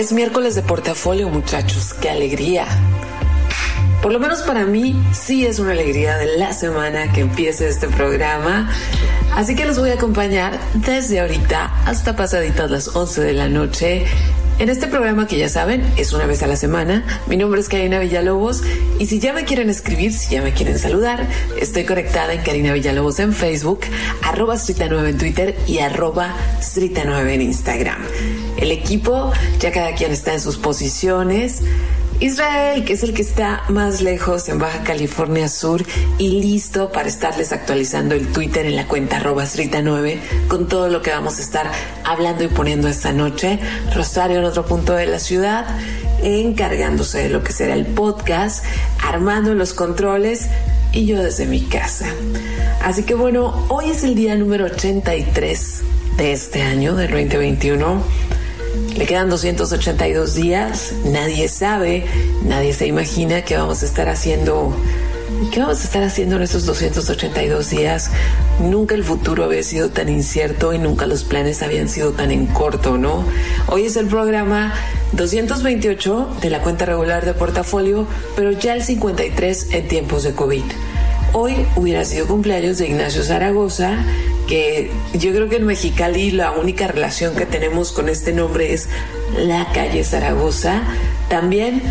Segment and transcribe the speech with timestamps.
[0.00, 1.92] Es miércoles de portafolio, muchachos.
[1.92, 2.64] ¡Qué alegría!
[4.00, 7.86] Por lo menos para mí sí es una alegría de la semana que empiece este
[7.86, 8.70] programa.
[9.36, 14.06] Así que los voy a acompañar desde ahorita hasta pasaditas las 11 de la noche
[14.58, 17.02] en este programa que ya saben, es una vez a la semana.
[17.26, 18.62] Mi nombre es Karina Villalobos
[18.98, 21.26] y si ya me quieren escribir, si ya me quieren saludar,
[21.58, 23.80] estoy conectada en Karina Villalobos en Facebook,
[24.22, 28.02] arroba Strita9 en Twitter y arroba Strita9 en Instagram.
[28.60, 31.62] El equipo, ya cada quien está en sus posiciones.
[32.20, 35.82] Israel, que es el que está más lejos en Baja California Sur
[36.18, 39.46] y listo para estarles actualizando el Twitter en la cuenta arroba
[39.82, 41.70] 9 con todo lo que vamos a estar
[42.04, 43.58] hablando y poniendo esta noche.
[43.94, 45.66] Rosario en otro punto de la ciudad,
[46.22, 48.66] encargándose de lo que será el podcast,
[49.02, 50.48] armando los controles
[50.92, 52.04] y yo desde mi casa.
[52.82, 55.82] Así que bueno, hoy es el día número 83
[56.18, 58.29] de este año, del 2021
[59.00, 62.04] le quedan 282 días, nadie sabe,
[62.44, 64.76] nadie se imagina qué vamos a estar haciendo.
[65.50, 68.10] ¿Qué vamos a estar haciendo en estos 282 días?
[68.60, 72.44] Nunca el futuro había sido tan incierto y nunca los planes habían sido tan en
[72.44, 73.24] corto, ¿no?
[73.68, 74.74] Hoy es el programa
[75.12, 78.06] 228 de la cuenta regular de portafolio,
[78.36, 80.64] pero ya el 53 en tiempos de COVID.
[81.32, 83.98] Hoy hubiera sido cumpleaños de Ignacio Zaragoza,
[84.48, 88.88] que yo creo que en Mexicali la única relación que tenemos con este nombre es
[89.36, 90.82] la calle Zaragoza.
[91.28, 91.82] También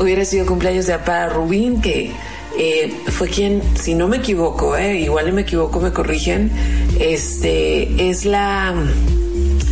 [0.00, 2.10] hubiera sido cumpleaños de Apara Rubín, que
[2.58, 6.50] eh, fue quien, si no me equivoco, eh, igual me equivoco, me corrigen,
[6.98, 8.74] este, es la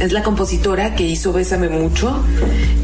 [0.01, 2.23] es la compositora que hizo Bésame Mucho.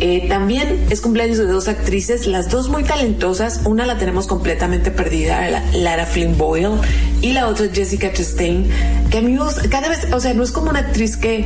[0.00, 3.62] Eh, también es cumpleaños de dos actrices, las dos muy talentosas.
[3.64, 6.78] Una la tenemos completamente perdida, Lara Flynn Boyle,
[7.20, 8.68] y la otra Jessica Chastain,
[9.10, 11.44] que amigos, cada vez, o sea, no es como una actriz que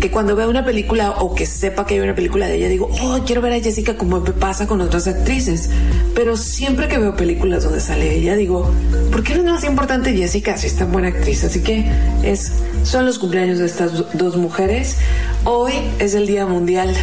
[0.00, 2.90] que cuando veo una película o que sepa que hay una película de ella, digo,
[3.02, 5.68] oh, quiero ver a Jessica como pasa con otras actrices.
[6.14, 8.72] Pero siempre que veo películas donde sale ella, digo,
[9.12, 11.44] ¿por qué no es más importante Jessica si es tan buena actriz?
[11.44, 11.84] Así que
[12.22, 12.52] es,
[12.82, 14.96] son los cumpleaños de estas dos mujeres.
[15.44, 16.96] Hoy es el Día Mundial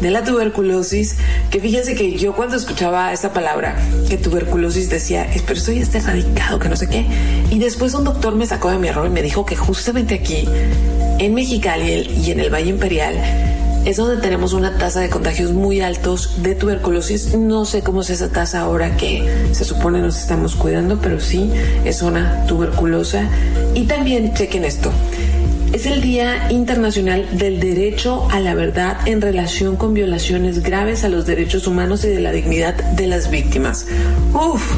[0.00, 1.16] de la tuberculosis,
[1.50, 3.76] que fíjense que yo cuando escuchaba esa palabra,
[4.08, 7.04] que tuberculosis decía, pero soy este erradicado, que no sé qué,
[7.50, 10.48] y después un doctor me sacó de mi error y me dijo que justamente aquí
[11.20, 13.14] en Mexicali y en el Valle Imperial
[13.84, 17.34] es donde tenemos una tasa de contagios muy altos de tuberculosis.
[17.36, 21.50] No sé cómo es esa tasa ahora que se supone nos estamos cuidando, pero sí
[21.84, 23.28] es una tuberculosa.
[23.74, 24.90] Y también chequen esto.
[25.74, 31.08] Es el Día Internacional del Derecho a la Verdad en relación con violaciones graves a
[31.08, 33.86] los derechos humanos y de la dignidad de las víctimas.
[34.32, 34.74] Uf,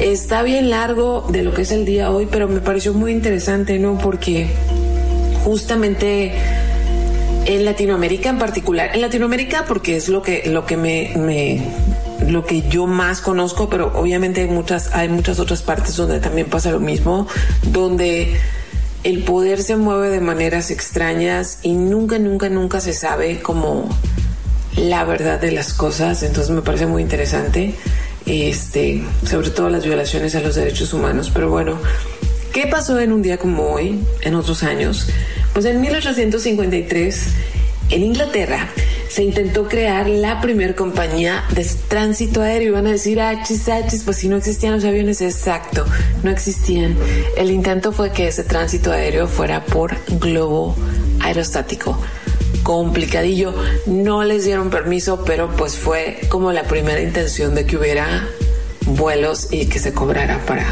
[0.00, 3.78] está bien largo de lo que es el día hoy, pero me pareció muy interesante,
[3.78, 3.98] ¿no?
[3.98, 4.50] Porque
[5.44, 6.32] justamente
[7.46, 11.72] en Latinoamérica en particular, en Latinoamérica porque es lo que, lo que me,
[12.26, 16.48] lo que yo más conozco, pero obviamente hay muchas, hay muchas otras partes donde también
[16.48, 17.26] pasa lo mismo,
[17.72, 18.36] donde
[19.02, 23.88] el poder se mueve de maneras extrañas y nunca, nunca, nunca se sabe como
[24.76, 26.22] la verdad de las cosas.
[26.22, 27.74] Entonces me parece muy interesante,
[28.26, 31.30] este, sobre todo las violaciones a los derechos humanos.
[31.32, 31.78] Pero bueno,
[32.52, 35.06] ¿Qué pasó en un día como hoy, en otros años?
[35.52, 37.26] Pues en 1853,
[37.90, 38.68] en Inglaterra,
[39.08, 42.72] se intentó crear la primera compañía de tránsito aéreo.
[42.72, 45.86] Van a decir, achis, achis, pues si no existían los aviones, exacto,
[46.24, 46.96] no existían.
[47.36, 50.74] El intento fue que ese tránsito aéreo fuera por globo
[51.20, 52.00] aerostático.
[52.64, 53.54] Complicadillo,
[53.86, 58.28] no les dieron permiso, pero pues fue como la primera intención de que hubiera
[58.86, 60.66] vuelos y que se cobrara para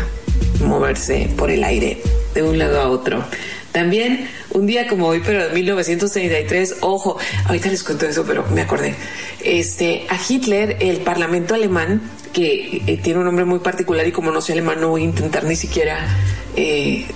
[0.60, 2.02] moverse por el aire
[2.34, 3.24] de un lado a otro.
[3.72, 8.62] También un día como hoy, pero de 1933, ojo, ahorita les cuento eso, pero me
[8.62, 8.94] acordé.
[9.44, 12.00] Este, a Hitler, el Parlamento alemán,
[12.32, 15.04] que eh, tiene un nombre muy particular y como no soy alemán no voy a
[15.04, 15.98] intentar ni siquiera
[16.56, 17.06] eh,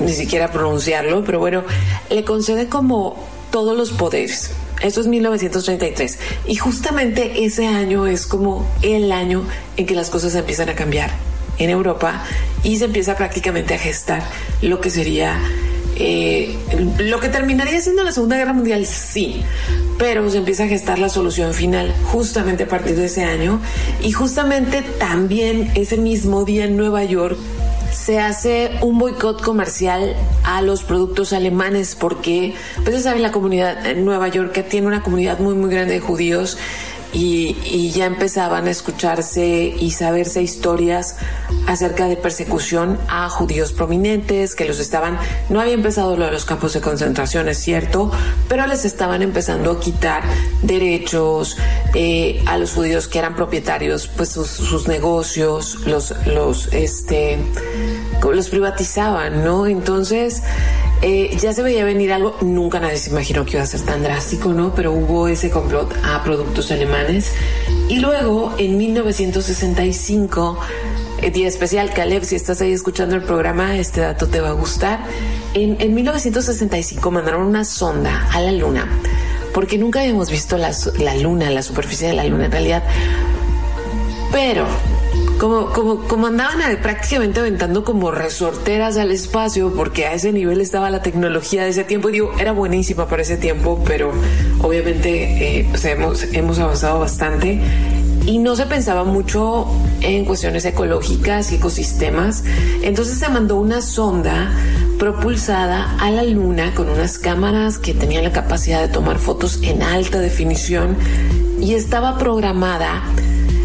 [0.00, 1.64] ni siquiera pronunciarlo, pero bueno,
[2.10, 3.16] le concede como
[3.50, 4.50] todos los poderes.
[4.82, 9.44] Esto es 1933 y justamente ese año es como el año
[9.76, 11.10] en que las cosas empiezan a cambiar
[11.58, 12.24] en Europa
[12.62, 14.22] y se empieza prácticamente a gestar
[14.60, 15.38] lo que sería
[15.96, 16.56] eh,
[16.98, 19.42] lo que terminaría siendo la Segunda Guerra Mundial, sí,
[19.98, 23.60] pero se empieza a gestar la solución final justamente a partir de ese año
[24.00, 27.36] y justamente también ese mismo día en Nueva York
[27.92, 33.84] se hace un boicot comercial a los productos alemanes porque, pues ya saben, la comunidad
[33.86, 36.56] en Nueva York que tiene una comunidad muy, muy grande de judíos
[37.12, 41.16] y, ya empezaban a escucharse y saberse historias
[41.66, 45.18] acerca de persecución a judíos prominentes que los estaban,
[45.50, 48.10] no había empezado lo de los campos de concentración, es cierto,
[48.48, 50.22] pero les estaban empezando a quitar
[50.62, 51.58] derechos
[51.94, 57.38] eh, a los judíos que eran propietarios, pues sus, sus negocios, los, los, este,
[58.30, 59.66] los privatizaban, ¿no?
[59.66, 60.42] Entonces,
[61.00, 64.04] eh, ya se veía venir algo, nunca nadie se imaginó que iba a ser tan
[64.04, 64.72] drástico, ¿no?
[64.74, 67.32] Pero hubo ese complot a productos alemanes.
[67.88, 70.60] Y luego, en 1965,
[71.22, 74.52] eh, día especial, Caleb, si estás ahí escuchando el programa, este dato te va a
[74.52, 75.00] gustar.
[75.54, 78.86] En, en 1965 mandaron una sonda a la Luna,
[79.52, 82.84] porque nunca habíamos visto la, la Luna, la superficie de la Luna en realidad.
[84.30, 84.66] Pero
[85.42, 90.88] como, como, como andaban prácticamente aventando como resorteras al espacio, porque a ese nivel estaba
[90.88, 92.10] la tecnología de ese tiempo.
[92.10, 94.12] Y digo, era buenísima para ese tiempo, pero
[94.60, 97.60] obviamente eh, pues hemos, hemos avanzado bastante
[98.24, 99.66] y no se pensaba mucho
[100.00, 102.44] en cuestiones ecológicas y ecosistemas.
[102.82, 104.48] Entonces se mandó una sonda
[104.96, 109.82] propulsada a la luna con unas cámaras que tenían la capacidad de tomar fotos en
[109.82, 110.96] alta definición
[111.60, 113.02] y estaba programada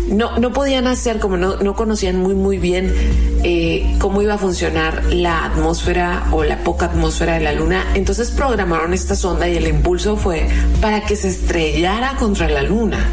[0.07, 2.94] no, no podían hacer, como no, no conocían muy, muy bien
[3.44, 8.31] eh, cómo iba a funcionar la atmósfera o la poca atmósfera de la Luna, entonces
[8.31, 10.48] programaron esta sonda y el impulso fue
[10.81, 13.06] para que se estrellara contra la Luna.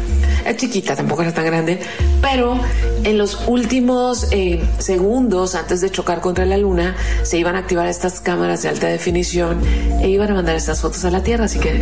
[0.45, 1.79] Es chiquita, tampoco era tan grande,
[2.21, 2.59] pero
[3.03, 7.87] en los últimos eh, segundos antes de chocar contra la Luna se iban a activar
[7.87, 9.59] estas cámaras de alta definición
[10.01, 11.81] e iban a mandar estas fotos a la Tierra, así que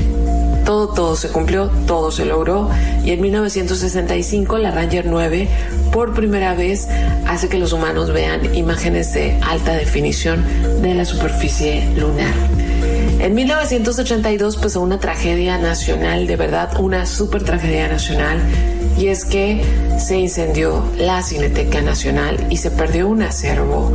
[0.65, 2.69] todo, todo se cumplió, todo se logró
[3.03, 5.47] y en 1965 la Ranger 9
[5.91, 6.87] por primera vez
[7.27, 10.43] hace que los humanos vean imágenes de alta definición
[10.81, 12.33] de la superficie lunar.
[13.19, 18.41] En 1982 pasó una tragedia nacional, de verdad, una super tragedia nacional,
[18.97, 19.63] y es que
[19.97, 23.93] se incendió la Cineteca Nacional y se perdió un acervo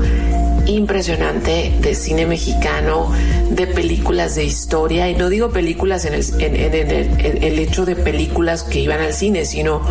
[0.68, 3.10] impresionante de cine mexicano,
[3.50, 9.00] de películas de historia, y no digo películas en el, hecho de películas que iban
[9.00, 9.82] al cine, sino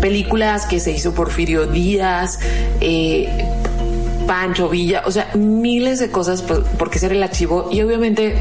[0.00, 2.38] películas que se hizo Porfirio Díaz,
[2.80, 3.28] eh,
[4.26, 8.34] Pancho Villa, o sea, miles de cosas porque ser el archivo y obviamente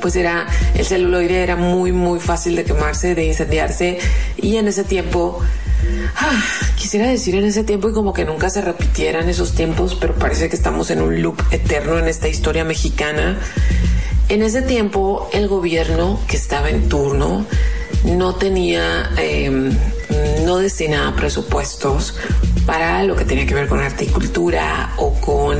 [0.00, 3.98] pues era el celuloide era muy muy fácil de quemarse, de incendiarse
[4.38, 5.40] y en ese tiempo
[6.16, 6.42] Ah,
[6.76, 10.48] quisiera decir en ese tiempo y como que nunca se repitieran esos tiempos, pero parece
[10.48, 13.38] que estamos en un loop eterno en esta historia mexicana.
[14.28, 17.46] En ese tiempo el gobierno que estaba en turno
[18.04, 19.72] no tenía, em,
[20.44, 22.14] no destinaba presupuestos
[22.66, 25.58] para lo que tenía que ver con articultura o con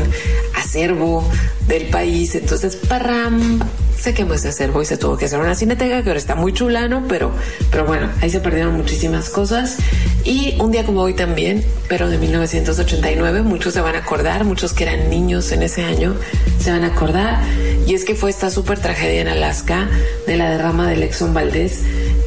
[0.55, 1.29] acervo
[1.67, 2.35] del país.
[2.35, 3.61] Entonces, parram,
[4.01, 6.53] se quemó ese acervo y se tuvo que hacer una cineteca que ahora está muy
[6.53, 7.33] chulano, pero,
[7.71, 9.77] pero bueno, ahí se perdieron muchísimas cosas.
[10.25, 14.73] Y un día como hoy también, pero de 1989, muchos se van a acordar, muchos
[14.73, 16.17] que eran niños en ese año
[16.59, 17.43] se van a acordar.
[17.87, 19.89] Y es que fue esta súper tragedia en Alaska
[20.27, 21.83] de la derrama del Exxon Valdez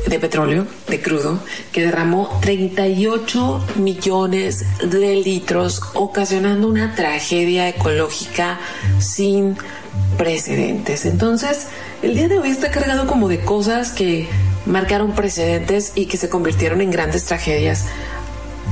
[0.07, 1.39] de petróleo, de crudo,
[1.71, 8.59] que derramó 38 millones de litros, ocasionando una tragedia ecológica
[8.99, 9.55] sin
[10.17, 11.05] precedentes.
[11.05, 11.67] Entonces,
[12.01, 14.27] el día de hoy está cargado como de cosas que
[14.65, 17.85] marcaron precedentes y que se convirtieron en grandes tragedias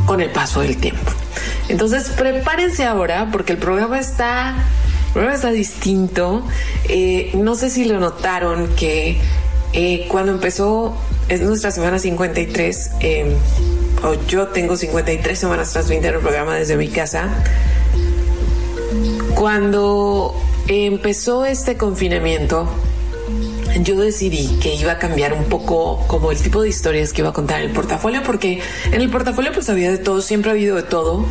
[0.06, 1.12] con el paso del tiempo.
[1.70, 4.56] Entonces, prepárense ahora porque el programa está,
[5.08, 6.44] el programa está distinto.
[6.88, 9.18] Eh, no sé si lo notaron que
[9.74, 10.96] eh, cuando empezó,
[11.30, 13.28] es nuestra semana 53, em,
[14.04, 17.30] o yo tengo 53 semanas transmitiendo el programa desde mi casa.
[19.36, 20.36] Cuando
[20.72, 22.68] empezó este confinamiento,
[23.82, 27.30] yo decidí que iba a cambiar un poco como el tipo de historias que iba
[27.30, 28.62] a contar en el portafolio, porque
[28.92, 31.26] en el portafolio pues había de todo, siempre ha habido de todo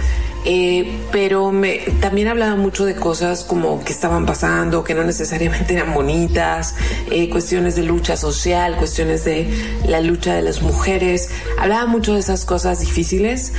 [0.45, 1.53] eh, pero
[2.01, 6.75] también hablaba mucho de cosas como que estaban pasando, que no necesariamente eran bonitas,
[7.11, 9.49] eh, cuestiones de lucha social, cuestiones de
[9.87, 11.31] la lucha de las mujeres.
[11.59, 13.53] Hablaba mucho de esas cosas difíciles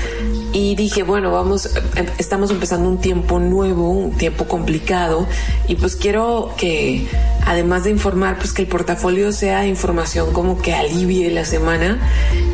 [0.54, 5.28] y dije, bueno, vamos, em, estamos empezando un tiempo nuevo, un tiempo complicado
[5.68, 7.08] y pues quiero que
[7.46, 12.00] además de informar, pues que el portafolio sea información como que alivie la semana.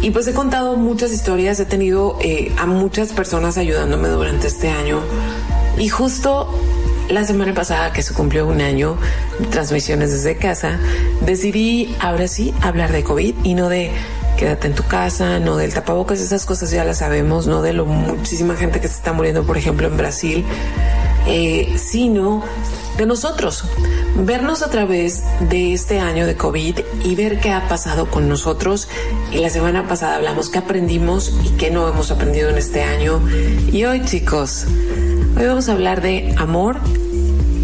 [0.01, 4.70] Y pues he contado muchas historias, he tenido eh, a muchas personas ayudándome durante este
[4.70, 5.01] año.
[5.77, 6.50] Y justo
[7.10, 8.98] la semana pasada que se cumplió un año
[9.39, 10.79] de transmisiones desde casa,
[11.22, 13.91] decidí ahora sí hablar de COVID y no de
[14.38, 17.86] quédate en tu casa, no del tapabocas, esas cosas ya las sabemos, no de lo
[17.86, 20.46] muchísima gente que se está muriendo, por ejemplo, en Brasil,
[21.25, 22.44] eh, sino
[22.98, 23.63] de nosotros,
[24.16, 28.88] vernos a través de este año de COVID y ver qué ha pasado con nosotros.
[29.32, 33.22] Y la semana pasada hablamos qué aprendimos y qué no hemos aprendido en este año.
[33.72, 34.66] Y hoy, chicos,
[35.38, 36.80] hoy vamos a hablar de amor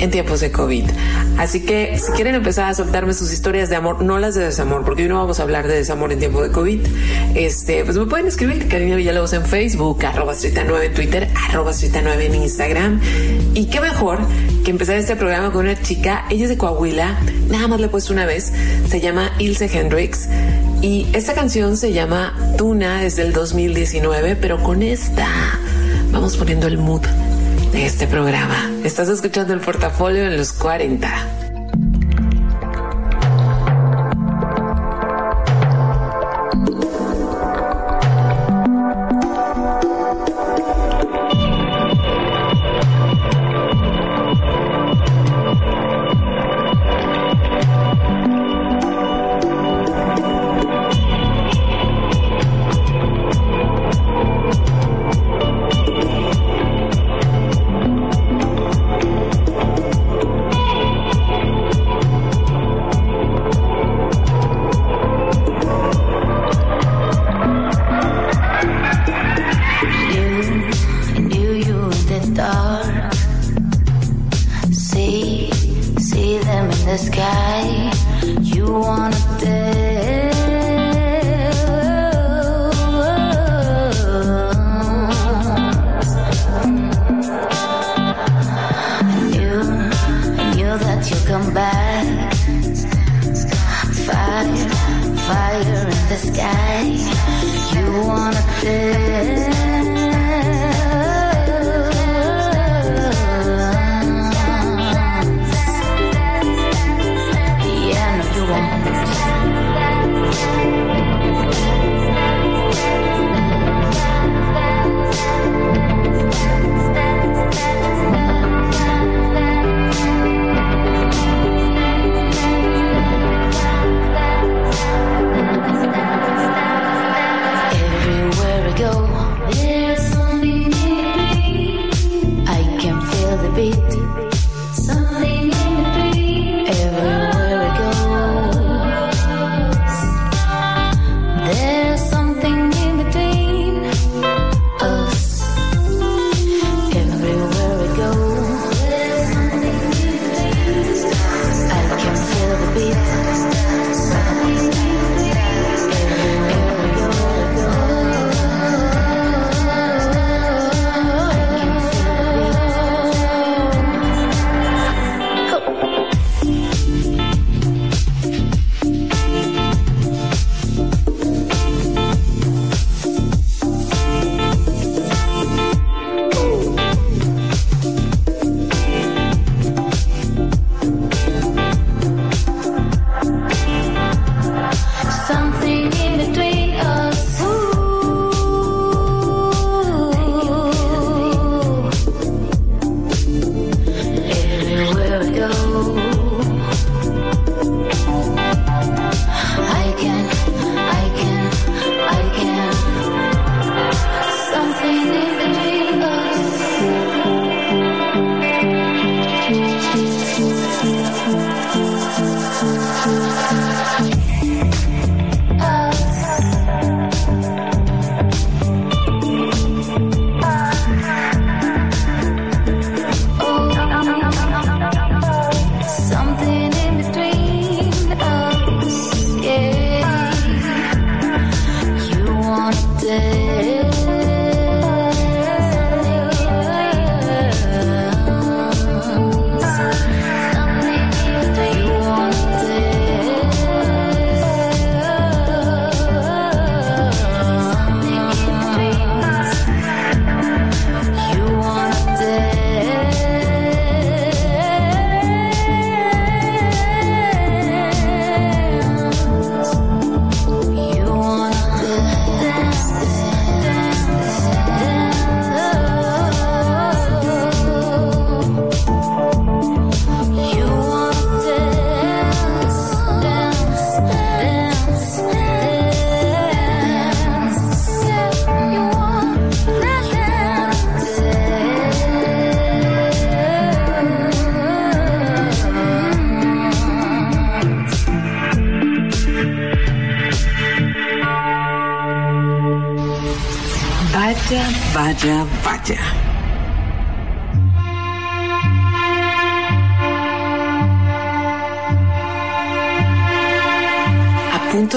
[0.04, 0.84] en tiempos de COVID.
[1.38, 4.84] Así que si quieren empezar a soltarme sus historias de amor, no las de desamor,
[4.84, 6.82] porque hoy no vamos a hablar de desamor en tiempo de COVID,
[7.36, 12.26] este, pues me pueden escribir Karina Villalobos en Facebook, arroba 9 en Twitter, arroba 9
[12.26, 13.02] en Instagram.
[13.54, 14.20] Y qué mejor
[14.66, 17.18] que empezar este programa con una chica, ella es de Coahuila,
[17.50, 18.52] nada más le he puesto una vez,
[18.90, 20.28] se llama Ilse Hendrix.
[20.82, 25.28] Y esta canción se llama Tuna, es del 2019, pero con esta
[26.12, 27.04] vamos poniendo el mood
[27.74, 28.72] de este programa.
[28.84, 31.43] Estás escuchando el portafolio en los 40.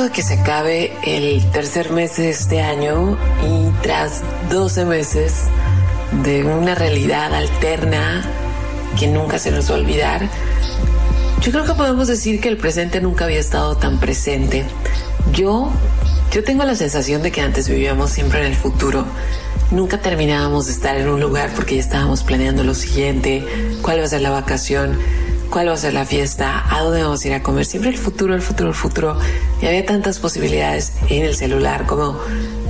[0.06, 5.44] De que se acabe el tercer mes de este año y tras 12 meses
[6.22, 8.22] de una realidad alterna
[8.98, 10.28] que nunca se nos va a olvidar,
[11.42, 14.64] yo creo que podemos decir que el presente nunca había estado tan presente.
[15.32, 15.70] Yo,
[16.30, 19.04] yo tengo la sensación de que antes vivíamos siempre en el futuro.
[19.72, 23.44] Nunca terminábamos de estar en un lugar porque ya estábamos planeando lo siguiente,
[23.82, 24.98] cuál va a ser la vacación,
[25.50, 27.64] cuál va a ser la fiesta, a dónde vamos a ir a comer.
[27.64, 29.18] Siempre el futuro, el futuro, el futuro.
[29.60, 32.18] Y había tantas posibilidades en el celular como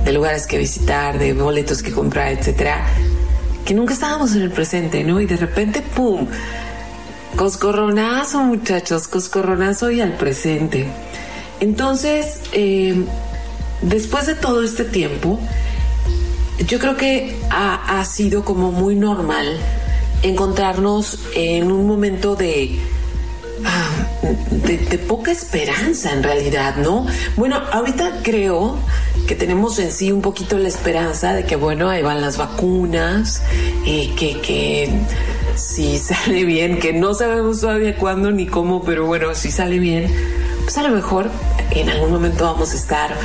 [0.03, 2.85] de lugares que visitar, de boletos que comprar, etcétera,
[3.65, 5.19] que nunca estábamos en el presente, ¿no?
[5.19, 6.27] Y de repente, ¡pum!
[7.35, 10.87] Coscorronazo, muchachos, coscorronazo y al presente.
[11.59, 13.03] Entonces, eh,
[13.81, 15.39] después de todo este tiempo,
[16.65, 19.57] yo creo que ha, sido como muy normal
[20.23, 22.79] encontrarnos en un momento de,
[23.65, 24.07] ah,
[24.51, 27.05] de, de, poca esperanza en realidad, ¿no?
[27.35, 28.77] Bueno, ahorita creo
[29.27, 33.41] que tenemos en sí un poquito la esperanza de que, bueno, ahí van las vacunas,
[33.85, 34.89] eh, que, que
[35.55, 40.11] si sale bien, que no sabemos todavía cuándo ni cómo, pero bueno, si sale bien,
[40.63, 41.29] pues a lo mejor
[41.71, 43.15] en algún momento vamos a estar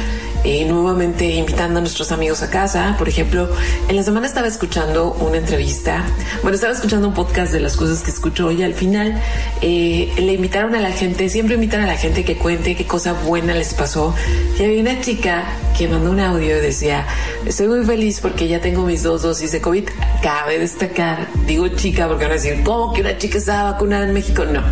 [0.44, 2.96] eh, nuevamente invitando a nuestros amigos a casa.
[2.99, 3.49] Por ejemplo,
[3.88, 6.04] en la semana estaba escuchando una entrevista,
[6.42, 9.20] bueno, estaba escuchando un podcast de las cosas que escucho y al final
[9.61, 13.12] eh, le invitaron a la gente, siempre invitan a la gente que cuente qué cosa
[13.12, 14.14] buena les pasó.
[14.58, 15.45] Y había una chica
[15.76, 17.06] que mandó un audio y decía,
[17.47, 19.88] estoy muy feliz porque ya tengo mis dos dosis de COVID.
[20.23, 24.12] Cabe destacar, digo chica porque van a decir, ¿cómo que una chica estaba vacunada en
[24.12, 24.45] México?
[24.45, 24.62] No,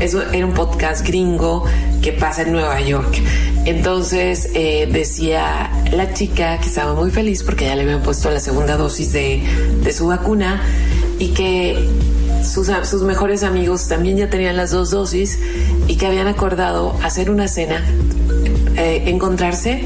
[0.00, 1.64] eso era un podcast gringo
[2.02, 3.20] que pasa en Nueva York.
[3.66, 8.38] Entonces eh, decía la chica que estaba muy feliz porque ya le habían puesto la
[8.38, 10.62] segunda dosis de, su vacuna
[11.18, 11.88] y que
[12.44, 15.40] sus, sus, mejores amigos también ya tenían las dos dosis
[15.88, 17.84] y que habían acordado hacer una cena,
[18.76, 19.84] eh, encontrarse,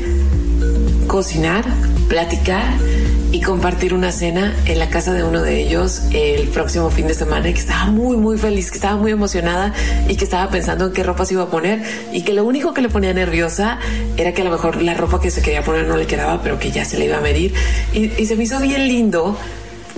[1.07, 1.65] cocinar,
[2.09, 2.65] platicar
[3.33, 7.15] y compartir una cena en la casa de uno de ellos el próximo fin de
[7.15, 9.73] semana y que estaba muy muy feliz, que estaba muy emocionada
[10.09, 12.75] y que estaba pensando en qué ropa se iba a poner y que lo único
[12.75, 13.79] que le ponía nerviosa
[14.17, 16.59] era que a lo mejor la ropa que se quería poner no le quedaba pero
[16.59, 17.55] que ya se le iba a medir.
[17.93, 19.37] Y, y se me hizo bien lindo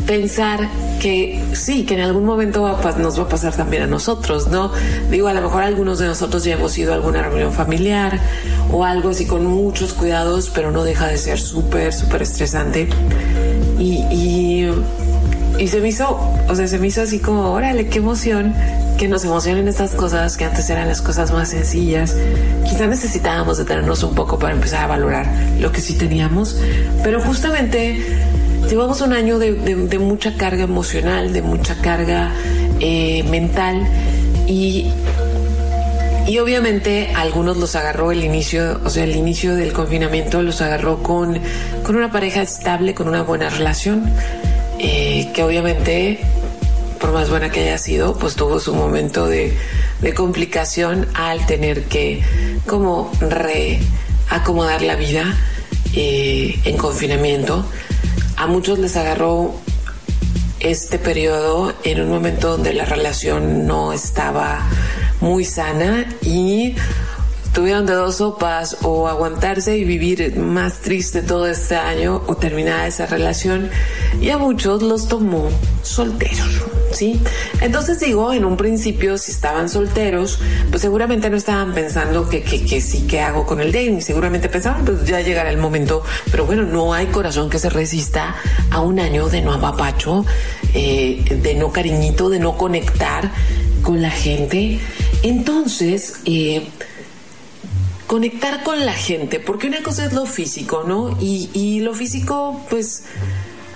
[0.07, 0.69] pensar
[1.01, 4.73] que sí, que en algún momento nos va a pasar también a nosotros, ¿no?
[5.11, 8.19] Digo, a lo mejor algunos de nosotros ya hemos ido a alguna reunión familiar
[8.71, 12.89] o algo así con muchos cuidados, pero no deja de ser súper, súper estresante.
[13.79, 14.71] Y, y,
[15.59, 18.55] y, se me hizo, o sea, se me hizo así como, órale, qué emoción
[18.99, 22.17] que nos emocionen estas cosas que antes eran las cosas más sencillas.
[22.69, 25.27] Quizá necesitábamos detenernos un poco para empezar a valorar
[25.59, 26.61] lo que sí teníamos,
[27.03, 28.01] pero justamente
[28.69, 32.33] llevamos un año de, mucha carga emocional, de mucha carga
[32.81, 33.87] eh, mental
[34.47, 34.91] y,
[36.27, 40.61] y obviamente a algunos los agarró el inicio, o sea, el inicio del confinamiento los
[40.61, 41.39] agarró con,
[41.83, 44.11] con una pareja estable, con una buena relación,
[44.79, 46.21] eh, que obviamente,
[47.01, 49.57] por más buena que haya sido, pues tuvo su momento de,
[50.01, 52.23] de complicación al tener que
[52.67, 55.37] como reacomodar la vida
[55.95, 57.67] eh, en confinamiento
[58.43, 59.55] a muchos les agarró
[60.59, 64.69] este periodo en un momento donde la relación no estaba
[65.21, 66.75] muy sana y
[67.55, 72.89] tuvieron de dos sopas o aguantarse y vivir más triste todo este año o terminar
[72.89, 73.71] esa relación
[74.21, 75.49] y a muchos los tomó
[75.85, 77.21] solteros, ¿sí?
[77.61, 80.39] Entonces digo, en un principio si estaban solteros,
[80.71, 84.01] pues seguramente no estaban pensando que, que, que sí, que hago con el dating?
[84.01, 88.35] Seguramente pensaban, pues ya llegará el momento, pero bueno, no hay corazón que se resista
[88.71, 90.25] a un año de no apapacho,
[90.75, 93.31] eh, de no cariñito, de no conectar
[93.83, 94.79] con la gente.
[95.23, 96.69] Entonces, eh,
[98.07, 101.17] conectar con la gente, porque una cosa es lo físico, ¿no?
[101.21, 103.05] Y, y lo físico, pues,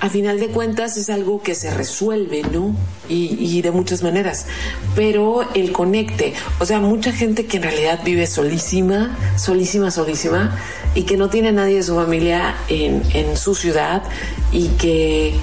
[0.01, 2.75] a final de cuentas es algo que se resuelve, ¿no?
[3.09, 4.47] Y, y, de muchas maneras.
[4.95, 10.59] Pero el conecte, o sea, mucha gente que en realidad vive solísima, solísima, solísima,
[10.95, 14.03] y que no tiene nadie de su familia en, en su ciudad
[14.53, 15.35] y que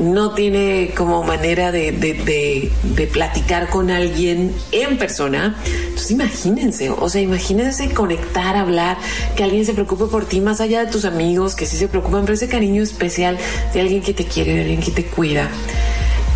[0.00, 5.56] no tiene como manera de, de, platicar con alguien en persona.
[5.64, 8.98] Entonces imagínense, o sea, imagínense conectar, hablar,
[9.36, 12.22] que alguien se preocupe por ti más allá de tus amigos, que sí se preocupan,
[12.22, 13.38] pero ese cariño especial
[13.72, 15.48] de alguien que te quiere, de alguien que te cuida.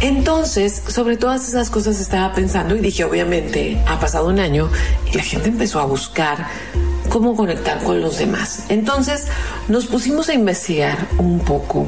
[0.01, 4.71] Entonces, sobre todas esas cosas estaba pensando y dije, obviamente, ha pasado un año
[5.13, 6.47] y la gente empezó a buscar
[7.11, 8.65] cómo conectar con los demás.
[8.71, 9.27] Entonces,
[9.69, 11.87] nos pusimos a investigar un poco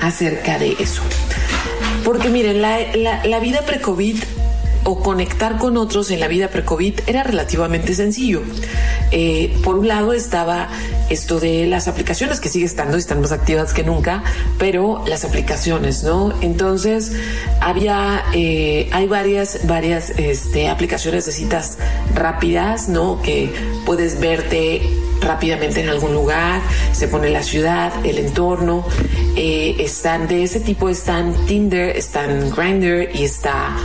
[0.00, 1.02] acerca de eso.
[2.04, 2.78] Porque miren, la,
[3.24, 4.16] la vida pre-COVID
[4.84, 8.42] o conectar con otros en la vida pre-COVID era relativamente sencillo.
[9.10, 10.68] Eh, por un lado estaba
[11.08, 14.22] esto de las aplicaciones que sigue estando y están más activas que nunca,
[14.58, 16.34] pero las aplicaciones, ¿no?
[16.42, 17.12] Entonces
[17.60, 21.78] había, eh, hay varias, varias este, aplicaciones de citas
[22.14, 23.20] rápidas, ¿no?
[23.22, 23.52] Que
[23.86, 24.82] puedes verte
[25.24, 26.60] rápidamente en algún lugar,
[26.92, 28.86] se pone la ciudad, el entorno,
[29.36, 33.76] eh, están de ese tipo, están Tinder, están Grindr y está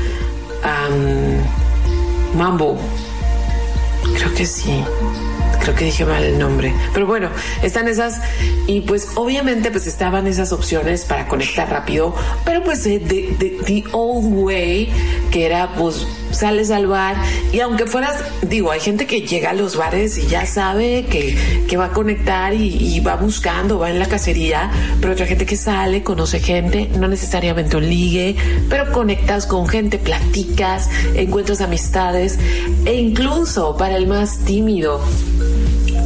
[2.35, 2.77] Mambo.
[4.15, 4.83] Creo que sí
[5.59, 7.29] creo que dije mal el nombre, pero bueno,
[7.61, 8.21] están esas
[8.67, 14.25] y pues obviamente pues estaban esas opciones para conectar rápido, pero pues de, the old
[14.33, 14.91] way,
[15.31, 17.15] que era pues sales al bar
[17.51, 21.37] y aunque fueras, digo, hay gente que llega a los bares y ya sabe que,
[21.67, 25.55] que va a conectar y, va buscando, va en la cacería, pero otra gente que
[25.55, 28.35] sale, conoce gente, no necesariamente un ligue,
[28.69, 32.37] pero conectas con gente, platicas, encuentras amistades
[32.85, 35.01] e incluso para el más tímido,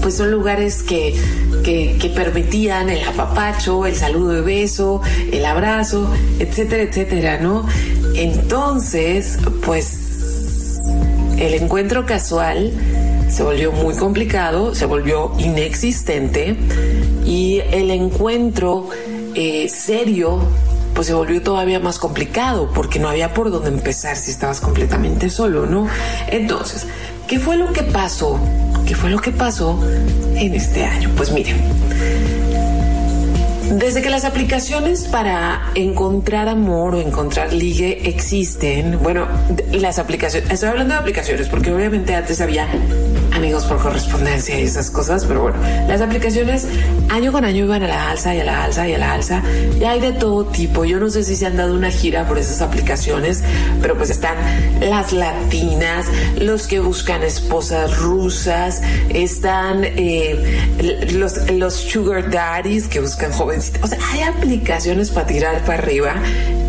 [0.01, 1.15] pues son lugares que,
[1.63, 7.65] que, permitían el apapacho, el saludo de beso, el abrazo, etcétera, etcétera, ¿no?
[8.15, 10.02] Entonces, pues
[11.43, 12.71] el encuentro casual
[13.29, 16.55] se volvió muy complicado, se volvió inexistente
[17.25, 18.89] y el encuentro
[19.35, 20.39] eh, serio
[20.93, 25.29] pues se volvió todavía más complicado porque no había por dónde empezar si estabas completamente
[25.29, 25.87] solo, ¿no?
[26.27, 26.85] Entonces,
[27.27, 28.39] ¿qué fue lo que pasó
[28.85, 29.79] ¿Qué fue lo que pasó
[30.35, 31.09] en este año?
[31.15, 31.55] Pues miren,
[33.79, 39.27] desde que las aplicaciones para encontrar amor o encontrar ligue existen, bueno,
[39.71, 42.67] las aplicaciones, estoy hablando de aplicaciones porque obviamente antes había
[43.33, 46.67] amigos por correspondencia y esas cosas, pero bueno, las aplicaciones
[47.09, 49.41] año con año iban a la alza y a la alza y a la alza
[49.79, 50.85] y hay de todo tipo.
[50.85, 53.43] Yo no sé si se han dado una gira por esas aplicaciones,
[53.81, 54.35] pero pues están
[54.79, 56.07] las latinas,
[56.39, 63.83] los que buscan esposas rusas, están eh, los, los sugar daddies que buscan jovencitas.
[63.83, 66.15] O sea, hay aplicaciones para tirar para arriba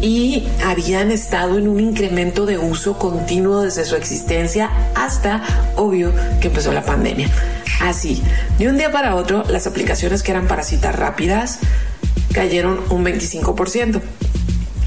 [0.00, 5.42] y habían estado en un incremento de uso continuo desde su existencia hasta,
[5.76, 7.28] obvio, que empezó la pandemia.
[7.80, 8.22] Así,
[8.60, 11.58] de un día para otro, las aplicaciones que eran para citas rápidas
[12.32, 14.00] cayeron un 25%.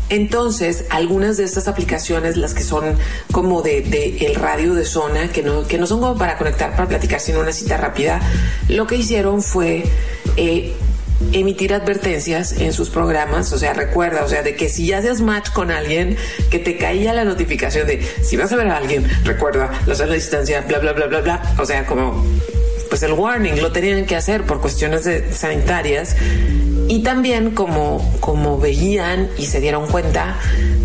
[0.07, 2.95] Entonces, algunas de estas aplicaciones, las que son
[3.33, 6.87] como de, el radio de zona, que no, que no son como para conectar, para
[6.87, 8.21] platicar, sino una cita rápida,
[8.69, 9.83] lo que hicieron fue
[10.37, 10.73] eh,
[11.31, 15.21] emitir advertencias en sus programas, o sea, recuerda, o sea, de que si ya haces
[15.21, 16.17] match con alguien,
[16.49, 20.61] que te caía la notificación de si vas a ver a alguien, recuerda, la distancia,
[20.61, 22.23] bla, bla, bla, bla, bla, o sea, como,
[22.89, 26.15] pues el warning lo tenían que hacer por cuestiones sanitarias
[26.87, 30.37] y también como, como veían y se dieron cuenta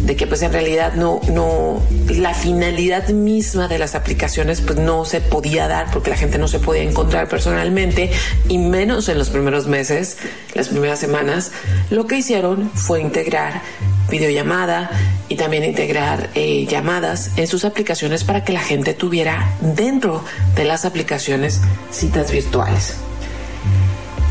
[0.05, 5.05] de que pues en realidad no, no, la finalidad misma de las aplicaciones pues no
[5.05, 8.11] se podía dar porque la gente no se podía encontrar personalmente
[8.49, 10.19] y menos en los primeros meses,
[10.55, 11.53] las primeras semanas,
[11.91, 13.63] lo que hicieron fue integrar
[14.11, 14.91] videollamada
[15.29, 20.25] y también integrar eh, llamadas en sus aplicaciones para que la gente tuviera dentro
[20.57, 21.61] de las aplicaciones
[21.91, 22.97] citas virtuales.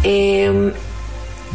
[0.03, 0.73] Eh,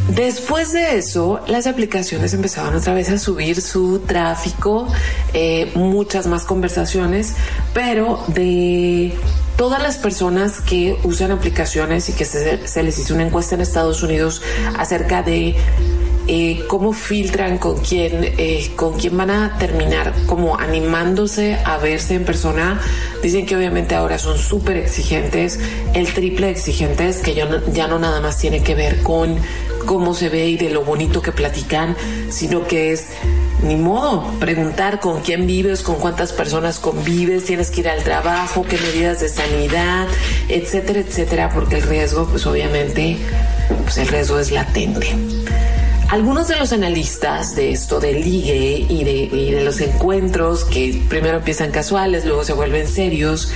[0.08, 4.86] Después de eso, las aplicaciones empezaban otra vez a subir su tráfico,
[5.32, 7.34] eh, muchas más conversaciones,
[7.74, 9.12] pero de
[9.56, 14.02] todas las personas que usan aplicaciones y que se, les hizo una encuesta en Estados
[14.02, 14.42] Unidos
[14.78, 15.56] acerca de
[16.28, 22.14] eh, cómo filtran con quién, eh, con quién van a terminar como animándose a verse
[22.14, 22.80] en persona.
[23.22, 25.58] Dicen que obviamente ahora son súper exigentes,
[25.94, 29.36] el triple exigentes, que ya ya no nada más tiene que ver con
[29.86, 31.96] cómo se ve y de lo bonito que platican,
[32.28, 33.08] sino que es
[33.62, 38.64] ni modo, preguntar con quién vives, con cuántas personas convives, tienes que ir al trabajo,
[38.68, 40.06] qué medidas de sanidad,
[40.48, 43.16] etcétera, etcétera, porque el riesgo, pues obviamente,
[43.84, 45.14] pues el riesgo es latente.
[46.08, 51.02] Algunos de los analistas de esto del ligue y de, y de, los encuentros que
[51.08, 53.52] primero empiezan casuales, luego se vuelven serios,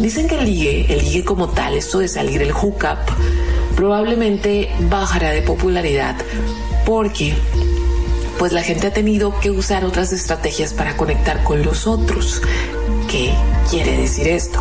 [0.00, 2.98] dicen que el ligue, el ligue como tal, esto de salir el hookup,
[3.76, 6.16] probablemente bajará de popularidad
[6.86, 7.34] porque
[8.38, 12.40] pues la gente ha tenido que usar otras estrategias para conectar con los otros.
[13.10, 13.34] ¿Qué
[13.70, 14.60] quiere decir esto?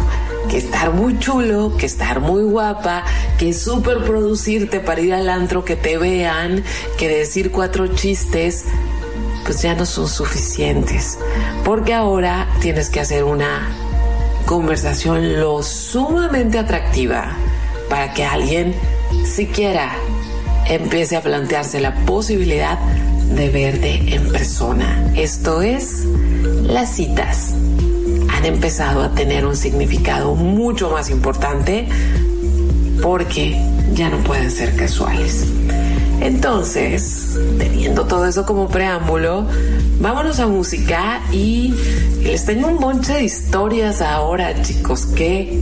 [0.49, 3.03] Que estar muy chulo, que estar muy guapa,
[3.38, 6.63] que súper producirte para ir al antro, que te vean,
[6.97, 8.65] que decir cuatro chistes,
[9.45, 11.19] pues ya no son suficientes.
[11.63, 13.69] Porque ahora tienes que hacer una
[14.45, 17.38] conversación lo sumamente atractiva
[17.88, 18.73] para que alguien
[19.25, 19.91] siquiera
[20.67, 22.79] empiece a plantearse la posibilidad
[23.35, 25.12] de verte en persona.
[25.15, 26.05] Esto es,
[26.63, 27.53] las citas
[28.39, 31.89] han empezado a tener un significado mucho más importante
[33.02, 33.62] porque
[33.93, 35.45] ya no pueden ser casuales.
[36.21, 39.45] Entonces, teniendo todo eso como preámbulo,
[39.99, 41.73] vámonos a música y
[42.23, 45.60] les tengo un monte de historias ahora, chicos, qué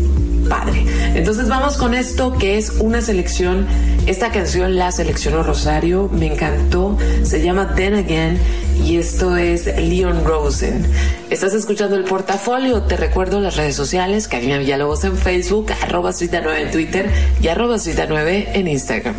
[0.47, 0.85] padre.
[1.15, 3.65] Entonces vamos con esto que es una selección,
[4.05, 8.39] esta canción la seleccionó Rosario, me encantó, se llama Then Again
[8.83, 10.85] y esto es Leon Rosen.
[11.29, 16.61] Estás escuchando el portafolio, te recuerdo las redes sociales, Karina Villalobos en Facebook, arroba 9
[16.61, 17.11] en Twitter
[17.41, 19.15] y arroba 9 en Instagram.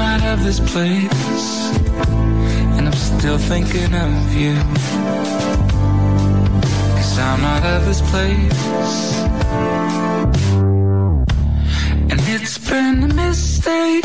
[0.00, 1.78] You're not of this place.
[2.76, 4.54] And I'm still thinking of you.
[6.96, 8.62] Cause I'm not of this place.
[12.10, 14.04] And it's been a mistake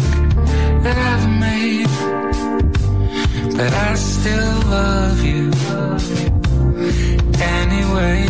[0.84, 1.88] that I've made.
[3.56, 5.46] But I still love you.
[7.40, 8.28] Anyway.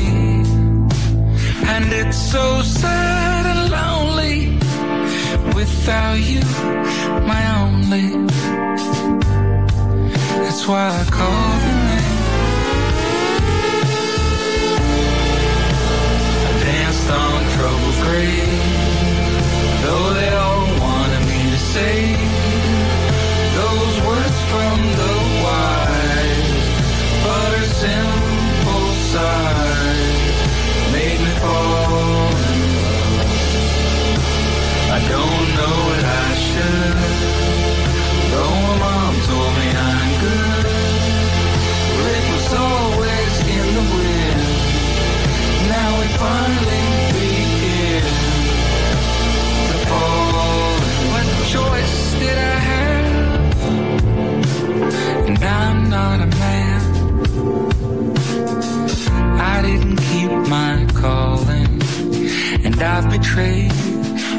[1.74, 3.15] And it's so sad
[5.66, 6.42] without you,
[7.32, 8.08] my only.
[10.42, 11.75] That's why I call
[62.76, 63.72] and I've betrayed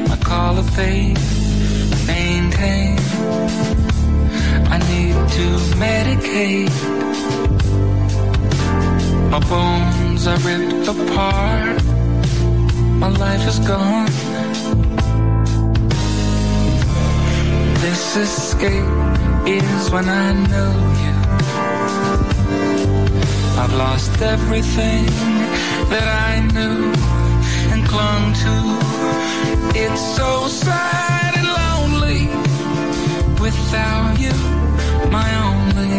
[0.09, 1.18] my call of faith.
[2.07, 2.99] Maintain,
[4.75, 5.46] I need to
[5.85, 6.77] medicate.
[9.31, 11.83] My bones are ripped apart,
[13.03, 14.07] my life is gone.
[17.85, 18.92] This escape
[19.46, 20.72] is when I know
[21.05, 21.16] you.
[23.61, 25.07] I've lost everything
[25.90, 26.95] that I knew
[27.96, 28.56] clung to.
[29.82, 30.30] It's so
[30.64, 32.22] sad and lonely
[33.44, 34.37] without you,
[35.18, 35.96] my only.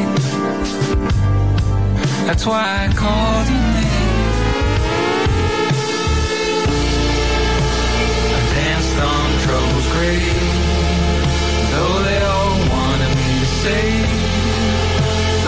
[2.27, 4.29] That's why I called your name.
[8.37, 10.41] I danced on trouble's grave,
[11.71, 13.85] though they all wanted me to say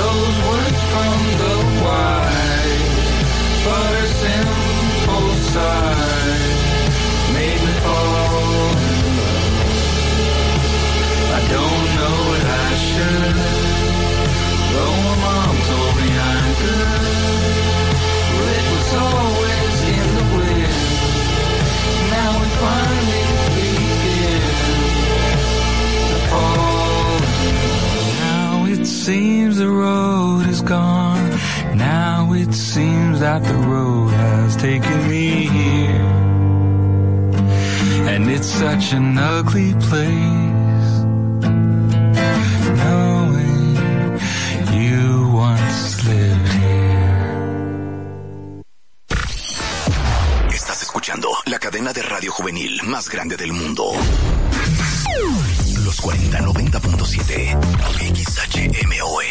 [0.01, 2.97] those words from the wise,
[3.65, 6.09] but her simple side
[29.10, 31.30] seems the road is gone.
[31.75, 36.06] Now it seems that the road has taken me here.
[38.12, 40.59] And it's such an ugly place.
[51.69, 53.91] Cadena de radio juvenil más grande del mundo.
[55.84, 57.60] Los 4090.7
[58.15, 59.25] XHMOE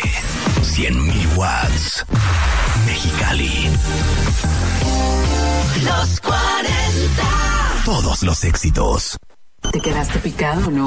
[0.62, 2.06] 100.000 watts
[2.86, 3.68] Mexicali
[5.82, 6.44] Los 40.
[7.84, 9.18] Todos los éxitos
[9.72, 10.86] ¿Te quedaste picado, no?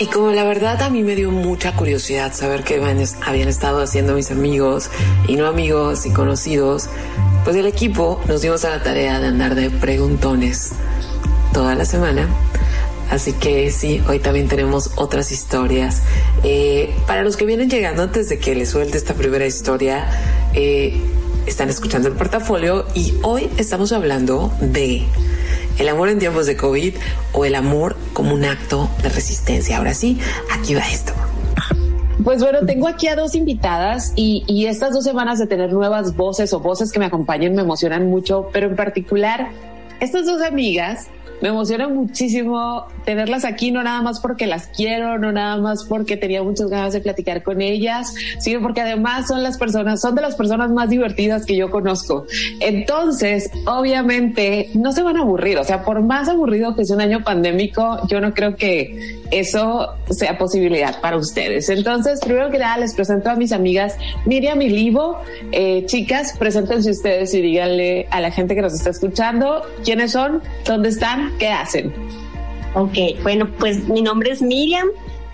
[0.00, 2.82] Y como la verdad a mí me dio mucha curiosidad saber qué
[3.22, 4.90] habían estado haciendo mis amigos
[5.28, 6.88] y no amigos y conocidos,
[7.44, 10.72] pues el equipo nos dimos a la tarea de andar de preguntones
[11.52, 12.28] toda la semana
[13.10, 16.02] Así que sí, hoy también tenemos otras historias.
[16.44, 20.08] Eh, para los que vienen llegando antes de que les suelte esta primera historia,
[20.54, 20.96] eh,
[21.46, 25.06] están escuchando el portafolio y hoy estamos hablando de
[25.78, 26.94] el amor en tiempos de COVID
[27.32, 29.78] o el amor como un acto de resistencia.
[29.78, 30.18] Ahora sí,
[30.52, 31.12] aquí va esto.
[32.22, 36.52] Pues bueno, tengo aquí a dos invitadas y, estas dos semanas de tener nuevas voces
[36.52, 39.48] o voces que me acompañen me emocionan mucho, pero en particular
[40.00, 41.08] estas dos amigas
[41.40, 46.16] me emociona muchísimo tenerlas aquí, no nada más porque las quiero, no nada más porque
[46.16, 50.22] tenía muchas ganas de platicar con ellas, sino porque además son las personas, son de
[50.22, 52.26] las personas más divertidas que yo conozco.
[52.60, 55.58] Entonces, obviamente, no se van a aburrir.
[55.58, 59.94] O sea, por más aburrido que sea un año pandémico, yo no creo que eso
[60.10, 61.68] sea posibilidad para ustedes.
[61.68, 65.18] Entonces, primero que nada, les presento a mis amigas Miriam y Livo.
[65.52, 70.42] Eh, chicas, preséntense ustedes y díganle a la gente que nos está escuchando quiénes son,
[70.64, 71.92] dónde están, qué hacen.
[72.74, 74.88] Ok, bueno, pues mi nombre es Miriam.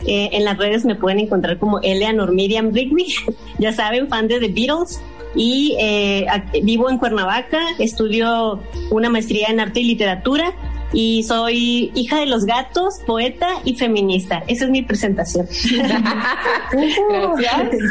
[0.06, 3.06] Eh, en las redes me pueden encontrar como Eleanor Miriam Rigby.
[3.58, 5.00] ya saben, fan de The Beatles.
[5.34, 6.26] Y eh,
[6.62, 10.54] vivo en Cuernavaca, estudio una maestría en arte y literatura
[10.92, 14.42] y soy hija de los gatos, poeta y feminista.
[14.46, 15.46] Esa es mi presentación.
[16.72, 17.82] Gracias.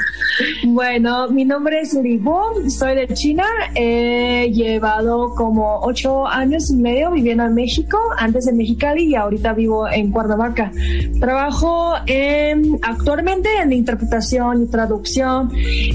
[0.65, 3.45] Bueno, mi nombre es Libo, soy de China.
[3.75, 9.53] He llevado como ocho años y medio viviendo en México, antes en Mexicali y ahorita
[9.53, 10.71] vivo en Cuernavaca.
[11.19, 15.51] Trabajo en, actualmente en interpretación y traducción.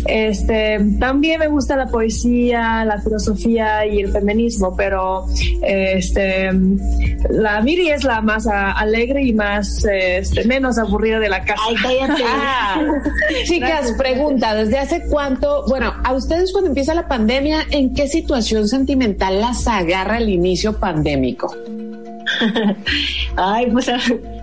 [0.06, 5.26] Este, también me gusta la poesía, la filosofía y el feminismo, pero
[5.62, 6.50] este,
[7.28, 11.62] la Miri es la más alegre y más este, menos aburrida de la casa.
[11.68, 12.22] Ay, cállate.
[12.32, 12.80] Ah,
[13.44, 18.68] chicas, pregunta, ¿desde hace cuánto, bueno, a ustedes cuando empieza la pandemia, ¿en qué situación
[18.68, 21.54] sentimental las agarra el inicio pandémico?
[23.36, 23.98] Ay, pues a,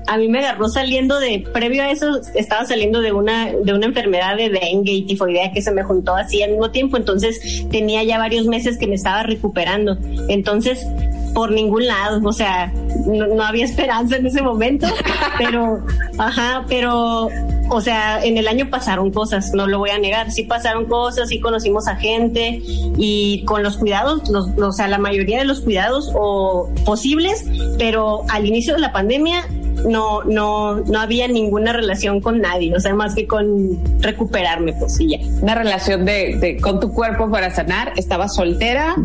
[0.08, 3.86] a, mí me agarró saliendo de, previo a eso, estaba saliendo de una, de una
[3.86, 8.04] enfermedad de dengue y tifoidea que se me juntó así al mismo tiempo, entonces tenía
[8.04, 9.98] ya varios meses que me estaba recuperando.
[10.28, 10.86] Entonces,
[11.34, 12.72] por ningún lado, o sea,
[13.06, 14.88] no, no había esperanza en ese momento,
[15.38, 15.86] pero,
[16.18, 17.30] ajá, pero
[17.70, 21.30] o sea, en el año pasaron cosas, no lo voy a negar, sí pasaron cosas,
[21.30, 25.62] sí conocimos a gente y con los cuidados, los, o sea, la mayoría de los
[25.62, 27.46] cuidados o posibles,
[27.78, 29.44] pero al inicio de la pandemia
[29.86, 35.00] no, no, no había ninguna relación con nadie, o sea, más que con recuperarme, pues
[35.00, 35.20] y ya.
[35.42, 38.96] Una relación de, de con tu cuerpo para sanar, estaba soltera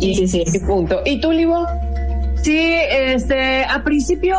[0.00, 0.58] y, sí, sí, sí.
[0.58, 1.00] y punto.
[1.04, 1.66] ¿Y tú, Livo?
[2.46, 4.36] Sí, este, a principio,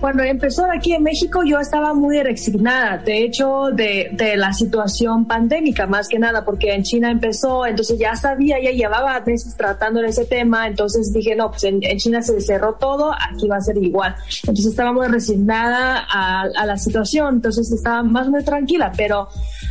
[0.00, 5.26] cuando empezó aquí en México, yo estaba muy resignada, de hecho, de, de, la situación
[5.26, 10.00] pandémica, más que nada, porque en China empezó, entonces ya sabía, ya llevaba meses tratando
[10.00, 13.60] ese tema, entonces dije, no, pues en, en China se cerró todo, aquí va a
[13.60, 14.14] ser igual.
[14.44, 19.28] Entonces estaba muy resignada a, a la situación, entonces estaba más muy tranquila, pero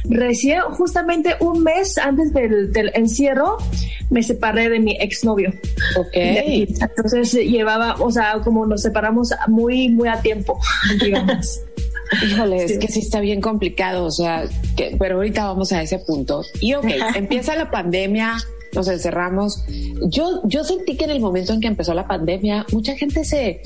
[0.08, 3.58] recién, justamente un mes antes del, del encierro,
[4.12, 5.52] me separé de mi exnovio.
[5.98, 6.16] Ok.
[6.16, 10.60] Entonces llevaba, o sea, como nos separamos muy, muy a tiempo,
[11.04, 11.62] digamos.
[12.24, 12.74] Híjole, sí.
[12.74, 14.46] es que sí está bien complicado, o sea,
[14.78, 16.44] que, pero ahorita vamos a ese punto.
[16.62, 18.38] Y ok, empieza la pandemia,
[18.76, 19.64] nos encerramos.
[20.08, 23.62] Yo, yo sentí que en el momento en que empezó la pandemia, mucha gente se,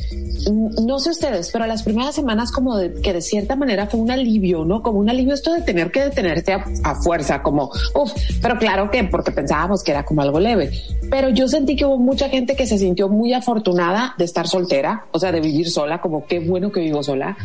[0.85, 4.11] no sé ustedes, pero las primeras semanas como de, que de cierta manera fue un
[4.11, 4.81] alivio, ¿no?
[4.81, 8.89] Como un alivio esto de tener que detenerte a, a fuerza, como, uff, pero claro
[8.91, 10.71] que porque pensábamos que era como algo leve.
[11.09, 15.05] Pero yo sentí que hubo mucha gente que se sintió muy afortunada de estar soltera,
[15.11, 17.37] o sea, de vivir sola, como qué bueno que vivo sola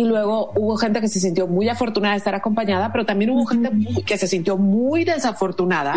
[0.00, 3.44] y luego hubo gente que se sintió muy afortunada de estar acompañada, pero también hubo
[3.44, 3.70] gente
[4.06, 5.94] que se sintió muy desafortunada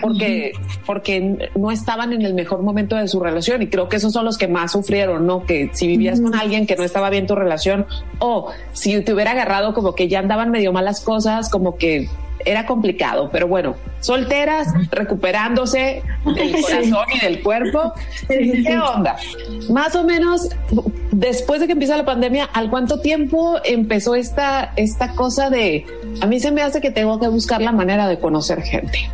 [0.00, 0.45] porque,
[0.84, 4.24] porque no estaban en el mejor momento de su relación y creo que esos son
[4.24, 5.44] los que más sufrieron, ¿no?
[5.44, 7.86] Que si vivías con alguien que no estaba bien tu relación
[8.18, 12.08] o si te hubiera agarrado como que ya andaban medio malas cosas, como que
[12.46, 17.92] era complicado, pero bueno, solteras, recuperándose del corazón y del cuerpo.
[18.28, 19.16] ¿Qué onda?
[19.68, 20.48] Más o menos,
[21.10, 25.86] después de que empieza la pandemia, ¿al cuánto tiempo empezó esta, esta cosa de,
[26.20, 29.10] a mí se me hace que tengo que buscar la manera de conocer gente?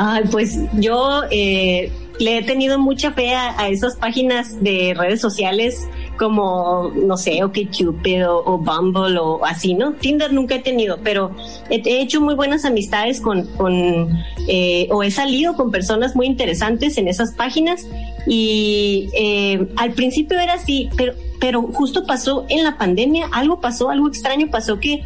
[0.00, 1.90] Ay, pues yo eh,
[2.20, 8.28] le he tenido mucha fe a, esas páginas de redes sociales como, no sé, OkCupid
[8.28, 9.94] o, o Bumble o así, ¿no?
[9.94, 11.32] Tinder nunca he tenido, pero
[11.68, 14.08] he, he hecho muy buenas amistades con, con
[14.46, 17.84] eh, o he salido con personas muy interesantes en esas páginas
[18.26, 23.90] y eh, al principio era así, pero, pero justo pasó en la pandemia, algo pasó,
[23.90, 25.02] algo extraño pasó que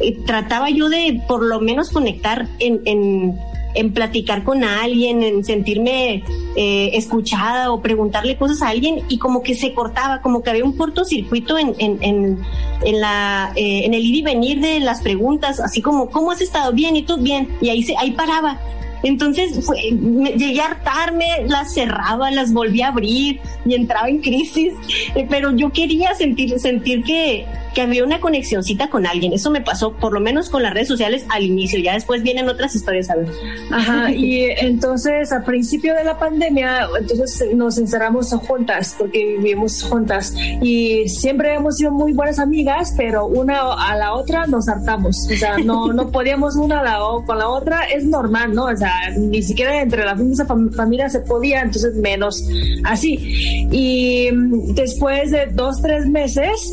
[0.00, 3.36] eh, trataba yo de por lo menos conectar en, en
[3.74, 6.24] en platicar con alguien, en sentirme
[6.56, 10.64] eh, escuchada o preguntarle cosas a alguien y como que se cortaba, como que había
[10.64, 12.38] un cortocircuito en, en, en,
[12.84, 16.40] en la, eh, en el ir y venir de las preguntas, así como, ¿cómo has
[16.40, 16.72] estado?
[16.72, 17.16] Bien, ¿y tú?
[17.18, 17.48] Bien.
[17.60, 18.60] Y ahí, se, ahí paraba.
[19.02, 24.74] Entonces me, llegué a hartarme, las cerraba, las volví a abrir y entraba en crisis,
[25.14, 29.32] eh, pero yo quería sentir, sentir que, que había una conexioncita con alguien.
[29.32, 32.48] Eso me pasó por lo menos con las redes sociales al inicio, ya después vienen
[32.48, 33.28] otras historias a ver.
[33.70, 40.34] Ajá, y entonces a principio de la pandemia, entonces nos encerramos juntas porque vivimos juntas
[40.60, 45.36] y siempre hemos sido muy buenas amigas, pero una a la otra nos hartamos, o
[45.36, 48.64] sea, no, no podíamos una a la, con la otra, es normal, ¿no?
[48.66, 52.42] O sea, ni siquiera entre la misma fam- familia se podía, entonces menos
[52.84, 53.66] así.
[53.70, 56.72] Y mm, después de dos, tres meses,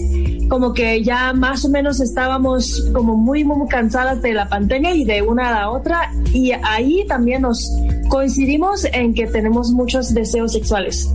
[0.50, 5.06] como que ya más o menos estábamos como muy, muy cansadas de la pandemia y
[5.06, 6.12] de una a la otra.
[6.34, 7.72] Y ahí también nos
[8.10, 11.10] coincidimos en que tenemos muchos deseos sexuales.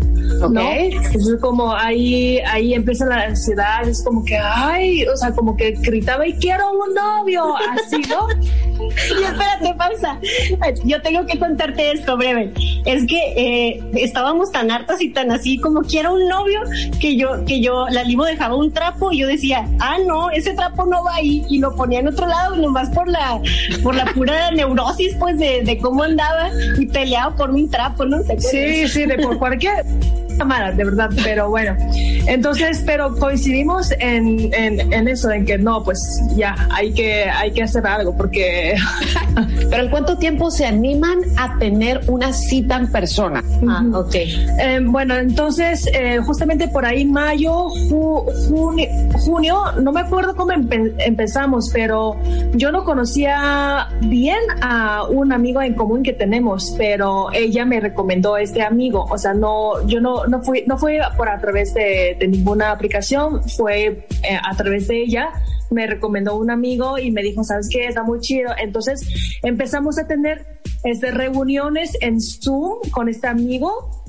[0.51, 0.61] ¿no?
[0.61, 5.73] Entonces como ahí, ahí empieza la ansiedad, es como que, ay, o sea, como que
[5.73, 8.27] gritaba y quiero un novio, así, ¿no?
[8.95, 10.21] Y espérate, pausa.
[10.85, 12.53] Yo tengo que contarte esto breve.
[12.85, 16.61] Es que eh, estábamos tan hartas y tan así como quiero un novio
[17.01, 20.55] que yo, que yo, la Libo dejaba un trapo y yo decía, ah, no, ese
[20.55, 23.41] trapo no va ahí y lo ponía en otro lado nomás por la,
[23.83, 28.19] por la pura neurosis pues de, de cómo andaba y peleaba por un trapo, ¿no?
[28.39, 29.85] Sí, sí, de por cualquier
[30.39, 31.77] de verdad, pero bueno.
[32.27, 36.01] Entonces, pero coincidimos en, en, en eso, en que no, pues
[36.37, 38.75] ya, hay que, hay que hacer algo, porque
[39.71, 43.43] Pero ¿en cuánto tiempo se animan a tener una cita en persona?
[43.69, 44.15] Ah, ok.
[44.15, 48.89] Eh, bueno, entonces, eh, justamente por ahí, mayo, ju- juni-
[49.25, 52.17] junio, no me acuerdo cómo empe- empezamos, pero
[52.55, 58.37] yo no conocía bien a un amigo en común que tenemos, pero ella me recomendó
[58.37, 59.07] este amigo.
[59.11, 62.71] O sea, no, yo no, no fui, no fue por a través de, de ninguna
[62.71, 65.31] aplicación, fue eh, a través de ella
[65.71, 67.87] me recomendó un amigo y me dijo, ¿sabes qué?
[67.87, 68.53] Está muy chido.
[68.59, 69.03] Entonces
[69.43, 74.04] empezamos a tener este, reuniones en Zoom con este amigo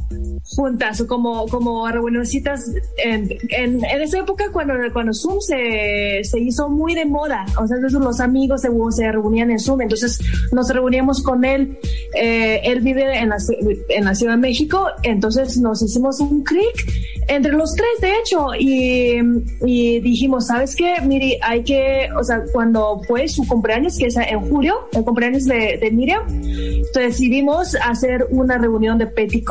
[0.55, 2.71] juntas como como reunioncitas
[3.03, 7.67] en, en, en esa época cuando cuando Zoom se, se hizo muy de moda o
[7.67, 10.19] sea entonces los amigos se, se reunían en Zoom entonces
[10.51, 11.77] nos reuníamos con él
[12.15, 13.37] eh, él vive en la,
[13.89, 16.75] en la Ciudad de México entonces nos hicimos un clic
[17.27, 19.19] entre los tres de hecho y,
[19.65, 24.17] y dijimos sabes qué Miri hay que o sea cuando fue su cumpleaños que es
[24.17, 26.23] en julio el cumpleaños de, de Miriam
[26.93, 29.43] decidimos hacer una reunión de petit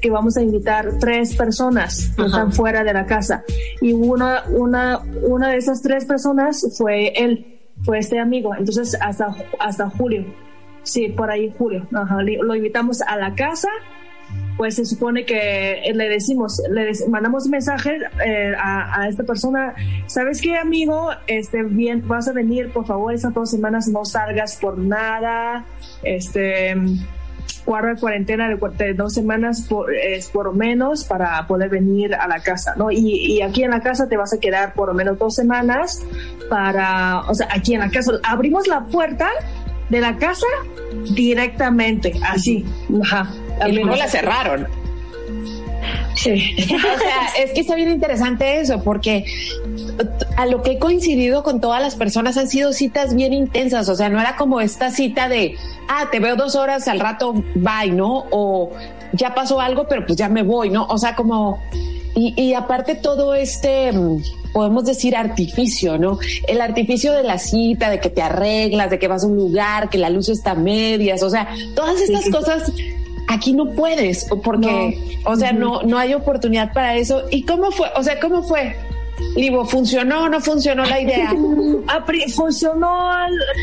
[0.00, 2.26] que vamos a invitar tres personas que Ajá.
[2.26, 3.44] están fuera de la casa.
[3.80, 8.54] Y una una una de esas tres personas fue él fue este amigo.
[8.54, 10.24] Entonces hasta hasta julio.
[10.82, 11.86] Sí por ahí julio.
[11.92, 13.68] Ajá, lo invitamos a la casa.
[14.58, 19.74] Pues se supone que le decimos, le mandamos mensaje eh, a, a esta persona,
[20.06, 21.10] ¿sabes qué, amigo?
[21.28, 25.64] Este, bien, vas a venir, por favor, esas dos semanas no salgas por nada,
[26.02, 26.76] este,
[27.64, 32.40] guarda cuarentena de, dos semanas por, es por lo menos para poder venir a la
[32.40, 32.90] casa, ¿no?
[32.90, 36.02] Y, y aquí en la casa te vas a quedar por lo menos dos semanas
[36.48, 39.28] para, o sea, aquí en la casa, abrimos la puerta
[39.88, 40.46] de la casa
[41.14, 42.64] directamente, así,
[43.02, 43.30] ajá.
[43.66, 44.66] Y luego la cerraron.
[46.18, 46.56] Sí.
[46.74, 49.24] O sea, es que está bien interesante eso, porque
[50.36, 53.88] a lo que he coincidido con todas las personas han sido citas bien intensas.
[53.88, 55.54] O sea, no era como esta cita de,
[55.88, 58.24] ah, te veo dos horas, al rato, bye, ¿no?
[58.30, 58.70] O
[59.12, 60.86] ya pasó algo, pero pues ya me voy, ¿no?
[60.86, 61.62] O sea, como,
[62.14, 66.18] y, y aparte todo este, mm, podemos decir artificio, ¿no?
[66.48, 69.88] El artificio de la cita, de que te arreglas, de que vas a un lugar,
[69.88, 72.30] que la luz está a medias, o sea, todas estas sí.
[72.30, 72.72] cosas
[73.28, 77.24] aquí no puedes, porque, o sea, no, no hay oportunidad para eso.
[77.30, 77.88] ¿Y cómo fue?
[77.94, 78.74] O sea, ¿cómo fue?
[79.36, 81.32] Libo, ¿funcionó o no funcionó la idea?
[82.34, 83.10] Funcionó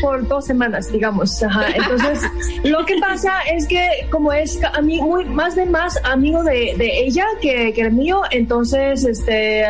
[0.00, 1.42] por dos semanas, digamos.
[1.42, 1.66] Ajá.
[1.74, 2.20] Entonces,
[2.64, 6.74] lo que pasa es que como es ca- ami- muy, más de más amigo de,
[6.76, 9.64] de ella que, que el mío, entonces, este,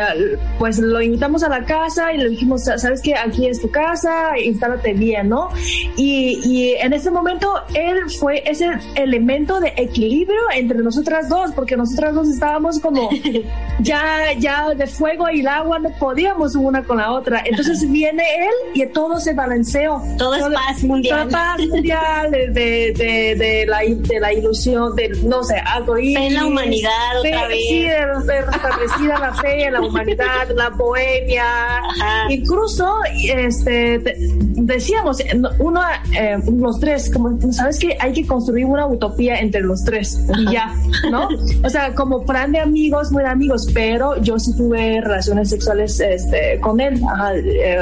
[0.59, 4.37] pues lo invitamos a la casa y le dijimos, sabes que aquí es tu casa,
[4.43, 5.49] instálate bien, ¿no?
[5.95, 11.75] Y, y en ese momento él fue ese elemento de equilibrio entre nosotras dos, porque
[11.77, 13.09] nosotras dos estábamos como
[13.79, 17.41] ya, ya de fuego y el agua podíamos una con la otra.
[17.45, 20.01] Entonces viene él y todo se balanceó.
[20.17, 21.27] Todo es paz mundial.
[21.27, 25.95] Toda paz mundial de, de, de, de la, de la ilusión, de, no sé, algo
[25.95, 26.15] ahí.
[26.15, 26.89] En la humanidad
[27.21, 27.57] Fe- otra vez.
[27.67, 31.43] Sí, restablecida la fe en la humanidad, la bohemia.
[31.77, 32.31] Ajá.
[32.31, 32.91] Incluso,
[33.29, 35.17] este, te- decíamos,
[35.59, 35.81] uno,
[36.17, 40.51] eh, los tres, como, ¿sabes que Hay que construir una utopía entre los tres y
[40.51, 40.73] ya,
[41.11, 41.27] ¿no?
[41.63, 46.59] O sea, como plan de amigos, muy amigos, pero yo sí tuve relaciones sexuales este,
[46.61, 47.01] con él.
[47.11, 47.77] Ajá, eh,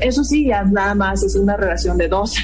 [0.00, 2.34] eso sí, ya nada más es una relación de dos.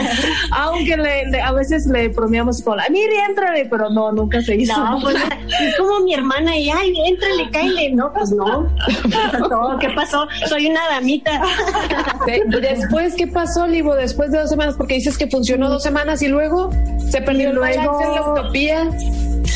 [0.50, 4.56] Aunque le- le- a veces le bromeamos con la, mire, entrale, pero no, nunca se
[4.56, 4.76] hizo.
[4.78, 5.16] No, pues
[5.60, 7.92] es como mi hermana y ay, éntrale, cáele.
[7.92, 8.68] No, pues no.
[8.86, 9.78] ¿Qué pasó?
[9.80, 10.28] ¿Qué pasó?
[10.48, 11.42] Soy una damita.
[12.26, 13.94] ¿Y después qué pasó, Livo?
[13.94, 16.70] Después de dos semanas, porque dices que funcionó dos semanas y luego
[17.10, 18.88] se perdió Y el balance luego- en la utopía.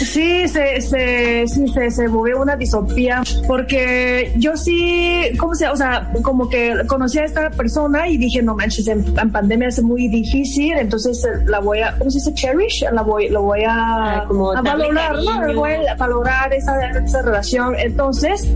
[0.04, 5.76] Sí, se, se, sí, se, se movió una disopía porque yo sí, ¿cómo se, o
[5.76, 9.82] sea, como que conocí a esta persona y dije, no manches, en, en pandemia es
[9.82, 12.34] muy difícil, entonces eh, la voy a, ¿cómo se dice?
[12.34, 15.54] Cherish, la voy, lo voy a, Ah, como a valorar, ¿no?
[15.54, 17.74] Voy a valorar esa, esa relación.
[17.78, 18.48] Entonces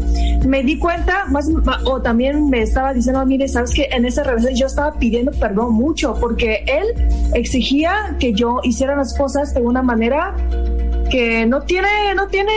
[0.46, 1.48] me di cuenta, más,
[1.84, 5.72] o también me estaba diciendo, mire, sabes que en esa relación yo estaba pidiendo perdón
[5.74, 6.86] mucho porque él
[7.34, 10.34] exigía que yo hiciera las cosas de una manera
[11.10, 12.52] que no tiene, no tiene,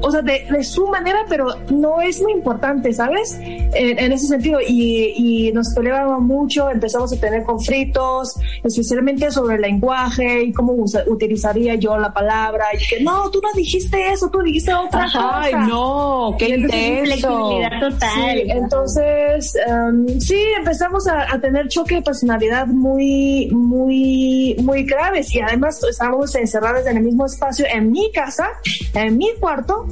[0.00, 3.38] o sea, de, de su manera, pero no es muy importante, ¿sabes?
[3.40, 9.56] En, en ese sentido, y, y nos peleábamos mucho, empezamos a tener conflictos, especialmente sobre
[9.56, 14.12] el lenguaje y cómo usa- utilizaría yo la palabra, y que no, tú no dijiste
[14.12, 15.40] eso, tú dijiste otra cosa.
[15.40, 17.60] Ay, no, qué intenso.
[17.80, 18.10] Total.
[18.14, 25.34] Sí, entonces, em, sí, empezamos a, a tener choque de personalidad muy, muy, muy graves
[25.34, 28.48] y además estábamos encerrados en el mismo espacio en mi casa,
[28.94, 29.86] en mi cuarto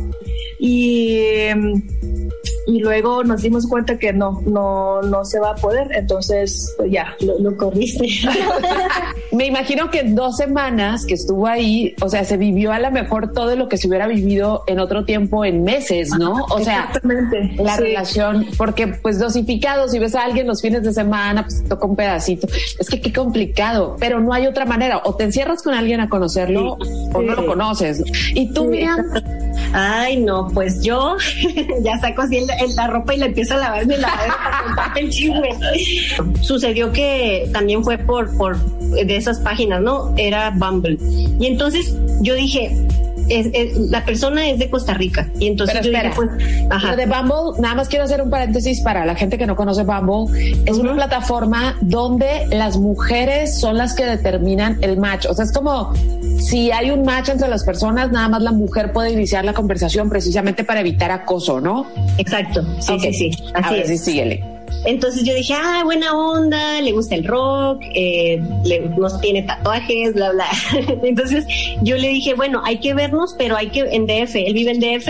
[0.59, 1.49] y,
[2.67, 6.91] y luego nos dimos cuenta que no, no, no se va a poder, entonces pues
[6.91, 7.17] ya.
[7.21, 8.07] Lo, lo corriste.
[9.33, 12.91] Me imagino que en dos semanas que estuvo ahí, o sea, se vivió a lo
[12.91, 16.45] mejor todo lo que se hubiera vivido en otro tiempo en meses, ¿no?
[16.51, 16.93] O sea,
[17.57, 17.83] la sí.
[17.83, 21.97] relación, porque pues dosificado, si ves a alguien los fines de semana, pues toca un
[21.97, 22.47] pedacito.
[22.79, 25.01] Es que qué complicado, pero no hay otra manera.
[25.05, 26.77] O te encierras con alguien a conocerlo
[27.13, 27.72] o no lo conoces.
[28.35, 29.01] Y tú, Miriam,
[29.75, 31.17] Ay, no, pues yo
[31.83, 34.63] ya saco así el- el- la ropa y la empiezo a lavar la lavadero para
[34.65, 35.49] contarte el chisme.
[36.43, 40.13] Sucedió que también fue por, por de esas páginas, ¿no?
[40.17, 40.99] Era Bumble.
[41.41, 42.77] Y entonces yo dije,
[43.29, 45.29] es- es- la persona es de Costa Rica.
[45.39, 46.91] Y entonces Pero yo espera, dije, pues, ajá.
[46.91, 49.83] Lo de Bumble, nada más quiero hacer un paréntesis para la gente que no conoce
[49.85, 50.63] Bumble.
[50.67, 55.27] Es una plataforma donde las mujeres son las que determinan el match.
[55.27, 55.93] O sea, es como
[56.39, 60.09] si hay un match entre las personas, nada más la mujer puede iniciar la conversación
[60.09, 61.87] precisamente para evitar acoso, ¿no?
[62.19, 63.01] Exacto, sí, Ok.
[63.01, 63.31] sí, sí.
[63.55, 63.89] A Así ver, es.
[63.89, 64.45] sí, síguele.
[64.85, 70.15] Entonces yo dije, ah, buena onda, le gusta el rock, eh, le, nos tiene tatuajes,
[70.15, 70.47] bla, bla.
[71.03, 71.47] Entonces
[71.83, 74.81] yo le dije, bueno, hay que vernos, pero hay que en DF, él vive en
[74.81, 75.09] DF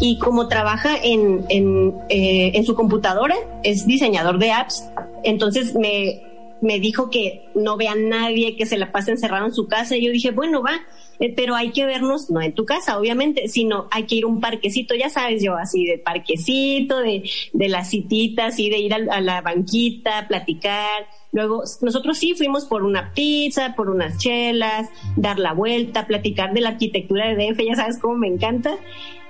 [0.00, 3.34] y como trabaja en, en, eh, en su computadora,
[3.64, 4.88] es diseñador de apps,
[5.24, 6.22] entonces me,
[6.60, 9.96] me dijo que no vea a nadie, que se la pase encerrado en su casa
[9.96, 10.80] y yo dije, bueno, va.
[11.20, 14.28] Eh, Pero hay que vernos, no en tu casa, obviamente, sino hay que ir a
[14.28, 18.94] un parquecito, ya sabes yo, así de parquecito, de, de las cititas, así de ir
[18.94, 21.06] al- a, la banquita, platicar.
[21.32, 26.60] Luego, nosotros sí fuimos por una pizza, por unas chelas, dar la vuelta, platicar de
[26.62, 28.70] la arquitectura de DF, ya sabes cómo me encanta.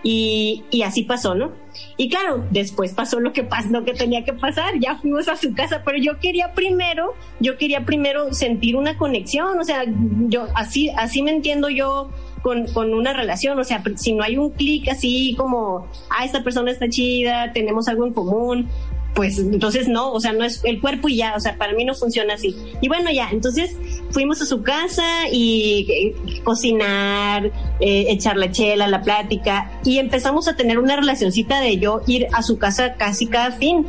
[0.03, 1.53] Y, y así pasó, ¿no?
[1.97, 5.37] Y claro, después pasó lo que pasó, lo que tenía que pasar, ya fuimos a
[5.37, 9.85] su casa, pero yo quería primero, yo quería primero sentir una conexión, o sea,
[10.29, 12.11] yo así, así me entiendo yo
[12.43, 16.43] con, con una relación, o sea, si no hay un clic así como, ah, esta
[16.45, 18.69] persona está chida, tenemos algo en común,
[19.15, 21.85] pues entonces no, o sea, no es el cuerpo y ya, o sea, para mí
[21.85, 22.55] no funciona así.
[22.81, 23.77] Y bueno, ya, entonces
[24.11, 27.47] fuimos a su casa y eh, cocinar,
[27.81, 32.29] eh, echar la chela, la plática, y empezamos a tener una relacioncita de yo ir
[32.33, 33.87] a su casa casi cada fin.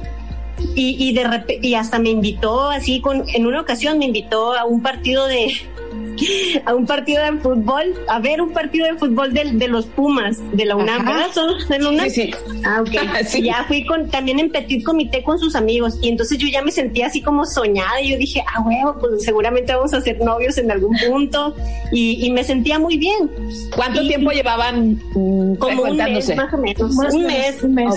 [0.76, 4.65] Y, y de y hasta me invitó así con, en una ocasión me invitó a
[4.65, 5.53] un partido de,
[6.65, 10.38] a un partido de fútbol, a ver un partido de fútbol de, de los Pumas,
[10.51, 11.11] de la UNAM, Ajá.
[11.11, 11.28] ¿verdad?
[11.34, 12.09] ¿Son de la UNAM?
[12.09, 12.32] Sí, sí.
[12.65, 12.89] Ah, ok.
[13.28, 13.39] Sí.
[13.39, 16.61] Y Ya fui con, también en petit comité con sus amigos y entonces yo ya
[16.61, 20.20] me sentía así como soñada y yo dije, ah, huevo, pues seguramente vamos a ser
[20.20, 21.55] novios en algún punto
[21.91, 23.30] y, y me sentía muy bien.
[23.76, 26.95] ¿Cuánto Y- tiempo llevaban mm, Como un mes más o menos.
[26.95, 27.63] Más un menos, mes.
[27.63, 27.95] un mes.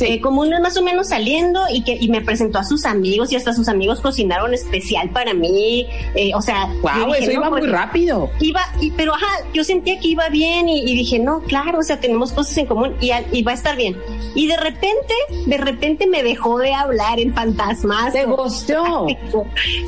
[0.00, 2.84] Eh, como un mes más o menos saliendo y que y me presentó a sus
[2.84, 5.86] amigos y hasta sus amigos cocinaron especial para mí.
[6.14, 8.30] eh, o sea, Wow, dije, eso no, iba pues, muy rápido.
[8.40, 11.82] Iba, y, pero ajá, yo sentía que iba bien y, y dije, no, claro, o
[11.82, 13.96] sea, tenemos cosas en común y, va a estar bien.
[14.34, 15.14] Y de repente,
[15.46, 18.12] de repente me dejó de hablar en fantasmas.
[18.12, 19.06] Te gustó.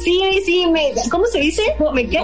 [0.03, 1.63] Sí, sí, me, ¿cómo se dice?
[1.93, 2.19] Me quedé.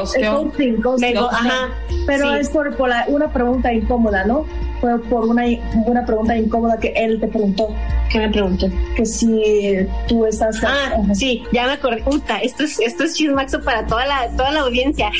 [2.06, 2.38] Pero sí.
[2.40, 4.46] es por, por la- una pregunta incómoda, ¿no?
[4.84, 5.44] Fue por una,
[5.86, 7.74] una pregunta incómoda que él te preguntó.
[8.12, 8.66] ¿Qué me preguntó?
[8.94, 9.76] Que si
[10.06, 10.62] tú estás...
[10.62, 11.14] Ah, Ajá.
[11.14, 12.02] sí, ya me acordé.
[12.02, 15.10] Puta, esto es, esto es chismaxo para toda la, toda la audiencia.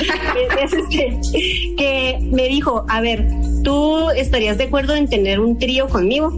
[0.62, 1.20] es este,
[1.76, 3.28] que me dijo, a ver,
[3.62, 6.32] ¿tú estarías de acuerdo en tener un trío conmigo?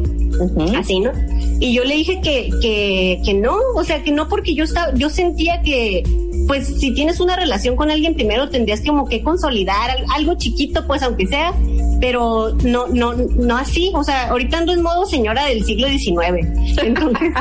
[0.76, 1.12] Así, ¿no?
[1.60, 4.92] Y yo le dije que, que, que no, o sea, que no porque yo estaba,
[4.94, 6.02] yo sentía que,
[6.46, 10.86] pues, si tienes una relación con alguien primero tendrías como que consolidar al- algo chiquito,
[10.86, 11.54] pues, aunque sea,
[12.00, 16.46] pero no, no, no así, o sea, ahorita ando en modo señora del siglo XIX.
[16.82, 17.32] Entonces,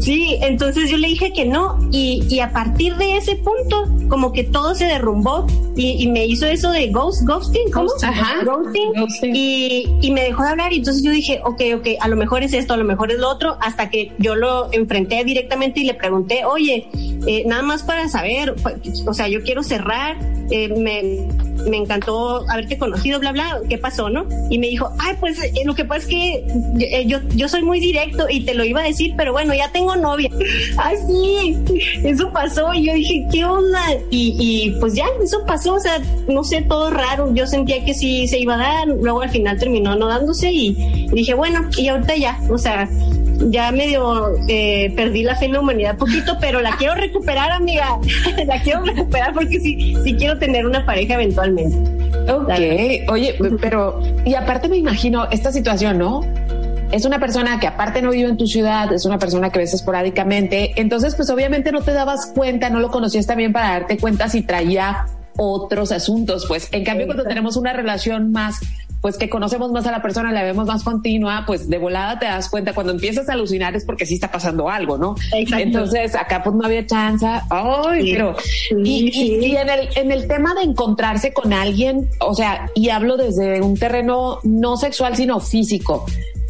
[0.00, 4.32] sí, entonces yo le dije que no, y, y a partir de ese punto, como
[4.32, 7.88] que todo se derrumbó y, y me hizo eso de ghost, ghosting, ¿cómo?
[8.02, 8.44] Ajá.
[8.44, 8.92] Ghosting.
[8.96, 9.36] Ghosting.
[9.36, 12.42] Y, y me dejó de hablar y entonces yo dije, ok, ok, a lo mejor
[12.42, 15.84] es esto, a lo mejor es lo otro, hasta que yo lo enfrenté directamente y
[15.84, 16.88] le pregunté, oye,
[17.26, 18.29] eh, nada más para saber,
[19.06, 20.16] o sea, yo quiero cerrar,
[20.50, 21.26] eh, me,
[21.68, 24.26] me encantó haberte conocido, bla, bla, ¿qué pasó, no?
[24.48, 26.46] Y me dijo, ay, pues eh, lo que pasa es que
[26.78, 29.70] eh, yo, yo soy muy directo y te lo iba a decir, pero bueno, ya
[29.72, 30.30] tengo novia.
[30.76, 31.58] Ay, sí,
[32.04, 33.80] eso pasó y yo dije, ¿qué onda?
[34.10, 37.32] Y, y pues ya, eso pasó, o sea, no sé, todo raro.
[37.34, 41.08] Yo sentía que sí se iba a dar, luego al final terminó no dándose y
[41.12, 42.88] dije, bueno, y ahorita ya, o sea,
[43.48, 47.98] ya medio eh, perdí la fe en la humanidad poquito, pero la quiero recuperar, amiga.
[48.46, 51.76] la quiero recuperar porque sí, sí quiero tener una pareja eventualmente.
[52.30, 52.50] Ok,
[53.08, 56.20] oye, pero, y aparte me imagino esta situación, ¿no?
[56.92, 59.74] Es una persona que aparte no vive en tu ciudad, es una persona que ves
[59.74, 64.28] esporádicamente, entonces pues obviamente no te dabas cuenta, no lo conocías también para darte cuenta
[64.28, 68.58] si traía otros asuntos, pues en cambio cuando tenemos una relación más,
[69.00, 72.26] pues que conocemos más a la persona, la vemos más continua, pues de volada te
[72.26, 75.14] das cuenta, cuando empiezas a alucinar es porque sí está pasando algo, ¿no?
[75.32, 75.62] Exacto.
[75.64, 78.12] Entonces acá pues no había chance, ay, Sí.
[78.12, 78.36] pero,
[78.84, 79.38] y, Sí, sí.
[79.40, 83.16] y- y en el, en el tema de encontrarse con alguien, o sea, y hablo
[83.16, 86.04] desde un terreno no sexual, sino físico,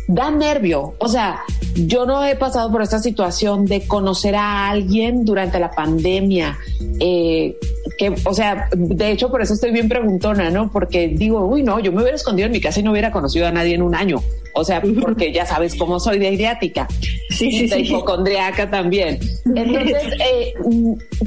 [0.08, 0.94] da nervio.
[0.98, 1.42] O sea,
[1.76, 6.58] yo no he pasado por esta situación de conocer a alguien durante la pandemia.
[7.02, 7.56] eh,
[8.00, 10.72] que, o sea, de hecho, por eso estoy bien preguntona, ¿no?
[10.72, 13.46] Porque digo, uy, no, yo me hubiera escondido en mi casa y no hubiera conocido
[13.46, 14.22] a nadie en un año.
[14.60, 16.86] O sea, porque ya sabes cómo soy de ideática.
[17.30, 17.80] Sí, sí, sí.
[17.80, 19.18] hipocondriaca también.
[19.54, 20.54] Entonces, eh,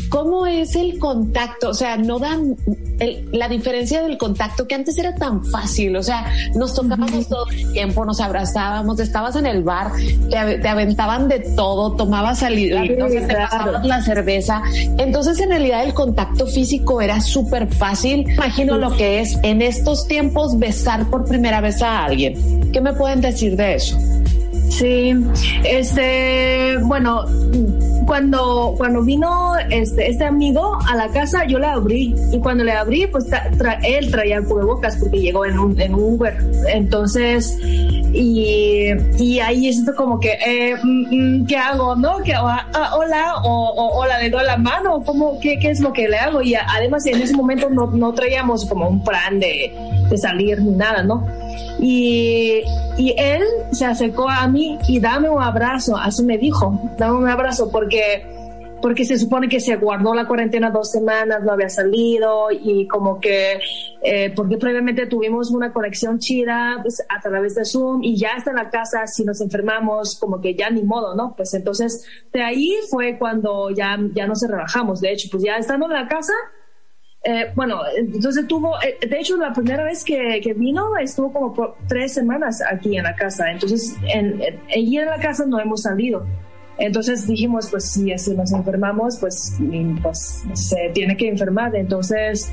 [0.10, 1.70] ¿cómo es el contacto?
[1.70, 2.56] O sea, no dan
[3.00, 5.96] el- la diferencia del contacto que antes era tan fácil.
[5.96, 6.26] O sea,
[6.56, 9.92] nos tocábamos todo el tiempo, nos abrazábamos, estabas en el bar,
[10.30, 13.50] te, te aventaban de todo, tomabas salida, Sí, entonces te claro.
[13.50, 14.62] pasabas la cerveza.
[14.98, 18.30] Entonces, en realidad, el contacto físico era súper fácil.
[18.30, 22.72] Imagino lo que es en estos tiempos besar por primera vez a alguien.
[22.72, 23.98] ¿Qué me pueden decir de eso?
[24.70, 25.14] Sí,
[25.64, 27.26] este, bueno,
[28.08, 32.72] cuando, cuando vino este, este amigo a la casa, yo le abrí y cuando le
[32.72, 33.26] abrí, pues
[33.84, 36.36] él traía cubrebocas porque llegó en un, en Uber.
[36.74, 41.96] Entonces, y, y ahí es como que, eh, mm, mm, ¿qué hago?
[41.96, 42.18] ¿No?
[42.24, 45.70] que ah, ah, hola, o, o, o la le doy la mano, ¿cómo, qué, ¿qué
[45.70, 46.42] es lo que le hago?
[46.42, 49.72] Y además en ese momento no, no traíamos como un plan de,
[50.14, 51.26] de salir ni nada, ¿no?
[51.80, 52.62] Y,
[52.98, 53.42] y él
[53.72, 58.24] se acercó a mí y dame un abrazo, así me dijo, dame un abrazo porque,
[58.80, 63.20] porque se supone que se guardó la cuarentena dos semanas, no había salido y como
[63.20, 63.60] que,
[64.04, 68.52] eh, porque previamente tuvimos una conexión chida pues, a través de Zoom y ya está
[68.52, 71.34] en la casa, si nos enfermamos, como que ya ni modo, ¿no?
[71.36, 75.88] Pues entonces de ahí fue cuando ya, ya nos relajamos, de hecho, pues ya estando
[75.88, 76.34] en la casa,
[77.24, 81.54] eh, bueno, entonces tuvo, eh, de hecho la primera vez que, que vino estuvo como
[81.54, 85.60] por tres semanas aquí en la casa, entonces en, en, allí en la casa no
[85.60, 86.26] hemos salido.
[86.78, 89.54] Entonces dijimos, pues si si nos enfermamos, pues,
[90.02, 91.76] pues se tiene que enfermar.
[91.76, 92.52] Entonces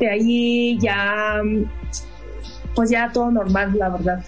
[0.00, 1.40] de ahí ya,
[2.74, 4.24] pues ya todo normal, la verdad.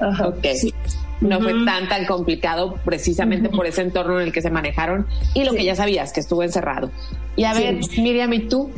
[0.00, 0.46] Ajá, Ok.
[0.54, 0.72] sí.
[1.20, 1.64] No fue Ujú.
[1.64, 5.56] tan tan complicado precisamente por ese entorno en el que se manejaron y lo Sí.
[5.58, 6.90] que ya sabías que estuvo encerrado.
[7.36, 7.62] Y a Sí.
[7.62, 8.70] ver, Miriam, ¿y tú?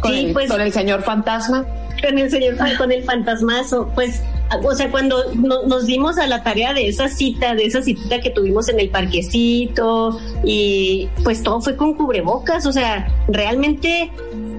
[0.00, 1.64] Con, Sí, el, pues- con el señor fantasma.
[2.02, 4.22] con el señor con el fantasmazo pues
[4.62, 8.20] o sea cuando no- nos dimos a la tarea de esa cita de esa cita
[8.20, 14.10] que tuvimos en el parquecito y pues todo fue con cubrebocas o sea realmente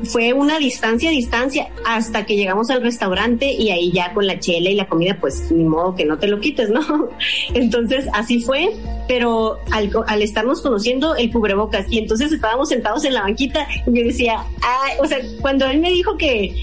[0.07, 4.69] fue una distancia, distancia, hasta que llegamos al restaurante y ahí ya con la chela
[4.69, 6.81] y la comida, pues ni modo que no te lo quites, ¿no?
[7.53, 8.73] Entonces así fue,
[9.07, 13.97] pero al, al estarnos conociendo el cubrebocas y entonces estábamos sentados en la banquita y
[13.97, 16.55] yo decía, ay, o sea, cuando él me dijo que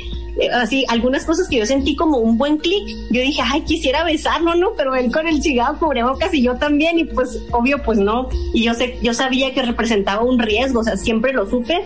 [0.53, 2.89] así algunas cosas que yo sentí como un buen clic.
[3.11, 4.72] Yo dije, ay, quisiera besarlo, ¿no?
[4.76, 8.28] Pero él con el cigarro cubrebocas y yo también y pues obvio pues no.
[8.53, 11.82] Y yo sé, yo sabía que representaba un riesgo, o sea, siempre lo supe,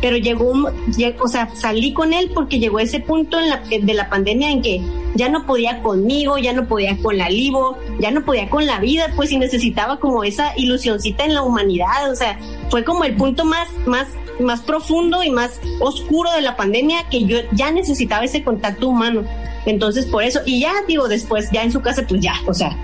[0.00, 4.50] pero llegó un, o sea, salí con él porque llegó ese punto de la pandemia
[4.50, 4.80] en que
[5.14, 8.80] ya no podía conmigo, ya no podía con la Livo, ya no podía con la
[8.80, 12.38] vida, pues y necesitaba como esa ilusioncita en la humanidad, o sea,
[12.70, 14.08] fue como el punto más, más,
[14.40, 19.24] más profundo y más oscuro de la pandemia que yo ya necesitaba ese contacto humano.
[19.66, 22.76] Entonces, por eso, y ya digo, después, ya en su casa, pues ya, o sea,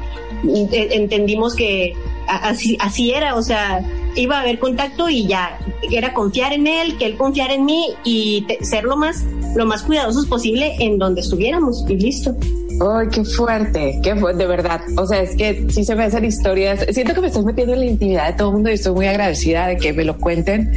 [0.44, 1.94] e- entendimos que
[2.28, 3.82] así, así era, o sea,
[4.14, 5.59] iba a haber contacto y ya
[5.90, 9.24] era confiar en él, que él confiara en mí y ser lo más,
[9.56, 12.36] lo más cuidadosos posible en donde estuviéramos y listo.
[12.81, 14.81] Ay, qué fuerte, qué fuerte, de verdad.
[14.97, 16.87] O sea, es que sí se me hacen historias.
[16.91, 19.07] Siento que me estoy metiendo en la intimidad de todo el mundo y estoy muy
[19.07, 20.72] agradecida de que me lo cuenten.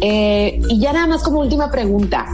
[0.00, 2.26] Eh, y ya nada más como última pregunta.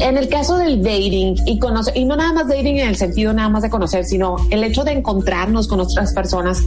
[0.00, 3.32] En el caso del dating y conocer, y no nada más dating en el sentido
[3.32, 6.62] nada más de conocer, sino el hecho de encontrarnos con otras personas,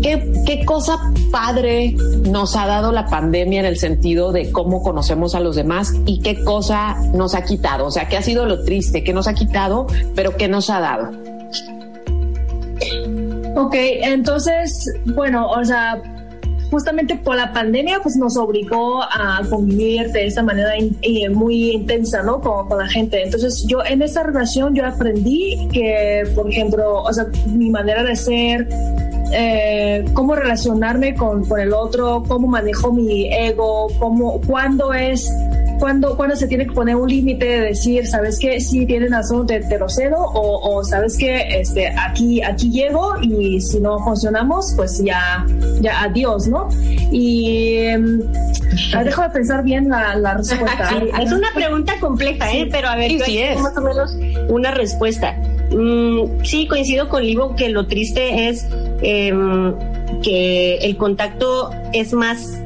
[0.00, 0.98] ¿qué, cosa
[1.30, 1.94] padre
[2.28, 6.20] nos ha dado la pandemia en el sentido de cómo conocemos a los demás y
[6.20, 7.86] qué cosa nos ha quitado?
[7.86, 9.04] O sea, ¿qué ha sido lo triste?
[9.04, 11.10] ¿Qué nos ha quitado, pero qué nos ha dado?
[13.56, 16.00] Ok, entonces, bueno, o sea,
[16.70, 22.22] justamente por la pandemia, pues nos obligó a convivir de esa manera eh, muy intensa,
[22.22, 22.40] ¿no?
[22.40, 23.22] Con, con la gente.
[23.22, 28.16] Entonces, yo en esta relación yo aprendí que, por ejemplo, o sea, mi manera de
[28.16, 28.68] ser,
[29.32, 35.30] eh, cómo relacionarme con, con el otro, cómo manejo mi ego, cómo, cuándo es,
[35.80, 38.60] cuándo, cuándo se tiene que poner un límite de decir, ¿sabes qué?
[38.60, 41.42] Sí, tienen razón, te, te lo cedo, o, o ¿sabes qué?
[41.60, 45.44] Este, aquí, aquí llego y si no funcionamos, pues ya,
[45.80, 46.68] ya adiós, ¿no?
[47.10, 48.20] Y em,
[48.94, 50.90] ah, dejo de pensar bien la, la respuesta.
[51.20, 52.68] Es una pregunta compleja, ¿eh?
[52.70, 53.60] Pero a ver, Sí, yo es.
[53.60, 54.16] más o menos
[54.48, 55.36] una respuesta.
[55.70, 58.66] Mm, sí, coincido con Livo que lo triste es
[59.02, 59.74] em,
[60.22, 62.58] que el contacto es más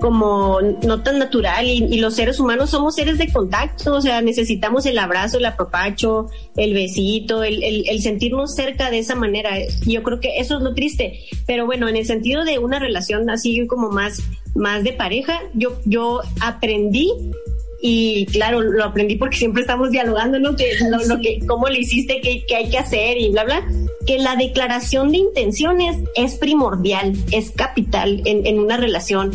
[0.00, 4.20] como no tan natural y, y los seres humanos somos seres de contacto, o sea,
[4.22, 6.26] necesitamos el abrazo, el apapacho,
[6.56, 9.50] el besito, el, el, el sentirnos cerca de esa manera.
[9.86, 11.20] Yo creo que eso es lo triste.
[11.46, 14.22] Pero bueno, en el sentido de una relación así como más,
[14.54, 17.12] más de pareja, yo, yo aprendí
[17.82, 20.54] y claro, lo aprendí porque siempre estamos dialogando, ¿no?
[20.56, 23.66] Que lo, lo que, cómo le hiciste, qué, qué hay que hacer y bla, bla.
[24.06, 29.30] Que la declaración de intenciones es primordial, es capital en, en una relación.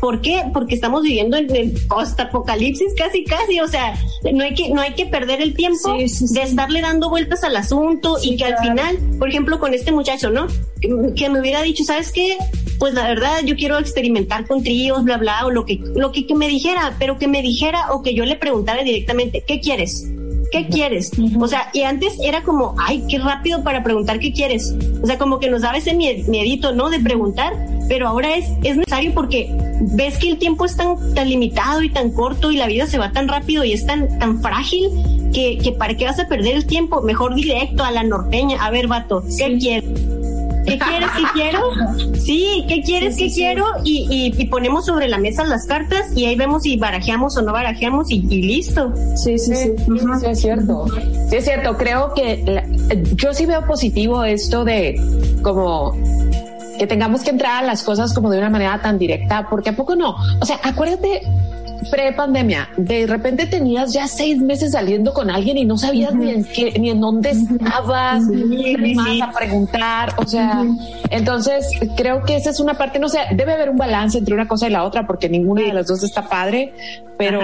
[0.00, 0.42] ¿Por qué?
[0.52, 3.60] Porque estamos viviendo en el post-apocalipsis casi, casi.
[3.60, 3.94] O sea,
[4.32, 6.34] no hay que, no hay que perder el tiempo Sí, sí, sí.
[6.34, 8.68] de estarle dando vueltas al asunto Sí, y que al claro.
[8.70, 10.46] final, por ejemplo, con este muchacho, ¿no?
[10.80, 12.36] Que- Que me hubiera dicho, ¿sabes qué?
[12.78, 16.26] Pues la verdad, yo quiero experimentar con tríos, bla, bla, o lo que, lo que,
[16.26, 20.06] que me dijera, pero que me dijera o que yo le preguntara directamente, ¿qué quieres?
[20.50, 21.10] ¿Qué quieres?
[21.40, 24.74] O sea, y antes era como, ay, qué rápido para preguntar qué quieres.
[25.02, 26.90] O sea, como que nos daba ese mie- miedito, ¿no?
[26.90, 27.54] De preguntar,
[27.88, 29.48] pero ahora es, es necesario porque
[29.94, 32.98] ves que el tiempo es tan, tan limitado y tan corto y la vida se
[32.98, 34.90] va tan rápido y es tan, tan frágil
[35.32, 37.00] que, que para qué vas a perder el tiempo.
[37.00, 38.62] Mejor directo a la norteña.
[38.62, 39.84] A ver, vato, ¿qué quieres?
[40.66, 41.08] ¿Qué quieres?
[41.16, 41.58] ¿Qué quiero?
[42.14, 43.16] Sí, ¿qué quieres?
[43.16, 43.64] ¿Qué quiero?
[43.84, 44.06] Y,
[44.36, 47.52] y, y ponemos sobre la mesa las cartas y ahí vemos si barajeamos o no
[47.52, 48.92] barajeamos y, y listo.
[49.16, 49.70] Sí, sí, sí.
[49.76, 50.84] Sí, sí, es cierto.
[51.28, 51.76] Sí, es cierto.
[51.76, 52.64] Creo que la-
[53.16, 55.00] yo sí veo positivo esto de
[55.42, 55.96] como
[56.78, 59.76] que tengamos que entrar a las cosas como de una manera tan directa, porque a
[59.76, 60.16] poco no.
[60.40, 61.22] O sea, acuérdate
[61.90, 66.44] pre-pandemia, de repente tenías ya seis meses saliendo con alguien y no sabías ni, en
[66.44, 70.64] qué, ni en dónde estabas, ni más a preguntar, o sea,
[71.10, 71.66] entonces
[71.96, 74.66] creo que esa es una parte, no sé, debe haber un balance entre una cosa
[74.66, 76.72] y la otra porque ninguna de las dos está padre,
[77.18, 77.40] pero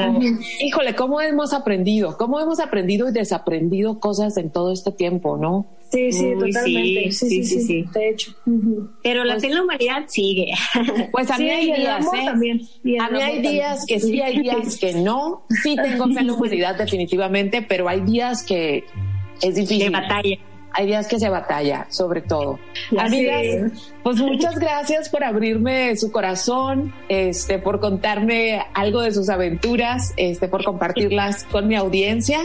[0.60, 2.16] híjole, ¿cómo hemos aprendido?
[2.16, 5.66] ¿Cómo hemos aprendido y desaprendido cosas en todo este tiempo, no?
[5.90, 7.12] Sí, sí, Uy, totalmente.
[7.12, 7.84] sí, sí, sí, sí.
[7.94, 8.32] De hecho.
[9.02, 10.52] Pero la fe en la humanidad sigue.
[11.12, 12.24] Pues a mí Sí, hay días, ¿eh?
[12.26, 12.60] también.
[13.00, 13.86] A mí hay días también.
[13.86, 15.44] que sí, hay días que no.
[15.62, 18.84] Sí tengo fe en la humanidad definitivamente, pero hay días que
[19.40, 19.90] es de difícil.
[19.90, 20.36] batalla.
[20.72, 22.58] Hay días que se batalla, sobre todo.
[22.90, 23.70] Ya Amigas, sé.
[24.02, 30.46] pues muchas gracias por abrirme su corazón, este, por contarme algo de sus aventuras, este,
[30.46, 32.38] por compartirlas con mi audiencia.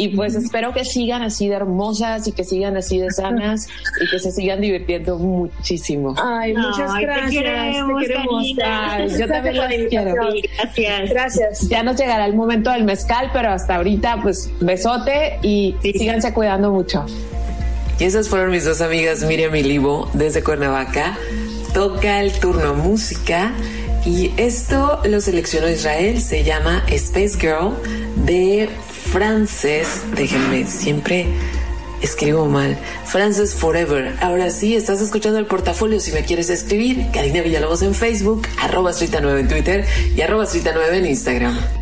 [0.00, 3.66] Y pues espero que sigan así de hermosas y que sigan así de sanas
[4.00, 6.14] y que se sigan divirtiendo muchísimo.
[6.22, 7.42] Ay, muchas Ay, te gracias.
[7.42, 8.04] queremos.
[8.64, 10.14] Ay, yo también las quiero.
[10.14, 11.10] Gracias.
[11.10, 11.68] Gracias.
[11.68, 16.70] Ya nos llegará el momento del mezcal, pero hasta ahorita, pues besote y síganse cuidando
[16.70, 17.04] mucho.
[17.98, 21.18] Y esas fueron mis dos amigas Miriam y Livo desde Cuernavaca.
[21.74, 23.52] Toca el turno música
[24.06, 27.74] y esto lo seleccionó Israel, se llama Space Girl
[28.24, 28.68] de
[29.12, 31.26] Frances, déjenme, siempre
[32.02, 34.14] escribo mal, Frances Forever.
[34.20, 38.92] Ahora sí, estás escuchando el portafolio, si me quieres escribir, Karina Villalobos en Facebook, arroba
[38.92, 41.77] Strita 9 en Twitter y arroba Strita 9 en Instagram.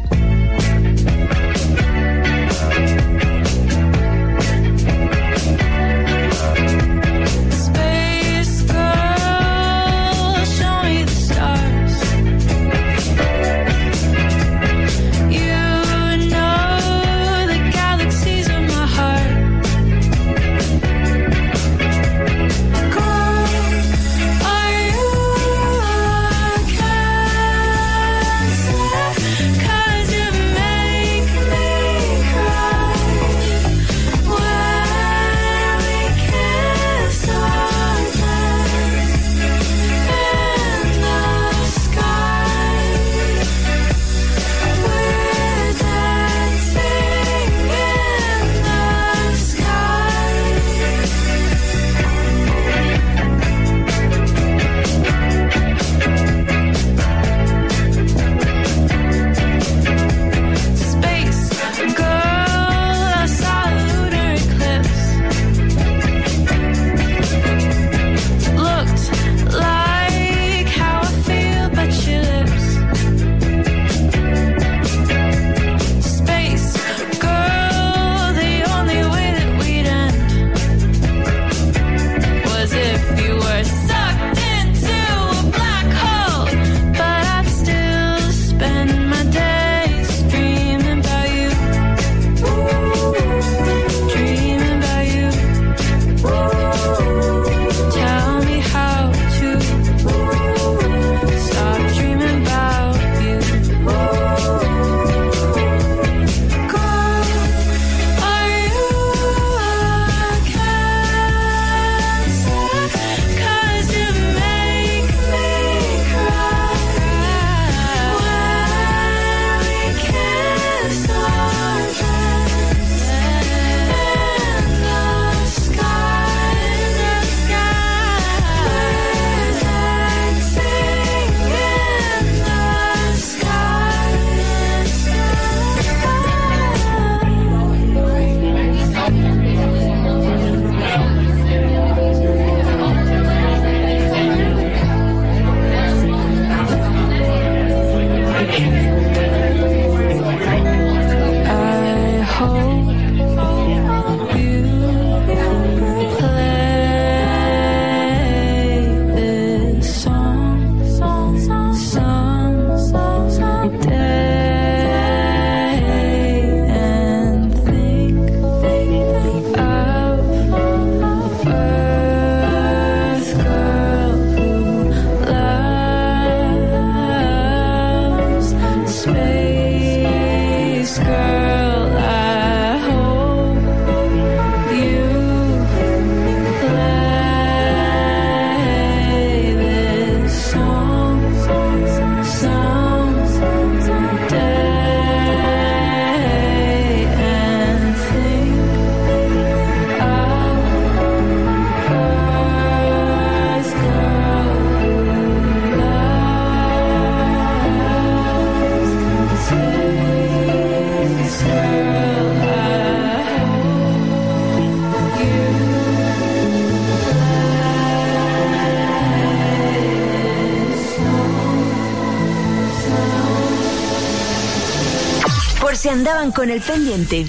[226.36, 227.24] Con el pendiente.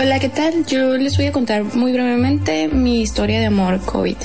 [0.00, 0.64] Hola, ¿qué tal?
[0.66, 4.16] Yo les voy a contar muy brevemente mi historia de amor COVID.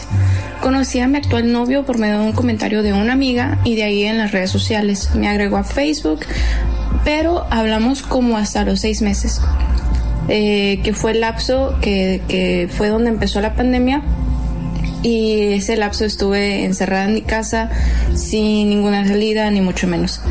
[0.61, 3.83] Conocí a mi actual novio por medio de un comentario de una amiga y de
[3.83, 5.15] ahí en las redes sociales.
[5.15, 6.19] Me agregó a Facebook,
[7.03, 9.41] pero hablamos como hasta los seis meses,
[10.27, 14.03] eh, que fue el lapso que, que fue donde empezó la pandemia
[15.03, 17.69] y ese lapso estuve encerrada en mi casa
[18.15, 20.21] sin ninguna salida ni mucho menos.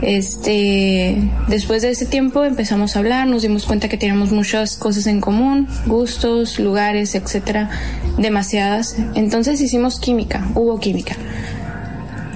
[0.00, 1.16] Este,
[1.48, 5.20] después de ese tiempo empezamos a hablar, nos dimos cuenta que teníamos muchas cosas en
[5.20, 7.70] común, gustos, lugares, etcétera,
[8.16, 8.96] demasiadas.
[9.14, 11.16] Entonces hicimos química, hubo química.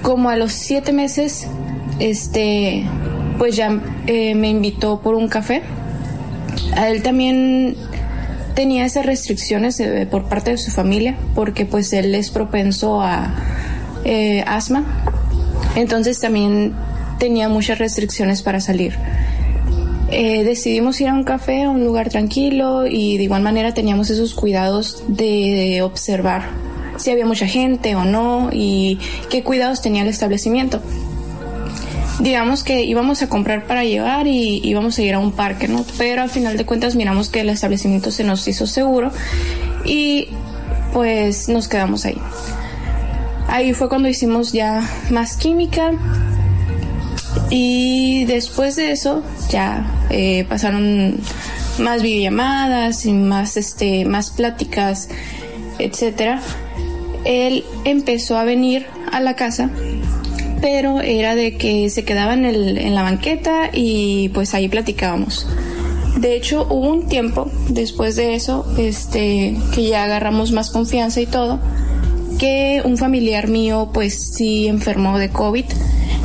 [0.01, 1.47] Como a los siete meses,
[1.99, 2.85] este,
[3.37, 5.63] pues ya eh, me invitó por un café.
[6.75, 7.75] A él también
[8.53, 13.33] tenía esas restricciones eh, por parte de su familia, porque pues él es propenso a
[14.05, 14.85] eh, asma.
[15.75, 16.73] Entonces también
[17.19, 18.95] tenía muchas restricciones para salir.
[20.09, 24.09] Eh, decidimos ir a un café, a un lugar tranquilo y de igual manera teníamos
[24.11, 26.43] esos cuidados de observar
[26.97, 28.99] si había mucha gente o no y
[29.31, 30.81] qué cuidados tenía el establecimiento.
[32.19, 35.85] Digamos que íbamos a comprar para llevar y íbamos a ir a un parque, ¿no?
[35.97, 39.11] Pero al final de cuentas miramos que el establecimiento se nos hizo seguro
[39.83, 40.27] y
[40.93, 42.17] pues nos quedamos ahí.
[43.47, 45.91] Ahí fue cuando hicimos ya más química,
[47.49, 51.19] y después de eso ya eh, pasaron
[51.79, 55.09] más videollamadas y más este más pláticas
[55.79, 56.41] etcétera
[57.25, 59.69] él empezó a venir a la casa
[60.63, 65.45] pero era de que se quedaba en, el, en la banqueta y pues ahí platicábamos.
[66.15, 71.25] De hecho hubo un tiempo después de eso este que ya agarramos más confianza y
[71.25, 71.59] todo
[72.39, 75.65] que un familiar mío pues sí enfermó de COVID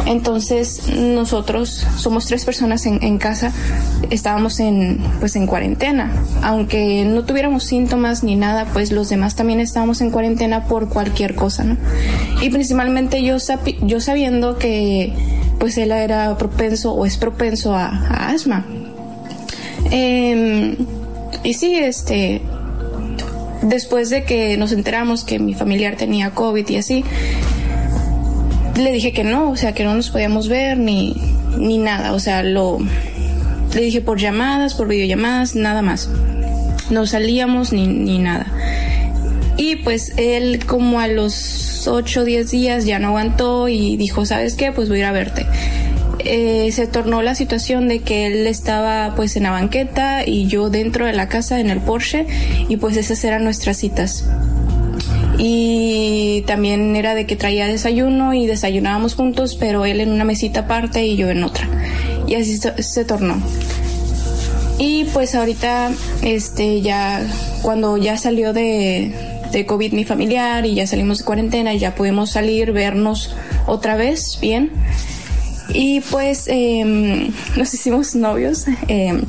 [0.06, 3.52] entonces nosotros somos tres personas en, casa,
[4.10, 9.60] estábamos en pues en cuarentena, aunque no tuviéramos síntomas ni nada, pues los demás también
[9.60, 11.76] estábamos en cuarentena por cualquier cosa, ¿no?
[12.40, 13.36] Y principalmente yo
[13.82, 15.12] yo sabiendo que
[15.58, 17.88] pues él era propenso o es propenso a,
[18.30, 18.64] asma.
[19.90, 20.76] Eh,
[21.42, 22.42] y sí, este,
[23.62, 27.04] después de que nos enteramos que mi familiar tenía COVID y así,
[28.78, 31.16] le dije que no, o sea, que no nos podíamos ver ni,
[31.56, 32.78] ni nada, o sea, lo
[33.74, 36.08] le dije por llamadas, por videollamadas, nada más.
[36.90, 38.46] No salíamos ni, ni nada.
[39.56, 44.24] Y pues él como a los 8 o 10 días ya no aguantó y dijo,
[44.24, 44.72] ¿sabes qué?
[44.72, 45.46] Pues voy a ir a verte.
[46.20, 50.70] Eh, se tornó la situación de que él estaba pues en la banqueta y yo
[50.70, 52.26] dentro de la casa en el Porsche
[52.68, 54.24] y pues esas eran nuestras citas
[55.38, 60.60] y también era de que traía desayuno y desayunábamos juntos, pero él en una mesita
[60.60, 61.68] aparte y yo en otra.
[62.26, 63.40] Y así se tornó.
[64.78, 67.24] Y pues ahorita, este, ya,
[67.62, 69.12] cuando ya salió de,
[69.52, 73.34] de COVID mi familiar y ya salimos de cuarentena ya pudimos salir, vernos
[73.66, 74.72] otra vez bien.
[75.72, 79.22] Y pues eh, nos hicimos novios eh,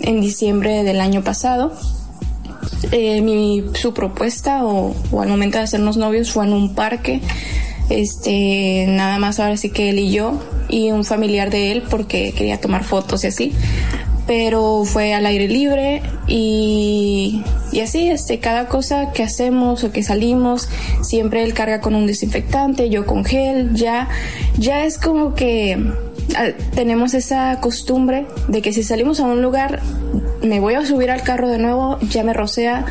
[0.00, 1.72] en diciembre del año pasado
[2.92, 7.20] eh, mi, su propuesta o, al momento de hacernos novios fue en un parque.
[7.88, 12.32] Este, nada más ahora sí que él y yo y un familiar de él porque
[12.32, 13.52] quería tomar fotos y así.
[14.26, 20.02] Pero fue al aire libre y, y así, este, cada cosa que hacemos o que
[20.02, 20.68] salimos,
[21.00, 24.08] siempre él carga con un desinfectante, yo con gel, ya,
[24.58, 25.78] ya es como que
[26.74, 29.80] tenemos esa costumbre de que si salimos a un lugar
[30.48, 32.86] me voy a subir al carro de nuevo, ya me rocea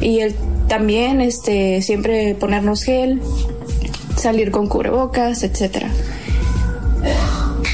[0.00, 0.34] y él
[0.68, 3.20] también este siempre ponernos gel,
[4.16, 5.90] salir con cubrebocas, etcétera.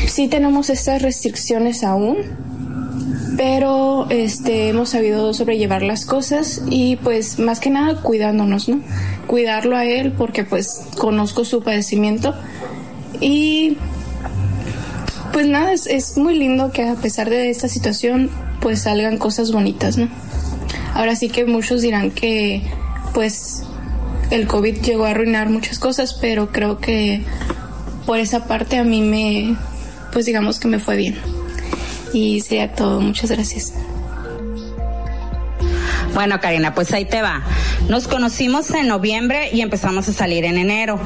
[0.07, 2.19] Sí tenemos estas restricciones aún,
[3.37, 8.81] pero este hemos sabido sobrellevar las cosas y pues más que nada cuidándonos, ¿no?
[9.27, 12.35] Cuidarlo a él porque pues conozco su padecimiento
[13.21, 13.79] y
[15.33, 18.31] pues nada, es, es, muy lindo que a pesar de esta situación,
[18.63, 20.09] pues salgan cosas bonitas, ¿no?
[20.95, 22.63] Ahora sí que muchos dirán que,
[23.13, 23.65] pues,
[24.31, 27.23] el COVID llegó a arruinar muchas cosas, pero creo que
[28.07, 29.57] por esa parte a mí me,
[30.13, 31.17] pues digamos que me fue bien.
[32.13, 33.01] Y sería todo.
[33.01, 33.73] Muchas gracias.
[36.15, 37.43] Bueno, Karina, pues ahí te va.
[37.89, 41.01] Nos conocimos en noviembre y empezamos a salir en enero.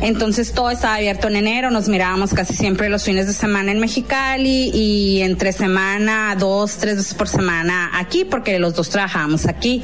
[0.00, 3.80] Entonces todo estaba abierto en enero, nos mirábamos casi siempre los fines de semana en
[3.80, 9.82] Mexicali y entre semana, dos, tres veces por semana aquí, porque los dos trabajábamos aquí.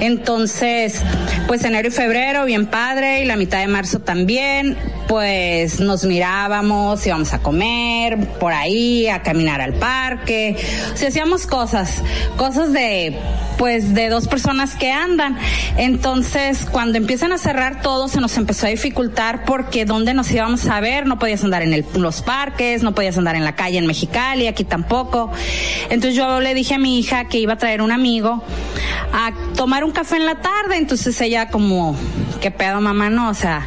[0.00, 1.02] Entonces,
[1.46, 4.76] pues enero y febrero, bien padre, y la mitad de marzo también,
[5.08, 10.56] pues nos mirábamos, íbamos a comer por ahí, a caminar al parque,
[10.92, 12.02] o sea, hacíamos cosas,
[12.36, 13.18] cosas de,
[13.58, 15.38] pues, de dos personas que andan.
[15.76, 20.66] Entonces, cuando empiezan a cerrar todo, se nos empezó a dificultar porque dónde nos íbamos
[20.66, 23.78] a ver, no podías andar en el, los parques, no podías andar en la calle
[23.78, 25.30] en Mexicali, aquí tampoco.
[25.90, 28.42] Entonces yo le dije a mi hija que iba a traer un amigo
[29.12, 30.76] a tomar un café en la tarde.
[30.76, 31.96] Entonces ella como,
[32.40, 33.10] ¿qué pedo mamá?
[33.10, 33.66] No, o sea,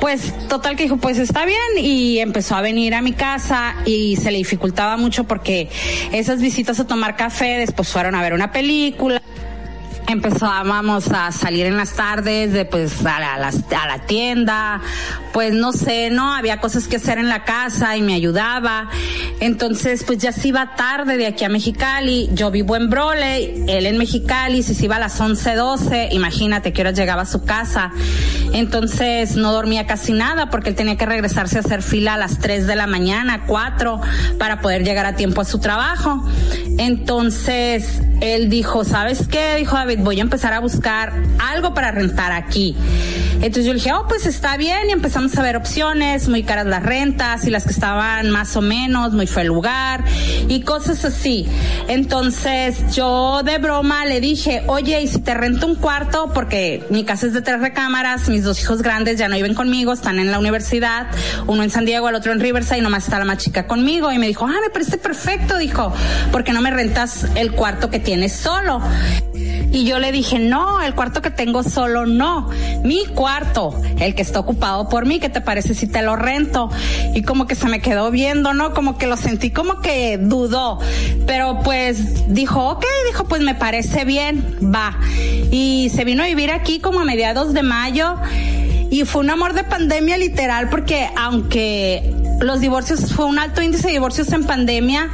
[0.00, 4.16] pues total que dijo, pues está bien y empezó a venir a mi casa y
[4.16, 5.68] se le dificultaba mucho porque
[6.12, 9.22] esas visitas a tomar café después fueron a ver una película
[10.08, 13.50] empezábamos a salir en las tardes de pues a la,
[14.06, 14.80] tienda.
[15.32, 18.88] Pues no sé no había cosas que hacer en la casa y me ayudaba.
[19.40, 22.30] Entonces pues ya se iba tarde de aquí a Mexicali.
[22.32, 24.62] Yo vivo en Brole él en Mexicali.
[24.62, 27.90] Si se iba a las 11 12 imagínate que hora llegaba a su casa.
[28.52, 32.38] Entonces no dormía casi nada porque él tenía que regresarse a hacer fila a las
[32.38, 34.00] 3 de la mañana 4
[34.38, 36.24] para poder llegar a tiempo a su trabajo.
[36.78, 42.32] Entonces él dijo sabes qué dijo David voy a empezar a buscar algo para rentar
[42.32, 42.76] aquí.
[43.36, 46.64] Entonces yo le dije, oh, pues está bien, y empezamos a ver opciones, muy caras
[46.66, 50.04] las rentas, y las que estaban más o menos, muy fue el lugar,
[50.48, 51.46] y cosas así.
[51.86, 56.30] Entonces yo de broma le dije, oye, ¿y si te rento un cuarto?
[56.32, 59.92] Porque mi casa es de tres recámaras, mis dos hijos grandes ya no viven conmigo,
[59.92, 61.08] están en la universidad,
[61.46, 64.10] uno en San Diego, el otro en Riverside, y nomás está la más chica conmigo,
[64.12, 65.92] y me dijo, ah, me parece perfecto, dijo,
[66.32, 68.80] porque no me rentas el cuarto que tienes solo?
[69.72, 72.50] Y yo le dije, no, el cuarto que tengo solo no.
[72.82, 76.68] Mi cuarto, el que está ocupado por mí, ¿qué te parece si te lo rento?
[77.14, 78.74] Y como que se me quedó viendo, ¿no?
[78.74, 80.80] Como que lo sentí como que dudó.
[81.26, 84.98] Pero pues dijo, ok, dijo, pues me parece bien, va.
[85.50, 88.16] Y se vino a vivir aquí como a mediados de mayo.
[88.90, 93.86] Y fue un amor de pandemia literal porque aunque los divorcios fue un alto índice
[93.88, 95.08] de divorcios en pandemia.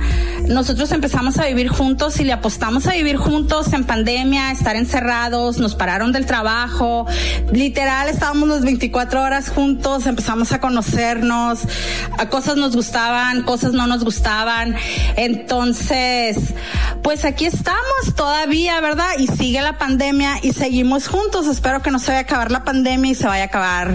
[0.49, 5.59] Nosotros empezamos a vivir juntos y le apostamos a vivir juntos en pandemia, estar encerrados,
[5.59, 7.07] nos pararon del trabajo.
[7.53, 11.61] Literal estábamos las 24 horas juntos, empezamos a conocernos,
[12.19, 14.75] a cosas nos gustaban, cosas no nos gustaban.
[15.17, 16.37] Entonces,
[17.03, 19.11] pues aquí estamos todavía, ¿verdad?
[19.19, 21.47] Y sigue la pandemia y seguimos juntos.
[21.47, 23.95] Espero que no se vaya a acabar la pandemia y se vaya a acabar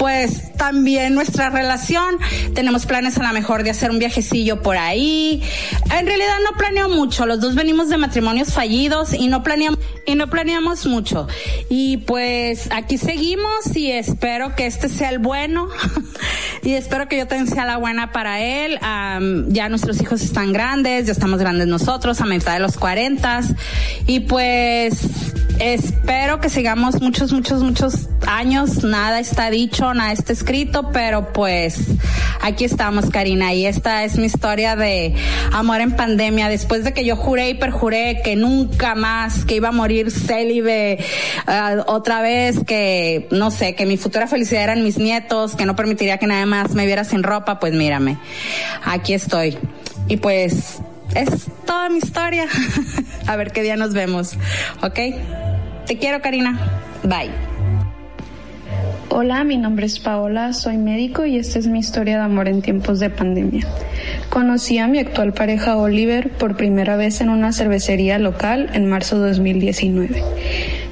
[0.00, 2.16] pues también nuestra relación.
[2.60, 5.42] Tenemos planes a lo mejor de hacer un viajecillo por ahí.
[5.98, 7.24] En realidad no planeo mucho.
[7.24, 11.26] Los dos venimos de matrimonios fallidos y no planeamos, y no planeamos mucho.
[11.68, 15.68] Y pues aquí seguimos y espero que este sea el bueno.
[16.62, 18.78] y espero que yo también sea la buena para él.
[18.82, 23.54] Um, ya nuestros hijos están grandes, ya estamos grandes nosotros, a mitad de los cuarentas.
[24.06, 25.06] Y pues
[25.60, 28.82] espero que sigamos muchos, muchos, muchos años.
[28.82, 31.78] Nada está dicho, nada está escrito, pero pues
[32.40, 33.52] aquí estamos, Karina.
[33.54, 35.14] Y esta es mi historia de
[35.52, 36.48] amor en pandemia.
[36.48, 40.98] Después de que yo juré y perjuré que nunca más, que iba a morir célibe
[41.46, 45.76] uh, otra vez, que no sé, que mi futura felicidad eran mis nietos, que no
[45.76, 48.18] permitiría que nadie más me viera sin ropa, pues mírame.
[48.84, 49.58] Aquí estoy.
[50.08, 50.80] Y pues
[51.14, 52.46] es toda mi historia.
[53.26, 54.36] a ver qué día nos vemos.
[54.82, 54.98] ¿Ok?
[55.86, 56.58] Te quiero, Karina.
[57.02, 57.49] Bye.
[59.12, 62.62] Hola, mi nombre es Paola, soy médico y esta es mi historia de amor en
[62.62, 63.66] tiempos de pandemia.
[64.28, 69.20] Conocí a mi actual pareja Oliver por primera vez en una cervecería local en marzo
[69.20, 70.22] de 2019.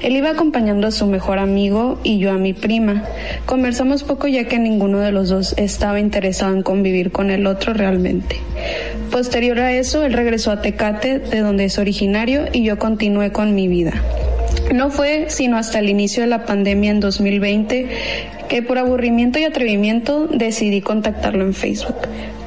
[0.01, 3.05] Él iba acompañando a su mejor amigo y yo a mi prima.
[3.45, 7.73] Conversamos poco ya que ninguno de los dos estaba interesado en convivir con el otro
[7.73, 8.35] realmente.
[9.11, 13.55] Posterior a eso, él regresó a Tecate, de donde es originario, y yo continué con
[13.55, 13.93] mi vida.
[14.73, 17.89] No fue sino hasta el inicio de la pandemia en 2020
[18.47, 21.95] que por aburrimiento y atrevimiento decidí contactarlo en Facebook.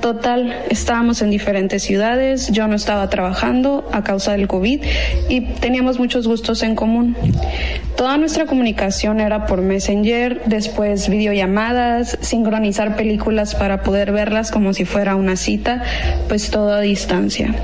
[0.01, 4.83] Total, estábamos en diferentes ciudades, yo no estaba trabajando a causa del COVID
[5.29, 7.17] y teníamos muchos gustos en común.
[7.97, 14.85] Toda nuestra comunicación era por Messenger, después videollamadas, sincronizar películas para poder verlas como si
[14.85, 15.85] fuera una cita,
[16.27, 17.55] pues todo a distancia.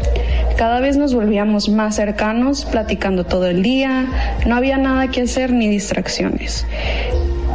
[0.58, 4.06] Cada vez nos volvíamos más cercanos, platicando todo el día,
[4.44, 6.66] no había nada que hacer ni distracciones.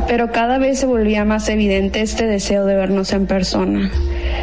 [0.08, 3.92] Pero cada vez se volvía más evidente este deseo de vernos en persona.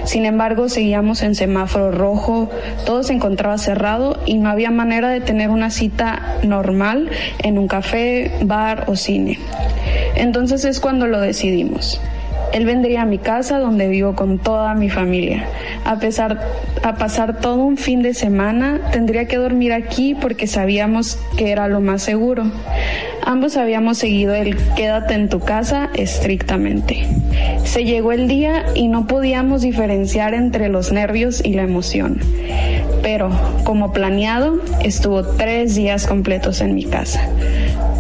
[0.05, 2.51] Sin embargo, seguíamos en semáforo rojo,
[2.84, 7.09] todo se encontraba cerrado y no había manera de tener una cita normal
[7.39, 9.39] en un café, bar o cine.
[10.17, 11.99] Entonces es cuando lo decidimos.
[12.53, 15.47] Él vendría a mi casa donde vivo con toda mi familia.
[15.85, 16.41] A pesar
[16.83, 21.68] a pasar todo un fin de semana, tendría que dormir aquí porque sabíamos que era
[21.68, 22.45] lo más seguro.
[23.22, 27.07] Ambos habíamos seguido el quédate en tu casa estrictamente.
[27.64, 32.21] Se llegó el día y no podíamos diferenciar entre los nervios y la emoción.
[33.03, 33.31] Pero,
[33.64, 37.29] como planeado, estuvo tres días completos en mi casa.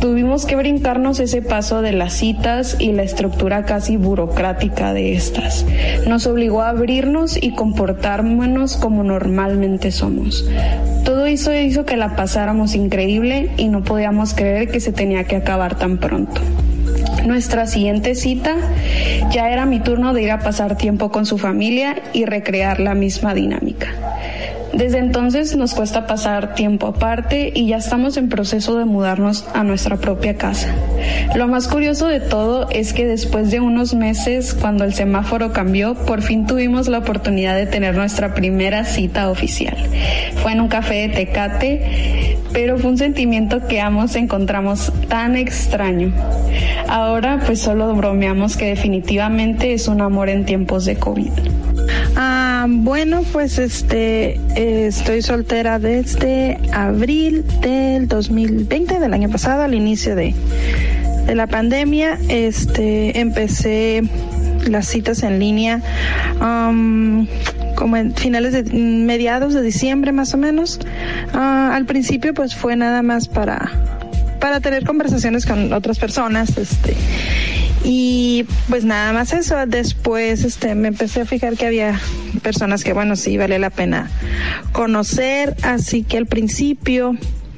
[0.00, 5.66] Tuvimos que brincarnos ese paso de las citas y la estructura casi burocrática de estas.
[6.06, 10.48] Nos obligó a abrirnos y comportarnos como normalmente somos.
[11.04, 15.36] Todo eso hizo que la pasáramos increíble y no podíamos creer que se tenía que
[15.36, 16.40] acabar tan pronto.
[17.26, 18.56] Nuestra siguiente cita
[19.30, 22.94] ya era mi turno de ir a pasar tiempo con su familia y recrear la
[22.94, 24.09] misma dinámica.
[24.72, 29.64] Desde entonces nos cuesta pasar tiempo aparte y ya estamos en proceso de mudarnos a
[29.64, 30.74] nuestra propia casa.
[31.34, 35.94] Lo más curioso de todo es que después de unos meses, cuando el semáforo cambió,
[35.94, 39.76] por fin tuvimos la oportunidad de tener nuestra primera cita oficial.
[40.42, 46.12] Fue en un café de Tecate, pero fue un sentimiento que ambos encontramos tan extraño.
[46.88, 51.30] Ahora pues solo bromeamos que definitivamente es un amor en tiempos de COVID.
[52.16, 59.74] Ah, bueno, pues este eh, estoy soltera desde abril del 2020, del año pasado, al
[59.74, 60.34] inicio de,
[61.26, 62.18] de la pandemia.
[62.28, 64.02] Este empecé
[64.68, 65.80] las citas en línea
[66.40, 67.26] um,
[67.76, 70.80] como en finales de mediados de diciembre más o menos.
[71.32, 73.70] Ah, al principio pues fue nada más para
[74.40, 76.96] para tener conversaciones con otras personas, este
[77.84, 79.56] y pues nada más eso.
[79.66, 82.00] Después este me empecé a fijar que había
[82.42, 84.10] personas que bueno sí vale la pena
[84.72, 87.16] conocer, así que al principio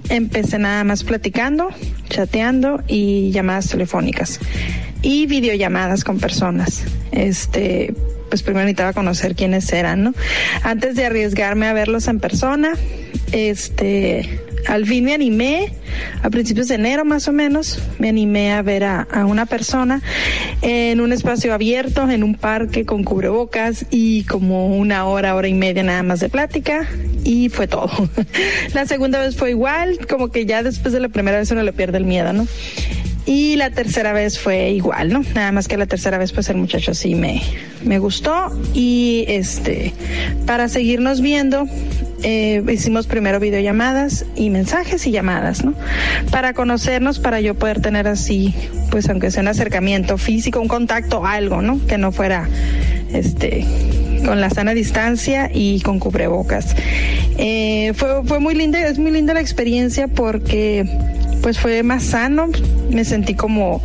[0.09, 1.69] empecé nada más platicando,
[2.09, 4.41] chateando y llamadas telefónicas
[5.03, 6.85] y videollamadas con personas.
[7.11, 7.95] Este,
[8.29, 10.15] pues primero necesitaba conocer quiénes eran, ¿no?
[10.63, 12.75] Antes de arriesgarme a verlos en persona,
[13.33, 15.73] este, al fin me animé,
[16.23, 20.03] a principios de enero más o menos, me animé a ver a, una persona
[20.63, 25.55] en un espacio abierto, en un parque con cubrebocas y como una hora, hora y
[25.55, 26.87] media nada más de plática
[27.25, 27.91] y fue todo.
[28.75, 31.73] la segunda vez fue igual, como que ya después de la primera vez uno le
[31.73, 32.47] pierde el miedo, ¿no?
[33.25, 35.23] Y la tercera vez fue igual, ¿no?
[35.35, 37.41] Nada más que la tercera vez pues el muchacho sí me,
[37.85, 39.95] me gustó y este,
[40.45, 41.69] para seguirnos viendo,
[42.23, 45.75] eh, hicimos primero videollamadas y mensajes y llamadas, ¿no?
[46.31, 48.55] Para conocernos, para yo poder tener así,
[48.91, 51.85] pues aunque sea un acercamiento físico, un contacto, algo, ¿no?
[51.87, 52.49] Que no fuera,
[53.13, 53.65] este,
[54.25, 56.77] con la sana distancia y con cubrebocas.
[57.39, 60.87] Eh, fue, fue muy linda, es muy linda la experiencia porque
[61.43, 62.49] pues fue más sano,
[62.91, 63.83] me sentí como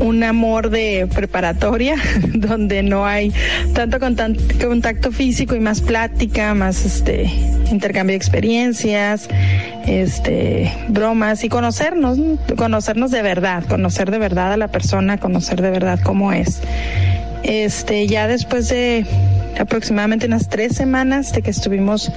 [0.00, 1.96] un amor de preparatoria
[2.34, 3.32] donde no hay
[3.74, 7.24] tanto contacto físico y más plática, más este
[7.70, 9.28] intercambio de experiencias,
[9.86, 12.18] este bromas y conocernos,
[12.56, 16.60] conocernos de verdad, conocer de verdad a la persona, conocer de verdad cómo es.
[17.42, 19.04] Este, ya después de
[19.58, 22.10] aproximadamente unas tres semanas de que estuvimos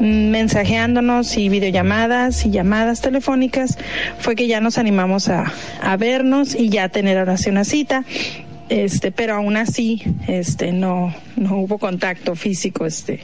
[0.00, 3.78] mensajeándonos y videollamadas y llamadas telefónicas,
[4.18, 8.04] fue que ya nos animamos a, a vernos y ya tener ahora sí una cita.
[8.68, 13.20] Este pero aún así este no no hubo contacto físico este.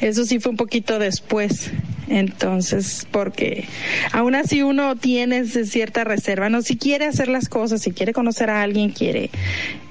[0.00, 1.70] Eso sí fue un poquito después.
[2.08, 3.66] Entonces porque
[4.12, 8.48] aún así uno tiene cierta reserva no si quiere hacer las cosas si quiere conocer
[8.48, 9.30] a alguien quiere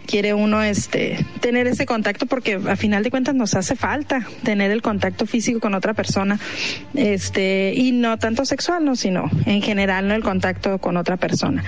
[0.06, 4.72] quiere uno este tener ese contacto porque a final de cuentas nos hace falta tener
[4.72, 6.40] el contacto físico con otra persona
[6.94, 11.64] este y no tanto sexual no sino en general no el contacto con otra persona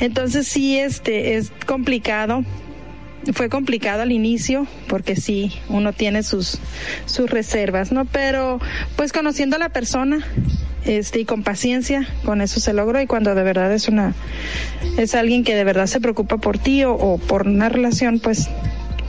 [0.00, 2.44] entonces sí, este es complicado.
[3.32, 6.58] Fue complicado al inicio porque sí, uno tiene sus
[7.06, 8.04] sus reservas, ¿no?
[8.04, 8.60] Pero
[8.96, 10.18] pues conociendo a la persona,
[10.84, 14.14] este y con paciencia, con eso se logró y cuando de verdad es una
[14.98, 18.48] es alguien que de verdad se preocupa por ti o, o por una relación, pues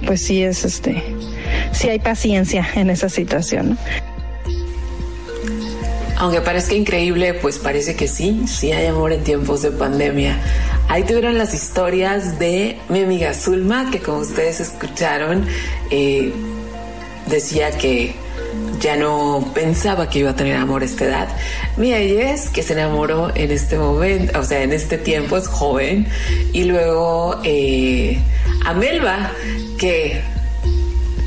[0.05, 1.03] pues sí es este
[1.71, 4.14] sí hay paciencia en esa situación, ¿no?
[6.17, 10.39] Aunque parezca increíble, pues parece que sí, sí hay amor en tiempos de pandemia.
[10.87, 15.45] Ahí tuvieron las historias de mi amiga Zulma, que como ustedes escucharon,
[15.91, 16.31] eh,
[17.27, 18.15] decía que
[18.79, 21.27] ya no pensaba que iba a tener amor a esta edad.
[21.77, 26.07] Mi es que se enamoró en este momento, o sea, en este tiempo es joven.
[26.53, 28.19] Y luego eh,
[28.65, 29.31] a Melba,
[29.77, 30.21] que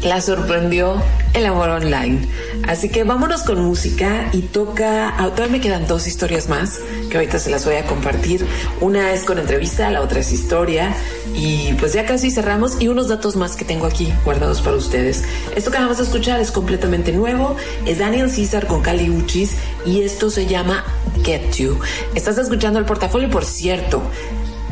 [0.02, 1.02] la sorprendió
[1.34, 2.26] el amor online.
[2.66, 6.80] Así que vámonos con música y toca, ah, todavía me quedan dos historias más
[7.10, 8.46] que ahorita se las voy a compartir.
[8.80, 10.94] Una es con entrevista, la otra es historia
[11.34, 15.24] y pues ya casi cerramos y unos datos más que tengo aquí guardados para ustedes.
[15.56, 17.56] Esto que vamos a escuchar es completamente nuevo,
[17.86, 19.56] es Daniel César con Cali Uchis
[19.86, 20.84] y esto se llama
[21.24, 21.78] Get You.
[22.14, 24.02] Estás escuchando el portafolio, por cierto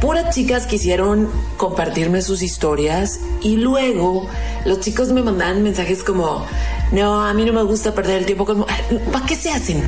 [0.00, 4.28] puras chicas quisieron compartirme sus historias y luego
[4.64, 6.44] los chicos me mandaban mensajes como,
[6.92, 8.64] no, a mí no me gusta perder el tiempo con...
[9.12, 9.82] ¿Para qué se hacen?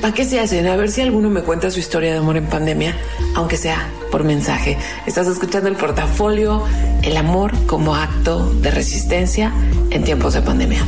[0.00, 0.66] ¿Para qué se hacen?
[0.66, 2.96] A ver si alguno me cuenta su historia de amor en pandemia,
[3.34, 4.76] aunque sea por mensaje.
[5.06, 6.62] Estás escuchando el portafolio
[7.02, 9.52] El amor como acto de resistencia
[9.90, 10.84] en tiempos de pandemia.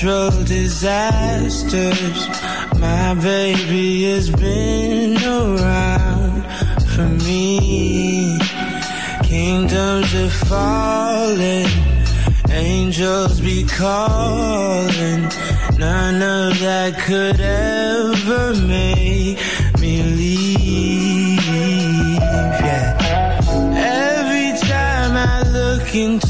[0.00, 2.28] natural disasters.
[2.78, 6.44] My baby has been around
[6.94, 8.38] for me.
[9.24, 11.66] Kingdoms are falling,
[12.48, 15.22] angels be calling.
[15.78, 19.38] None of that could ever make
[19.80, 21.44] me leave.
[22.62, 22.94] Yeah.
[23.74, 26.27] Every time I look into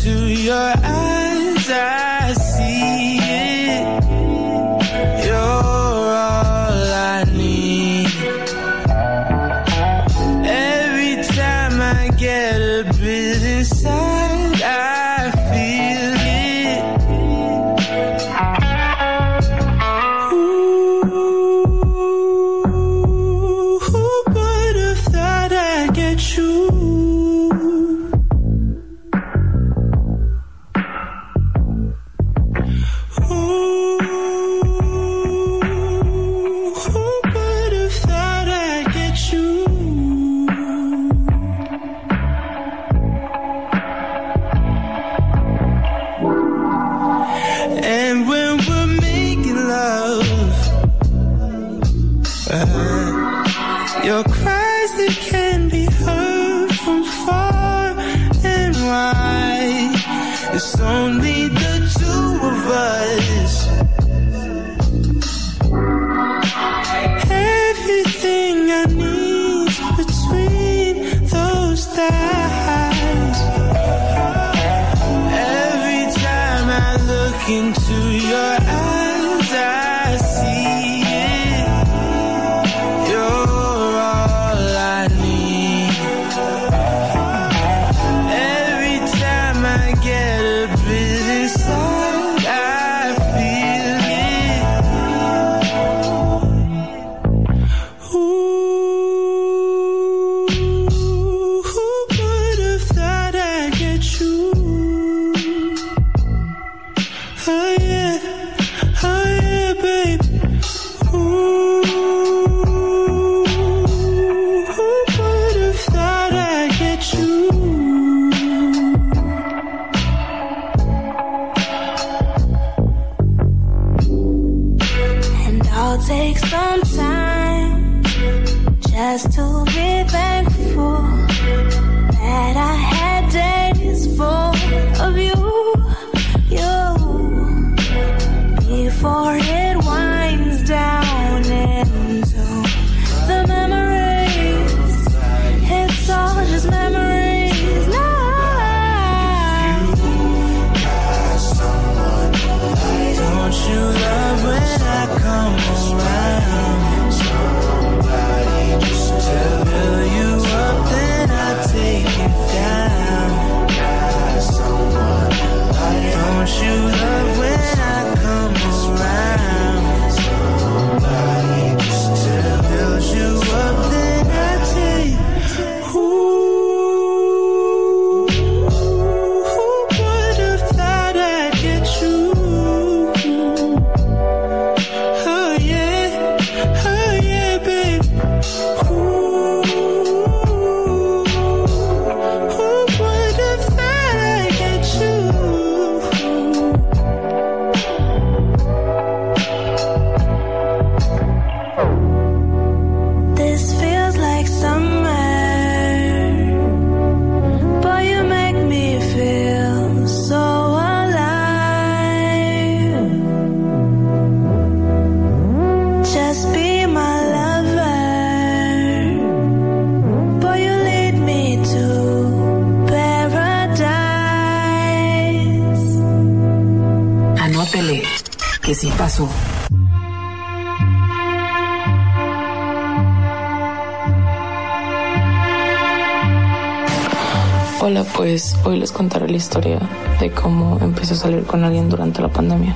[238.65, 239.81] hoy les contaré la historia
[240.21, 242.75] de cómo empecé a salir con alguien durante la pandemia.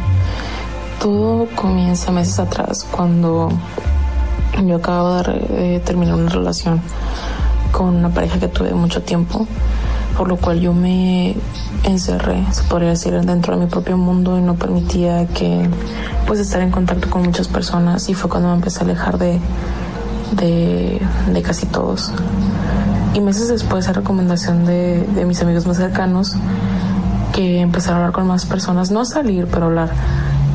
[0.98, 3.50] Todo comienza meses atrás cuando
[4.66, 6.80] yo acabo de, terminar una relación
[7.70, 9.46] con una pareja que tuve mucho tiempo,
[10.16, 11.36] por lo cual yo me
[11.84, 15.68] encerré, se podría decir, dentro de mi propio mundo y no permitía que,
[16.26, 19.38] pues, estar en contacto con muchas personas y fue cuando me empecé a alejar de,
[20.32, 22.10] de casi todos.
[23.14, 26.34] Y meses después, a recomendación de, mis amigos más cercanos,
[27.34, 29.90] que empezar a hablar con más personas, no salir, pero hablar,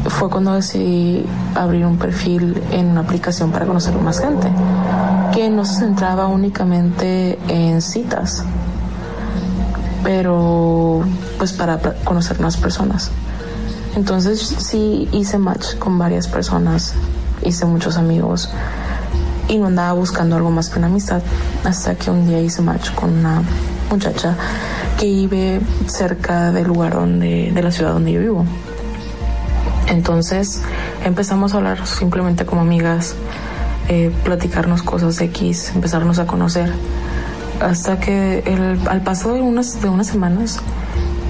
[0.07, 1.25] fue cuando decidí
[1.55, 4.49] abrir un perfil en una aplicación para conocer más gente,
[5.34, 8.43] que no se centraba únicamente en citas,
[10.03, 11.01] pero
[11.38, 13.11] pues para conocer más personas.
[13.95, 16.93] Entonces sí hice match con varias personas,
[17.43, 18.49] hice muchos amigos
[19.48, 21.22] y no andaba buscando algo más que una amistad
[21.64, 23.41] hasta que un día hice match con una
[23.90, 24.36] muchacha
[24.99, 28.45] que vive cerca del lugar donde, de la ciudad donde yo vivo.
[29.88, 30.61] Entonces
[31.06, 33.15] empezamos a hablar simplemente como amigas,
[33.88, 36.72] eh, platicarnos cosas X, empezarnos a conocer,
[37.61, 40.60] hasta que el- al paso de unas, de unas semanas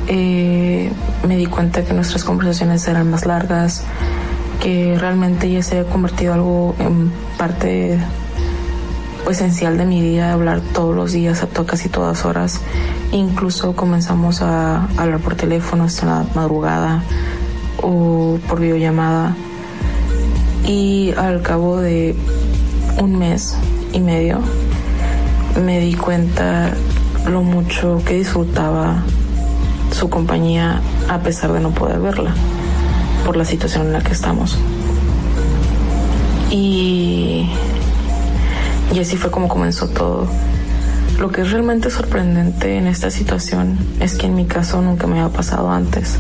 [0.10, 0.90] eh,
[1.28, 3.84] me di cuenta que nuestras conversaciones eran más largas,
[4.62, 7.98] que realmente ya se había convertido algo en parte
[9.24, 12.62] pues, esencial de mi día, hablar todos los días, a casi todas horas.
[13.12, 17.04] Incluso comenzamos a hablar por teléfono hasta la madrugada
[17.82, 19.36] o por videollamada.
[20.66, 22.16] Y al cabo de
[23.02, 23.56] un mes
[23.94, 24.40] y medio
[25.64, 26.72] me di cuenta
[27.30, 29.04] lo mucho que disfrutaba
[29.92, 32.34] su compañía a pesar de no poder verla
[33.26, 34.58] por la situación en la que estamos.
[36.50, 37.50] Y,
[38.94, 40.28] y así fue como comenzó todo.
[41.20, 45.20] Lo que es realmente sorprendente en esta situación es que en mi caso nunca me
[45.20, 46.20] había pasado antes.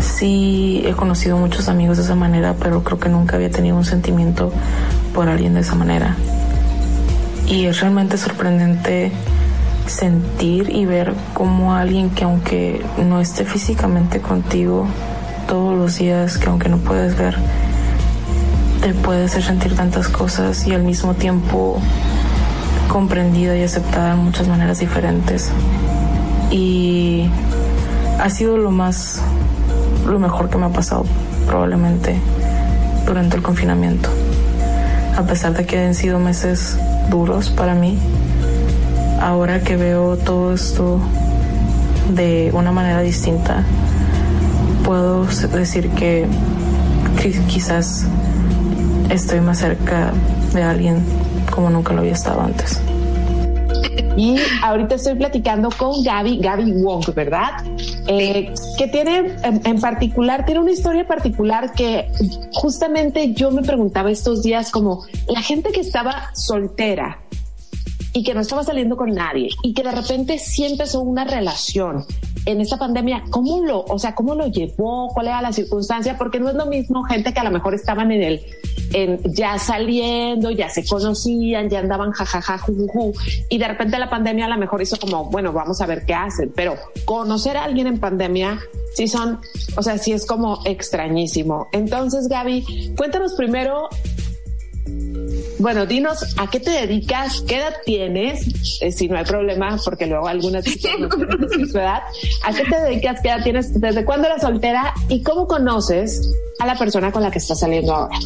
[0.00, 3.84] Sí he conocido muchos amigos de esa manera, pero creo que nunca había tenido un
[3.84, 4.50] sentimiento
[5.14, 6.16] por alguien de esa manera.
[7.46, 9.12] Y es realmente sorprendente
[9.86, 14.86] sentir y ver cómo alguien que aunque no esté físicamente contigo
[15.46, 17.36] todos los días, que aunque no puedes ver,
[18.88, 21.78] te puede hacer sentir tantas cosas y al mismo tiempo
[22.88, 25.50] comprendida y aceptada en muchas maneras diferentes.
[26.50, 27.28] Y
[28.18, 29.20] ha sido lo más,
[30.06, 31.04] lo mejor que me ha pasado
[31.46, 32.16] probablemente
[33.04, 34.08] durante el confinamiento.
[35.18, 36.78] A pesar de que han sido meses
[37.10, 37.98] duros para mí,
[39.20, 40.98] ahora que veo todo esto
[42.14, 43.64] de una manera distinta,
[44.82, 46.26] puedo decir que
[47.22, 48.06] qui- quizás
[49.10, 50.12] estoy más cerca
[50.52, 51.02] de alguien
[51.50, 52.80] como nunca lo había estado antes.
[54.16, 57.64] Y ahorita estoy platicando con Gaby, Gaby Wong, ¿verdad?
[58.08, 62.10] Eh, que tiene, en, en particular, tiene una historia particular que
[62.52, 67.20] justamente yo me preguntaba estos días como la gente que estaba soltera
[68.12, 72.04] y que no estaba saliendo con nadie y que de repente sí empezó una relación
[72.46, 75.08] en esta pandemia, ¿cómo lo, o sea, cómo lo llevó?
[75.08, 76.16] ¿Cuál era la circunstancia?
[76.16, 78.40] Porque no es lo mismo gente que a lo mejor estaban en el,
[78.92, 83.12] en ya saliendo, ya se conocían, ya andaban jajaja, jujuju,
[83.48, 86.14] y de repente la pandemia a lo mejor hizo como, bueno, vamos a ver qué
[86.14, 88.58] hacen, pero conocer a alguien en pandemia
[88.94, 89.40] sí son,
[89.76, 91.68] o sea, sí es como extrañísimo.
[91.72, 93.88] Entonces, Gaby, cuéntanos primero
[95.58, 98.46] bueno, dinos a qué te dedicas, qué edad tienes,
[98.80, 100.64] Eh, si no hay problema, porque luego algunas
[101.74, 102.02] edad.
[102.44, 106.66] ¿A qué te dedicas, qué edad tienes, desde cuándo eras soltera y cómo conoces a
[106.66, 108.16] la persona con la que estás saliendo ahora?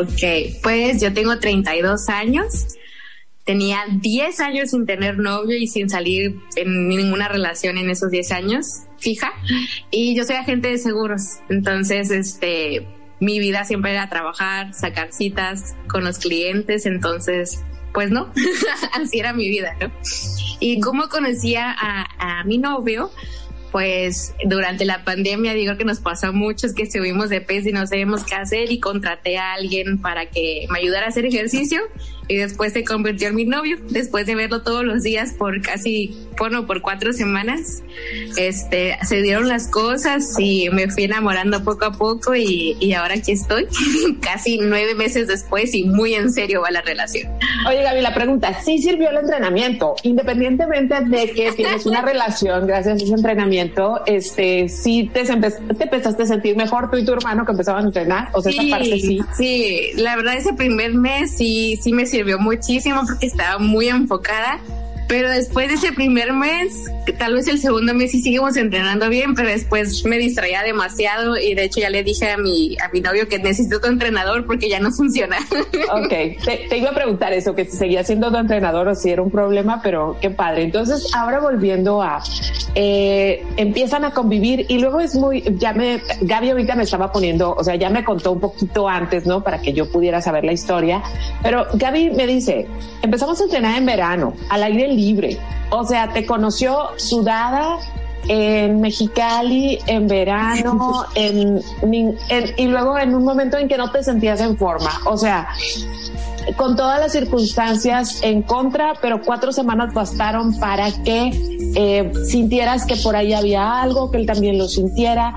[0.00, 2.66] Ok, pues yo tengo 32 años.
[3.44, 8.32] Tenía 10 años sin tener novio y sin salir en ninguna relación en esos 10
[8.32, 8.66] años,
[8.98, 9.32] fija.
[9.90, 11.38] Y yo soy agente de seguros.
[11.48, 12.86] Entonces, este,
[13.20, 16.86] mi vida siempre era trabajar, sacar citas con los clientes.
[16.86, 18.32] Entonces, pues no,
[18.92, 19.90] así era mi vida, ¿no?
[20.60, 23.10] Y cómo conocía a, mi novio,
[23.72, 27.72] pues durante la pandemia digo que nos pasó a muchos que estuvimos de pez y
[27.72, 31.80] no sabíamos qué hacer y contraté a alguien para que me ayudara a hacer ejercicio
[32.28, 36.16] y después se convirtió en mi novio después de verlo todos los días por casi
[36.38, 37.82] bueno por cuatro semanas
[38.36, 43.14] este se dieron las cosas y me fui enamorando poco a poco y, y ahora
[43.14, 43.66] aquí estoy
[44.20, 47.28] casi nueve meses después y muy en serio va la relación
[47.66, 49.96] Oye, Gaby, la pregunta, ¿sí sirvió el entrenamiento?
[50.02, 56.22] Independientemente de que tienes una relación gracias a ese entrenamiento, este, sí te, te empezaste
[56.22, 58.98] a sentir mejor tú y tu hermano que empezaban a entrenar, o sea, esa parte
[58.98, 59.20] sí.
[59.36, 64.58] sí, la verdad ese primer mes sí, sí me sirvió muchísimo porque estaba muy enfocada
[65.08, 66.84] Pero después de ese primer mes,
[67.18, 71.54] tal vez el segundo mes sí seguimos entrenando bien, pero después me distraía demasiado y
[71.54, 74.68] de hecho ya le dije a mi, a mi novio que necesito otro entrenador porque
[74.68, 75.38] ya no funciona.
[75.92, 76.08] Ok,
[76.44, 79.22] te, te iba a preguntar eso, que si seguía siendo tu entrenador o si era
[79.22, 80.64] un problema, pero qué padre.
[80.64, 82.22] Entonces, ahora volviendo a,
[82.74, 87.54] eh, empiezan a convivir y luego es muy, ya me, Gaby ahorita me estaba poniendo,
[87.54, 89.42] o sea, ya me contó un poquito antes, ¿no?
[89.42, 91.02] Para que yo pudiera saber la historia,
[91.42, 92.66] pero Gaby me dice,
[93.02, 95.38] empezamos a entrenar en verano, al aire libre,
[95.70, 97.78] o sea, te conoció sudada,
[98.30, 102.16] en Mexicali, en verano, en, en-
[102.58, 104.90] y luego en un momento en que no te sentías en forma.
[105.06, 105.48] O sea,
[106.56, 111.30] con todas las circunstancias en contra, pero cuatro semanas bastaron para que
[111.74, 115.32] eh, sintieras que por ahí había algo, que él también lo sintiera.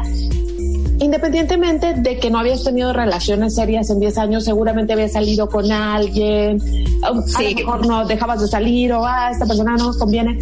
[1.01, 5.71] Independientemente de que no habías tenido relaciones serias en 10 años, seguramente habías salido con
[5.71, 6.59] alguien,
[7.01, 7.23] a lo
[7.55, 10.37] mejor no dejabas de salir o ah, esta persona no nos conviene.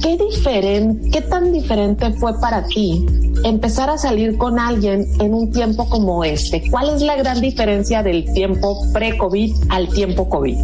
[0.00, 3.04] ¿Qué diferente, qué tan diferente fue para ti
[3.42, 6.62] empezar a salir con alguien en un tiempo como este?
[6.70, 10.56] ¿Cuál es la gran diferencia del tiempo pre-COVID al tiempo COVID?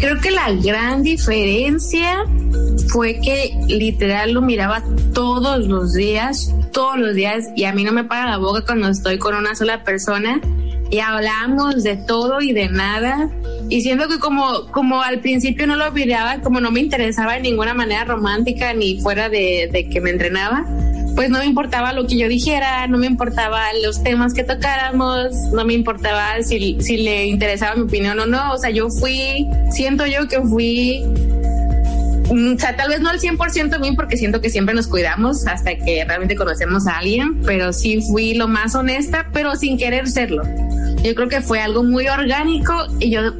[0.00, 2.24] Creo que la gran diferencia
[2.88, 4.82] fue que literal lo miraba
[5.12, 8.88] todos los días, todos los días, y a mí no me para la boca cuando
[8.88, 10.40] estoy con una sola persona
[10.90, 13.28] y hablamos de todo y de nada.
[13.68, 17.40] Y siento que como, como al principio no lo miraba, como no me interesaba de
[17.40, 20.64] ninguna manera romántica ni fuera de, de que me entrenaba,
[21.14, 25.32] pues no me importaba lo que yo dijera, no me importaba los temas que tocáramos,
[25.52, 28.52] no me importaba si, si le interesaba mi opinión o no.
[28.52, 31.04] O sea, yo fui, siento yo que fui
[32.30, 35.46] Mm, o sea, tal vez no al 100% bien porque siento que siempre nos cuidamos
[35.46, 40.08] hasta que realmente conocemos a alguien, pero sí fui lo más honesta, pero sin querer
[40.08, 40.44] serlo.
[41.02, 43.32] Yo creo que fue algo muy orgánico y yo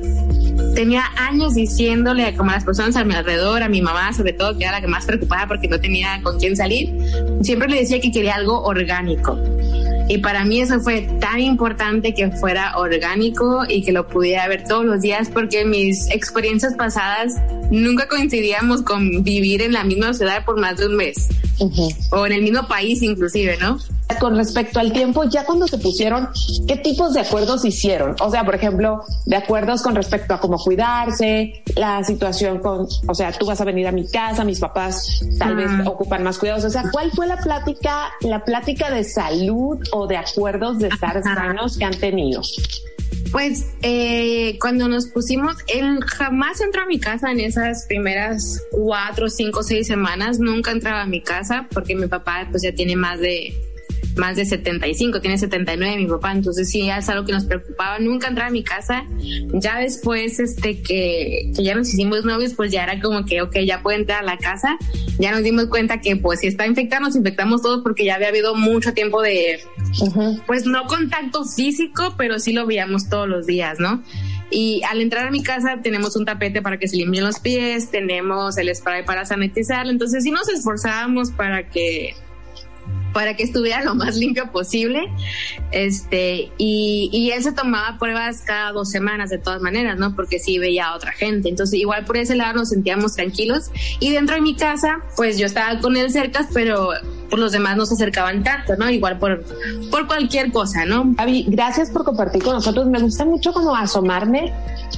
[0.75, 4.57] tenía años diciéndole como a las personas a mi alrededor, a mi mamá sobre todo,
[4.57, 6.95] que era la que más preocupada porque no tenía con quién salir,
[7.43, 9.39] siempre le decía que quería algo orgánico.
[10.09, 14.65] Y para mí eso fue tan importante que fuera orgánico y que lo pudiera ver
[14.65, 17.35] todos los días porque mis experiencias pasadas
[17.71, 21.29] nunca coincidíamos con vivir en la misma ciudad por más de un mes.
[22.11, 23.79] O en el mismo país inclusive, ¿no?
[24.21, 26.29] Con respecto al tiempo, ya cuando se pusieron,
[26.69, 28.17] ¿qué tipos de acuerdos hicieron?
[28.21, 33.15] O sea, por ejemplo, de acuerdos con respecto a cómo cuidarse, la situación con, o
[33.15, 36.65] sea, tú vas a venir a mi casa, mis papás tal vez ocupan más cuidados.
[36.65, 41.23] O sea, ¿cuál fue la plática, la plática de salud o de acuerdos de estar
[41.23, 42.43] sanos que han tenido?
[43.33, 49.31] Pues eh, cuando nos pusimos, él jamás entró a mi casa en esas primeras cuatro,
[49.31, 50.41] cinco, seis semanas.
[50.41, 53.55] Nunca entraba a mi casa porque mi papá pues ya tiene más de
[54.17, 58.29] más de 75, tiene 79 mi papá, entonces sí es algo que nos preocupaba, nunca
[58.29, 59.05] entraba a mi casa.
[59.53, 63.57] Ya después este que, que ya nos hicimos novios, pues ya era como que ok,
[63.67, 64.77] ya puede entrar a la casa.
[65.19, 68.29] Ya nos dimos cuenta que pues si está infectado nos infectamos todos porque ya había
[68.29, 69.61] habido mucho tiempo de
[70.47, 74.03] pues no contacto físico, pero sí lo veíamos todos los días, ¿no?
[74.51, 77.91] Y al entrar a mi casa tenemos un tapete para que se limpien los pies,
[77.91, 82.15] tenemos el spray para sanitizar, entonces sí nos esforzábamos para que
[83.13, 85.09] para que estuviera lo más limpio posible.
[85.73, 90.17] Este, y, él se tomaba pruebas cada dos semanas de todas maneras, ¿no?
[90.17, 91.49] Porque sí veía a otra gente.
[91.49, 93.71] Entonces, igual por ese lado nos sentíamos tranquilos.
[94.01, 96.91] Y dentro de mi casa, pues yo estaba con él cerca, pero
[97.29, 98.91] por los demás no se acercaban tanto, ¿no?
[98.91, 99.45] Igual por,
[99.91, 101.15] por cualquier cosa, ¿no?
[101.19, 102.87] Avi, gracias por compartir con nosotros.
[102.87, 104.53] Me gusta mucho como asomarme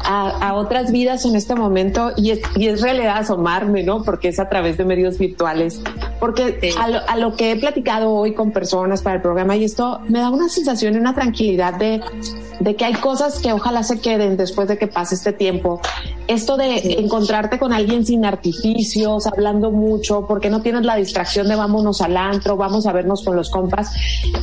[0.05, 4.03] a, a otras vidas en este momento y es, y es realidad asomarme, ¿no?
[4.03, 5.83] Porque es a través de medios virtuales.
[6.23, 9.65] Porque a, lo, a lo que he platicado hoy con personas para el programa y
[9.65, 12.01] esto me da una sensación y una tranquilidad de,
[12.61, 15.81] de que hay cosas que ojalá se queden después de que pase este tiempo.
[16.29, 21.57] Esto de encontrarte con alguien sin artificios, hablando mucho, porque no tienes la distracción de
[21.57, 23.91] vámonos al antro, vamos a vernos con los compas,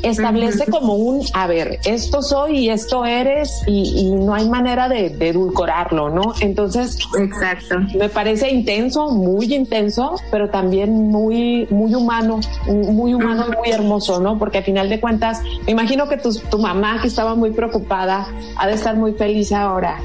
[0.03, 4.89] establece como un, a ver, esto soy y esto eres y, y no hay manera
[4.89, 6.33] de, de edulcorarlo, ¿no?
[6.41, 7.79] Entonces, exacto.
[7.97, 14.19] Me parece intenso, muy intenso, pero también muy, muy humano, muy humano y muy hermoso,
[14.19, 14.37] ¿no?
[14.37, 18.27] Porque al final de cuentas, me imagino que tu, tu mamá, que estaba muy preocupada,
[18.57, 19.99] ha de estar muy feliz ahora.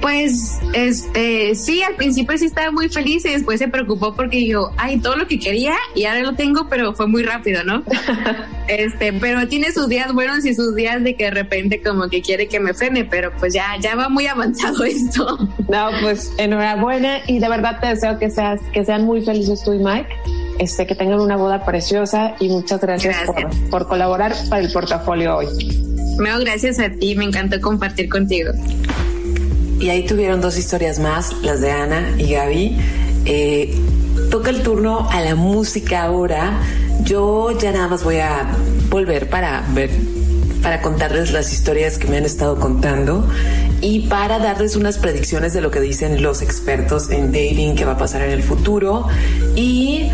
[0.00, 4.70] Pues, este, sí, al principio sí estaba muy feliz y después se preocupó porque yo,
[4.76, 7.82] ay, todo lo que quería y ahora lo tengo, pero fue muy rápido, ¿no?
[8.68, 12.22] este, pero tiene sus días buenos y sus días de que de repente como que
[12.22, 15.36] quiere que me frene, pero pues ya, ya va muy avanzado esto.
[15.68, 19.72] No, pues enhorabuena y de verdad te deseo que seas, que sean muy felices tú
[19.72, 20.08] y Mike.
[20.60, 23.54] Este, que tengan una boda preciosa y muchas gracias, Gracias.
[23.54, 25.46] Por, por colaborar para el portafolio hoy.
[26.18, 28.50] Meo, gracias a ti, me encantó compartir contigo.
[29.80, 32.76] Y ahí tuvieron dos historias más, las de Ana y Gaby.
[33.24, 33.74] Eh,
[34.30, 36.60] toca el turno a la música ahora.
[37.02, 38.48] Yo ya nada más voy a
[38.90, 39.90] volver para ver,
[40.62, 43.28] para contarles las historias que me han estado contando
[43.80, 47.92] y para darles unas predicciones de lo que dicen los expertos en dating que va
[47.92, 49.06] a pasar en el futuro
[49.54, 50.10] y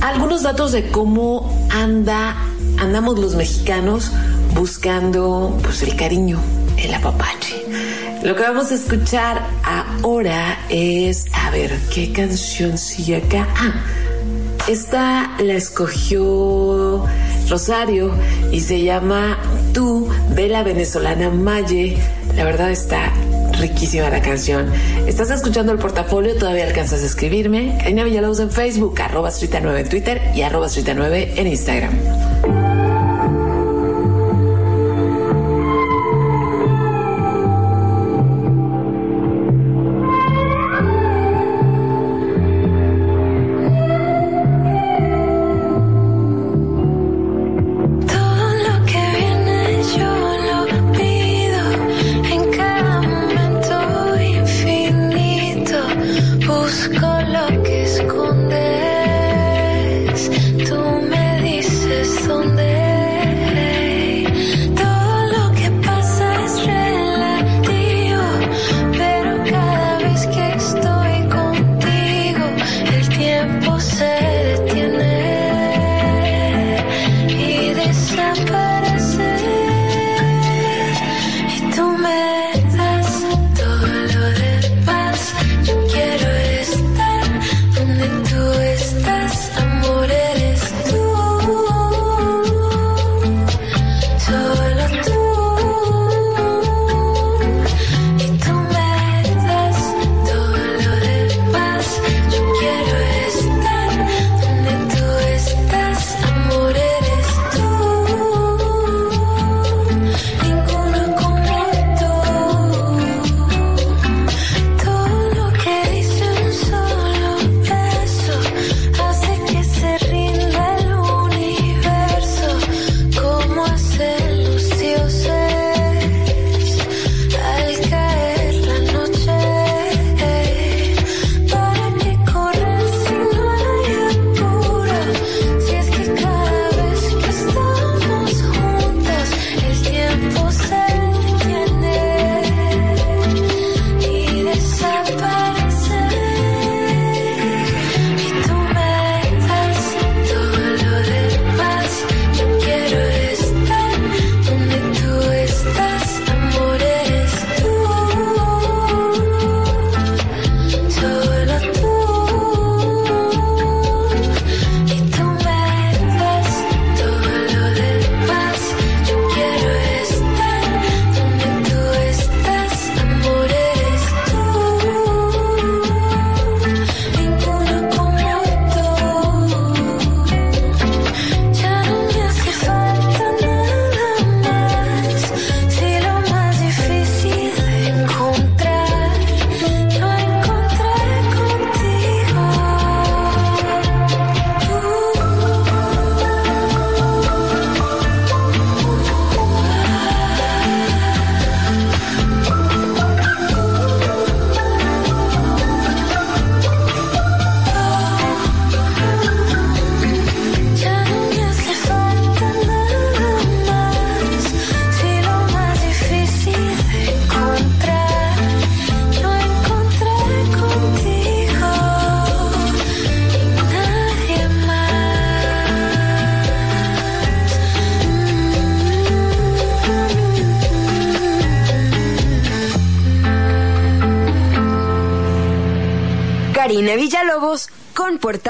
[0.00, 2.36] algunos datos de cómo anda
[2.78, 4.12] andamos los mexicanos
[4.54, 6.38] buscando pues el cariño,
[6.76, 7.64] el apapache.
[8.22, 13.46] Lo que vamos a escuchar ahora es, a ver, ¿qué canción sigue acá?
[13.56, 13.84] Ah,
[14.68, 17.04] esta la escogió
[17.48, 18.12] Rosario
[18.50, 19.38] y se llama
[19.72, 21.96] Tú de la venezolana Maye.
[22.34, 23.12] La verdad está
[23.60, 24.70] riquísima la canción.
[25.06, 27.78] Estás escuchando el portafolio, todavía alcanzas a escribirme.
[27.78, 32.55] Karina Villalobos en Facebook, arroba 9 en Twitter y arroba 9 en Instagram.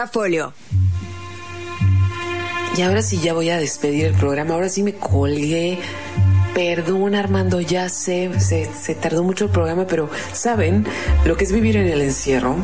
[0.07, 0.53] Portafolio.
[2.77, 4.55] Y ahora sí ya voy a despedir el programa.
[4.55, 5.78] Ahora sí me colgué.
[6.55, 10.87] Perdón, Armando, ya sé, se, tardó mucho el programa, pero ¿saben
[11.24, 12.57] lo que es vivir en el encierro?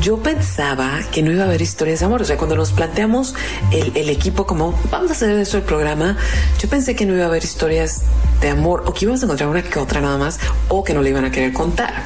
[0.00, 2.22] Yo pensaba que no iba a haber historias de amor.
[2.22, 3.34] O sea, cuando nos planteamos
[3.72, 6.16] el, el equipo como vamos a hacer esto el programa,
[6.60, 8.02] yo pensé que no iba a haber historias
[8.40, 10.38] de amor o que íbamos a encontrar una que otra nada más
[10.68, 12.02] o que no le iban a querer contar.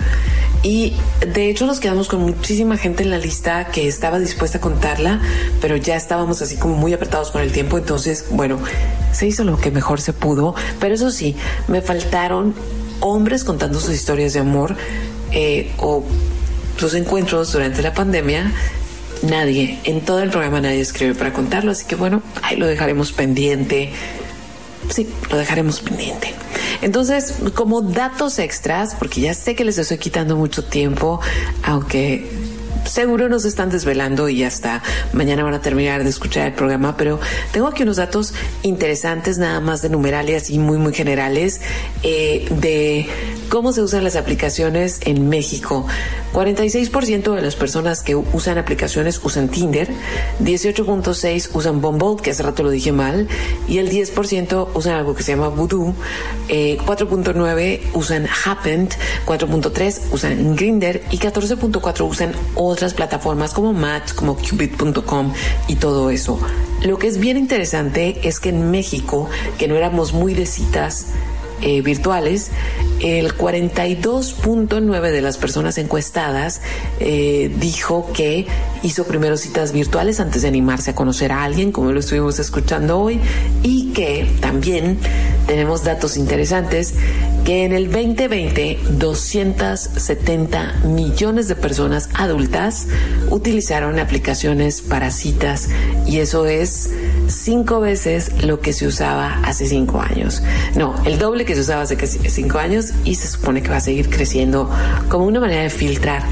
[0.64, 4.60] Y de hecho nos quedamos con muchísima gente en la lista que estaba dispuesta a
[4.62, 5.20] contarla,
[5.60, 7.78] pero ya estábamos así como muy apretados con el tiempo.
[7.78, 8.58] Entonces, bueno,
[9.12, 10.54] se hizo lo que mejor se pudo.
[10.80, 11.36] Pero eso sí,
[11.68, 12.54] me faltaron
[13.00, 14.74] hombres contando sus historias de amor
[15.32, 16.02] eh, o
[16.78, 18.50] sus encuentros durante la pandemia,
[19.22, 23.12] nadie, en todo el programa nadie escribe para contarlo, así que bueno, ahí lo dejaremos
[23.12, 23.90] pendiente.
[24.90, 26.34] Sí, lo dejaremos pendiente.
[26.85, 31.19] Entonces, como datos extras, porque ya sé que les estoy quitando mucho tiempo,
[31.62, 32.31] aunque
[32.86, 34.82] seguro nos están desvelando y hasta
[35.15, 37.19] mañana van a terminar de escuchar el programa, pero
[37.52, 41.62] tengo aquí unos datos interesantes, nada más de numerales y muy, muy generales,
[42.02, 43.06] eh, de
[43.48, 45.86] cómo se usan las aplicaciones en México.
[46.32, 49.88] 46% de las personas que usan aplicaciones usan Tinder,
[50.40, 53.28] 18.6 usan Bumble, que hace rato lo dije mal,
[53.68, 55.94] y el 10% usan algo que se llama Voodoo,
[56.48, 58.90] eh, 4.9 usan Happened,
[59.26, 65.32] 4.3 usan Grinder y 14.4 usan otras plataformas como Match, como Cupid.com
[65.68, 66.38] y todo eso.
[66.82, 71.06] Lo que es bien interesante es que en México, que no éramos muy de citas,
[71.62, 72.50] eh, virtuales,
[73.00, 76.60] el 42.9 de las personas encuestadas
[77.00, 78.46] eh, dijo que
[78.82, 83.00] hizo primero citas virtuales antes de animarse a conocer a alguien, como lo estuvimos escuchando
[83.00, 83.20] hoy,
[83.62, 84.98] y que también
[85.46, 86.94] tenemos datos interesantes
[87.44, 92.86] que en el 2020 270 millones de personas adultas
[93.30, 95.68] utilizaron aplicaciones para citas
[96.06, 96.90] y eso es
[97.28, 100.42] cinco veces lo que se usaba hace cinco años.
[100.74, 103.81] No, el doble que se usaba hace cinco años y se supone que va a
[103.81, 104.70] seguir creciendo
[105.09, 106.23] como una manera de filtrar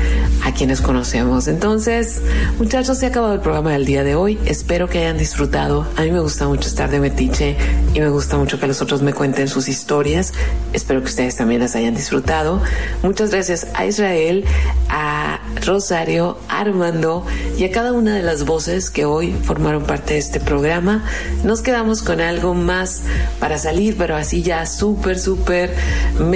[0.45, 1.49] a quienes conocemos.
[1.49, 2.21] Entonces,
[2.59, 4.39] muchachos, se ha acabado el programa del día de hoy.
[4.45, 5.87] Espero que hayan disfrutado.
[5.97, 7.57] A mí me gusta mucho estar de metiche
[7.95, 10.33] y me gusta mucho que los otros me cuenten sus historias.
[10.73, 12.61] Espero que ustedes también las hayan disfrutado.
[13.03, 14.45] Muchas gracias a Israel,
[14.89, 17.25] a Rosario, Armando
[17.57, 21.05] y a cada una de las voces que hoy formaron parte de este programa.
[21.45, 23.03] Nos quedamos con algo más
[23.39, 25.75] para salir, pero así ya súper, súper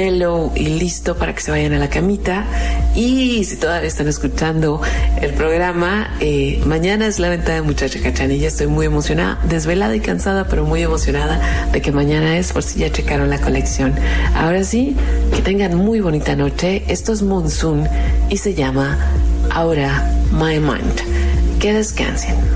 [0.07, 2.45] y listo para que se vayan a la camita.
[2.95, 4.81] Y si todavía están escuchando
[5.21, 8.47] el programa, eh, mañana es la venta de Muchacha Cachanilla.
[8.47, 11.41] Estoy muy emocionada, desvelada y cansada, pero muy emocionada
[11.73, 13.95] de que mañana es, por si ya checaron la colección.
[14.37, 14.97] Ahora sí,
[15.35, 16.85] que tengan muy bonita noche.
[16.87, 17.89] Esto es Monsoon
[18.31, 18.97] y se llama
[19.51, 21.59] Ahora My Mind.
[21.59, 22.56] Que descansen.